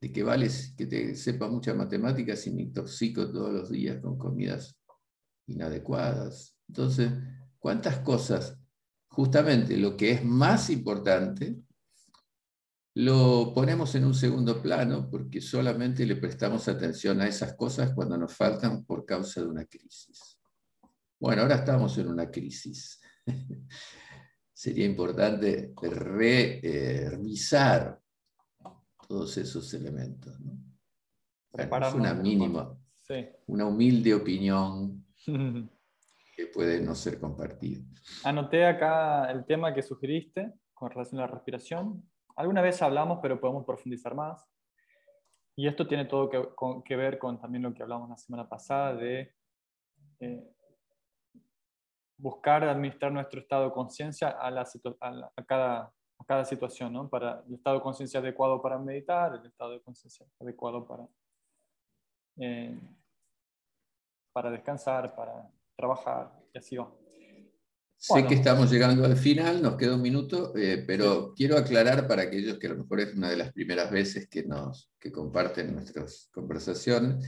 De 0.00 0.12
que 0.12 0.22
vale 0.22 0.50
que 0.76 0.86
te 0.86 1.14
sepa 1.14 1.48
mucha 1.48 1.74
matemática 1.74 2.36
si 2.36 2.50
me 2.50 2.62
intoxico 2.62 3.30
todos 3.30 3.52
los 3.52 3.70
días 3.70 4.00
con 4.00 4.18
comidas 4.18 4.76
inadecuadas. 5.46 6.56
Entonces, 6.68 7.10
¿cuántas 7.58 7.98
cosas? 8.00 8.58
Justamente 9.16 9.78
lo 9.78 9.96
que 9.96 10.10
es 10.10 10.24
más 10.26 10.68
importante 10.68 11.56
lo 12.96 13.50
ponemos 13.54 13.94
en 13.94 14.04
un 14.04 14.12
segundo 14.12 14.60
plano 14.60 15.08
porque 15.10 15.40
solamente 15.40 16.04
le 16.04 16.16
prestamos 16.16 16.68
atención 16.68 17.22
a 17.22 17.26
esas 17.26 17.54
cosas 17.54 17.94
cuando 17.94 18.18
nos 18.18 18.34
faltan 18.34 18.84
por 18.84 19.06
causa 19.06 19.40
de 19.40 19.46
una 19.46 19.64
crisis. 19.64 20.38
Bueno, 21.18 21.40
ahora 21.40 21.54
estamos 21.54 21.96
en 21.96 22.08
una 22.08 22.30
crisis. 22.30 23.00
Sería 24.52 24.84
importante 24.84 25.72
revisar 25.80 27.98
todos 29.08 29.34
esos 29.38 29.72
elementos. 29.72 30.38
es 31.54 31.94
una 31.94 32.12
mínima, 32.12 32.78
una 33.46 33.64
humilde 33.64 34.12
opinión 34.12 35.06
puede 36.56 36.80
no 36.80 36.94
ser 36.94 37.20
compartida. 37.20 37.84
Anoté 38.24 38.64
acá 38.64 39.30
el 39.30 39.44
tema 39.44 39.74
que 39.74 39.82
sugeriste 39.82 40.54
con 40.72 40.90
relación 40.90 41.20
a 41.20 41.26
la 41.26 41.32
respiración. 41.32 42.02
Alguna 42.34 42.62
vez 42.62 42.80
hablamos, 42.80 43.18
pero 43.20 43.38
podemos 43.38 43.64
profundizar 43.66 44.14
más. 44.14 44.42
Y 45.54 45.68
esto 45.68 45.86
tiene 45.86 46.06
todo 46.06 46.30
que, 46.82 46.96
ver 46.96 47.18
con 47.18 47.38
también 47.38 47.62
lo 47.62 47.74
que 47.74 47.82
hablamos 47.82 48.08
la 48.08 48.16
semana 48.16 48.48
pasada 48.48 48.94
de 48.94 49.34
eh, 50.20 50.50
buscar 52.16 52.64
administrar 52.64 53.12
nuestro 53.12 53.40
estado 53.40 53.66
de 53.66 53.72
conciencia 53.72 54.28
a, 54.28 54.48
a, 54.48 55.44
cada, 55.46 55.92
a 56.18 56.24
cada 56.26 56.44
situación, 56.44 56.92
¿no? 56.92 57.08
Para 57.08 57.42
el 57.46 57.54
estado 57.54 57.76
de 57.76 57.82
conciencia 57.82 58.20
adecuado 58.20 58.62
para 58.62 58.78
meditar, 58.78 59.34
el 59.34 59.46
estado 59.46 59.72
de 59.72 59.82
conciencia 59.82 60.26
adecuado 60.40 60.86
para, 60.86 61.06
eh, 62.38 62.78
para 64.32 64.50
descansar, 64.50 65.14
para 65.14 65.50
trabajar, 65.76 66.32
y 66.56 66.58
así 66.58 66.76
va. 66.76 66.90
Sé 67.98 68.26
que 68.26 68.34
estamos 68.34 68.70
llegando 68.70 69.04
al 69.04 69.16
final, 69.16 69.62
nos 69.62 69.76
queda 69.76 69.96
un 69.96 70.02
minuto, 70.02 70.56
eh, 70.56 70.84
pero 70.86 71.34
quiero 71.34 71.56
aclarar 71.56 72.06
para 72.06 72.22
aquellos 72.22 72.58
que 72.58 72.66
a 72.66 72.70
lo 72.70 72.78
mejor 72.78 73.00
es 73.00 73.14
una 73.14 73.30
de 73.30 73.36
las 73.36 73.52
primeras 73.52 73.90
veces 73.90 74.28
que, 74.28 74.44
nos, 74.44 74.90
que 74.98 75.10
comparten 75.10 75.74
nuestras 75.74 76.28
conversaciones, 76.32 77.26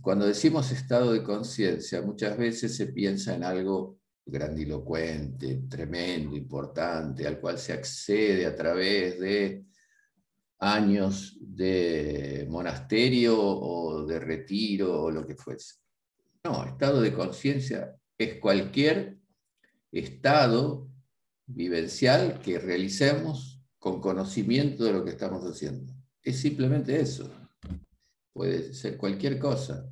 cuando 0.00 0.26
decimos 0.26 0.70
estado 0.70 1.12
de 1.12 1.22
conciencia, 1.22 2.02
muchas 2.02 2.36
veces 2.36 2.76
se 2.76 2.86
piensa 2.86 3.34
en 3.34 3.44
algo 3.44 3.98
grandilocuente, 4.24 5.64
tremendo, 5.68 6.36
importante, 6.36 7.26
al 7.26 7.40
cual 7.40 7.58
se 7.58 7.72
accede 7.72 8.46
a 8.46 8.54
través 8.54 9.20
de 9.20 9.64
años 10.60 11.36
de 11.40 12.46
monasterio 12.48 13.36
o 13.38 14.06
de 14.06 14.18
retiro 14.18 15.02
o 15.02 15.10
lo 15.10 15.26
que 15.26 15.34
fuese. 15.34 15.74
No, 16.44 16.64
estado 16.64 17.00
de 17.00 17.12
conciencia 17.12 17.96
es 18.22 18.40
cualquier 18.40 19.18
estado 19.90 20.88
vivencial 21.46 22.40
que 22.40 22.58
realicemos 22.58 23.62
con 23.78 24.00
conocimiento 24.00 24.84
de 24.84 24.92
lo 24.92 25.04
que 25.04 25.10
estamos 25.10 25.42
haciendo. 25.44 25.92
Es 26.22 26.40
simplemente 26.40 27.00
eso. 27.00 27.30
Puede 28.32 28.74
ser 28.74 28.96
cualquier 28.96 29.38
cosa. 29.38 29.90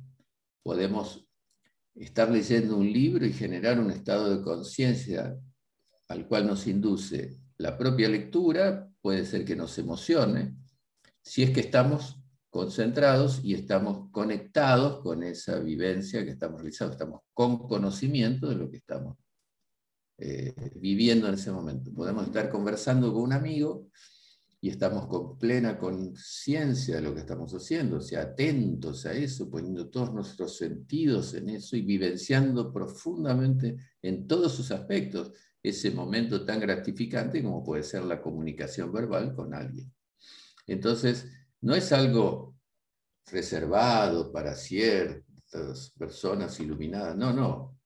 Podemos 0.63 1.27
estar 1.95 2.31
leyendo 2.31 2.77
un 2.77 2.91
libro 2.91 3.25
y 3.25 3.33
generar 3.33 3.79
un 3.79 3.91
estado 3.91 4.35
de 4.35 4.43
conciencia 4.43 5.37
al 6.07 6.27
cual 6.27 6.47
nos 6.47 6.67
induce 6.67 7.41
la 7.57 7.77
propia 7.77 8.09
lectura, 8.09 8.89
puede 9.01 9.25
ser 9.25 9.45
que 9.45 9.55
nos 9.55 9.77
emocione, 9.77 10.55
si 11.21 11.43
es 11.43 11.51
que 11.51 11.59
estamos 11.59 12.20
concentrados 12.51 13.39
y 13.43 13.53
estamos 13.53 14.11
conectados 14.11 15.01
con 15.01 15.23
esa 15.23 15.59
vivencia 15.59 16.23
que 16.25 16.31
estamos 16.31 16.59
realizando, 16.59 16.91
estamos 16.91 17.21
con 17.33 17.57
conocimiento 17.67 18.49
de 18.49 18.55
lo 18.55 18.69
que 18.69 18.77
estamos 18.77 19.17
eh, 20.17 20.53
viviendo 20.75 21.27
en 21.29 21.35
ese 21.35 21.51
momento. 21.51 21.91
Podemos 21.93 22.27
estar 22.27 22.49
conversando 22.49 23.13
con 23.13 23.23
un 23.23 23.33
amigo 23.33 23.87
y 24.59 24.69
estamos 24.69 25.07
con 25.07 25.39
plena 25.39 25.79
conciencia 25.79 26.97
de 26.97 27.01
lo 27.01 27.15
que 27.15 27.21
estamos 27.21 27.53
haciendo, 27.53 27.97
o 27.97 28.01
sea, 28.01 28.21
atentos 28.21 29.05
a 29.05 29.13
eso, 29.13 29.49
poniendo 29.49 29.89
todos 29.89 30.13
nuestros 30.13 30.57
sentidos 30.57 31.33
en 31.33 31.49
eso 31.49 31.77
y 31.77 31.81
vivenciando 31.81 32.71
profundamente 32.71 33.77
en 34.01 34.27
todos 34.27 34.53
sus 34.53 34.71
aspectos 34.71 35.31
ese 35.63 35.91
momento 35.91 36.43
tan 36.43 36.59
gratificante 36.59 37.41
como 37.41 37.63
puede 37.63 37.83
ser 37.83 38.03
la 38.03 38.21
comunicación 38.21 38.91
verbal 38.91 39.33
con 39.33 39.53
alguien. 39.53 39.91
Entonces, 40.67 41.27
no 41.61 41.75
es 41.75 41.91
algo 41.91 42.55
reservado 43.27 44.31
para 44.31 44.55
ciertas 44.55 45.93
personas 45.97 46.59
iluminadas, 46.59 47.15
no, 47.15 47.33
no, 47.33 47.81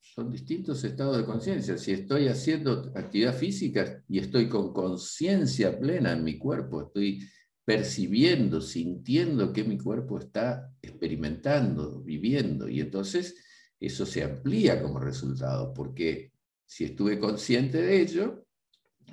son 0.00 0.30
distintos 0.30 0.84
estados 0.84 1.16
de 1.16 1.24
conciencia. 1.24 1.76
Si 1.76 1.90
estoy 1.90 2.28
haciendo 2.28 2.92
actividad 2.94 3.34
física 3.34 4.02
y 4.08 4.20
estoy 4.20 4.48
con 4.48 4.72
conciencia 4.72 5.78
plena 5.78 6.12
en 6.12 6.22
mi 6.22 6.38
cuerpo, 6.38 6.82
estoy 6.82 7.28
percibiendo, 7.64 8.60
sintiendo 8.60 9.52
que 9.52 9.64
mi 9.64 9.76
cuerpo 9.76 10.18
está 10.18 10.70
experimentando, 10.82 12.00
viviendo, 12.02 12.68
y 12.68 12.80
entonces 12.80 13.34
eso 13.80 14.06
se 14.06 14.22
amplía 14.22 14.80
como 14.80 15.00
resultado, 15.00 15.72
porque 15.74 16.32
si 16.64 16.84
estuve 16.84 17.18
consciente 17.18 17.82
de 17.82 18.00
ello, 18.00 18.46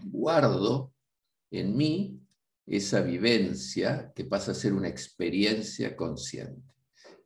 guardo 0.04 0.94
en 1.50 1.76
mí 1.76 2.21
esa 2.72 3.02
vivencia 3.02 4.14
que 4.16 4.24
pasa 4.24 4.52
a 4.52 4.56
ser 4.56 4.72
una 4.72 4.88
experiencia 4.88 5.94
consciente. 5.94 6.64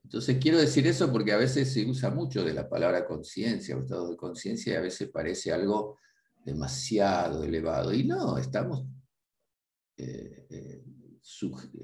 Entonces 0.04 0.38
quiero 0.42 0.58
decir 0.58 0.88
eso 0.88 1.12
porque 1.12 1.34
a 1.34 1.38
veces 1.38 1.72
se 1.72 1.86
usa 1.86 2.10
mucho 2.10 2.44
de 2.44 2.54
la 2.54 2.68
palabra 2.68 3.06
conciencia 3.06 3.78
o 3.78 3.82
estado 3.82 4.10
de 4.10 4.18
conciencia 4.18 4.74
y 4.74 4.76
a 4.76 4.82
veces 4.82 5.10
parece 5.10 5.52
algo 5.52 6.00
demasiado 6.44 7.44
elevado. 7.44 7.94
Y 7.94 8.06
no, 8.06 8.40
estamos, 8.40 8.88
eh, 9.98 10.48
eh, 10.50 10.84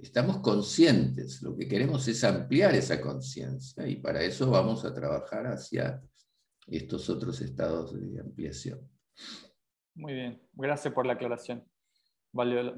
estamos 0.01 0.39
conscientes. 0.39 1.43
Lo 1.43 1.55
que 1.55 1.67
queremos 1.67 2.07
es 2.07 2.23
ampliar 2.23 2.73
esa 2.73 2.99
conciencia 2.99 3.87
y 3.87 3.97
para 3.97 4.23
eso 4.23 4.49
vamos 4.49 4.85
a 4.85 4.93
trabajar 4.93 5.45
hacia 5.45 6.01
estos 6.65 7.09
otros 7.11 7.39
estados 7.41 7.93
de 7.93 8.19
ampliación. 8.19 8.79
Muy 9.93 10.13
bien, 10.13 10.41
gracias 10.53 10.91
por 10.93 11.05
la 11.05 11.13
aclaración. 11.13 11.70
Valió, 12.33 12.73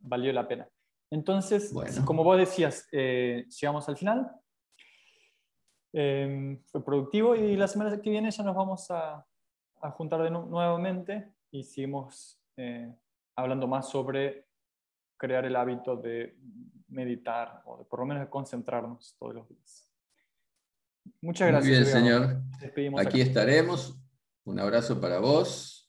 valió 0.00 0.32
la 0.32 0.46
pena. 0.46 0.68
Entonces, 1.10 1.74
como 2.04 2.24
vos 2.24 2.38
decías, 2.38 2.88
eh, 2.92 3.46
llegamos 3.60 3.88
al 3.88 3.96
final. 3.96 4.30
Em, 5.92 6.62
fue 6.64 6.82
productivo 6.82 7.34
y 7.34 7.54
la 7.54 7.68
semana 7.68 8.00
que 8.00 8.08
viene 8.08 8.30
ya 8.30 8.42
nos 8.42 8.56
vamos 8.56 8.90
a, 8.90 9.26
a 9.82 9.90
juntar 9.90 10.22
de 10.22 10.30
nuevamente 10.30 11.34
y 11.50 11.64
seguimos 11.64 12.40
eh, 12.56 12.94
hablando 13.36 13.66
más 13.66 13.90
sobre 13.90 14.46
crear 15.18 15.44
el 15.44 15.54
hábito 15.54 15.96
de 15.96 16.36
meditar 16.88 17.62
o 17.66 17.78
de 17.78 17.84
por 17.84 18.00
lo 18.00 18.06
menos 18.06 18.22
de 18.22 18.30
concentrarnos 18.30 19.16
todos 19.18 19.34
los 19.34 19.48
días. 19.48 19.88
Muchas 21.20 21.48
gracias. 21.48 21.70
Muy 21.70 21.84
bien, 21.84 21.92
señor. 21.92 23.00
Aquí 23.00 23.20
estaremos. 23.20 23.98
Un 24.44 24.58
abrazo 24.58 25.00
para 25.00 25.18
vos. 25.18 25.81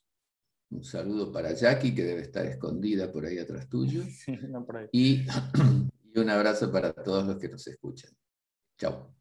Un 0.70 0.84
saludo 0.84 1.30
para 1.30 1.52
Jackie, 1.52 1.94
que 1.94 2.04
debe 2.04 2.22
estar 2.22 2.44
escondida 2.46 3.10
por 3.12 3.24
ahí 3.26 3.38
atrás 3.38 3.68
tuyo. 3.68 4.02
Y, 4.92 5.24
y 6.14 6.18
un 6.18 6.30
abrazo 6.30 6.70
para 6.70 6.92
todos 6.92 7.26
los 7.26 7.38
que 7.38 7.48
nos 7.48 7.66
escuchan. 7.66 8.10
Chao. 8.78 9.14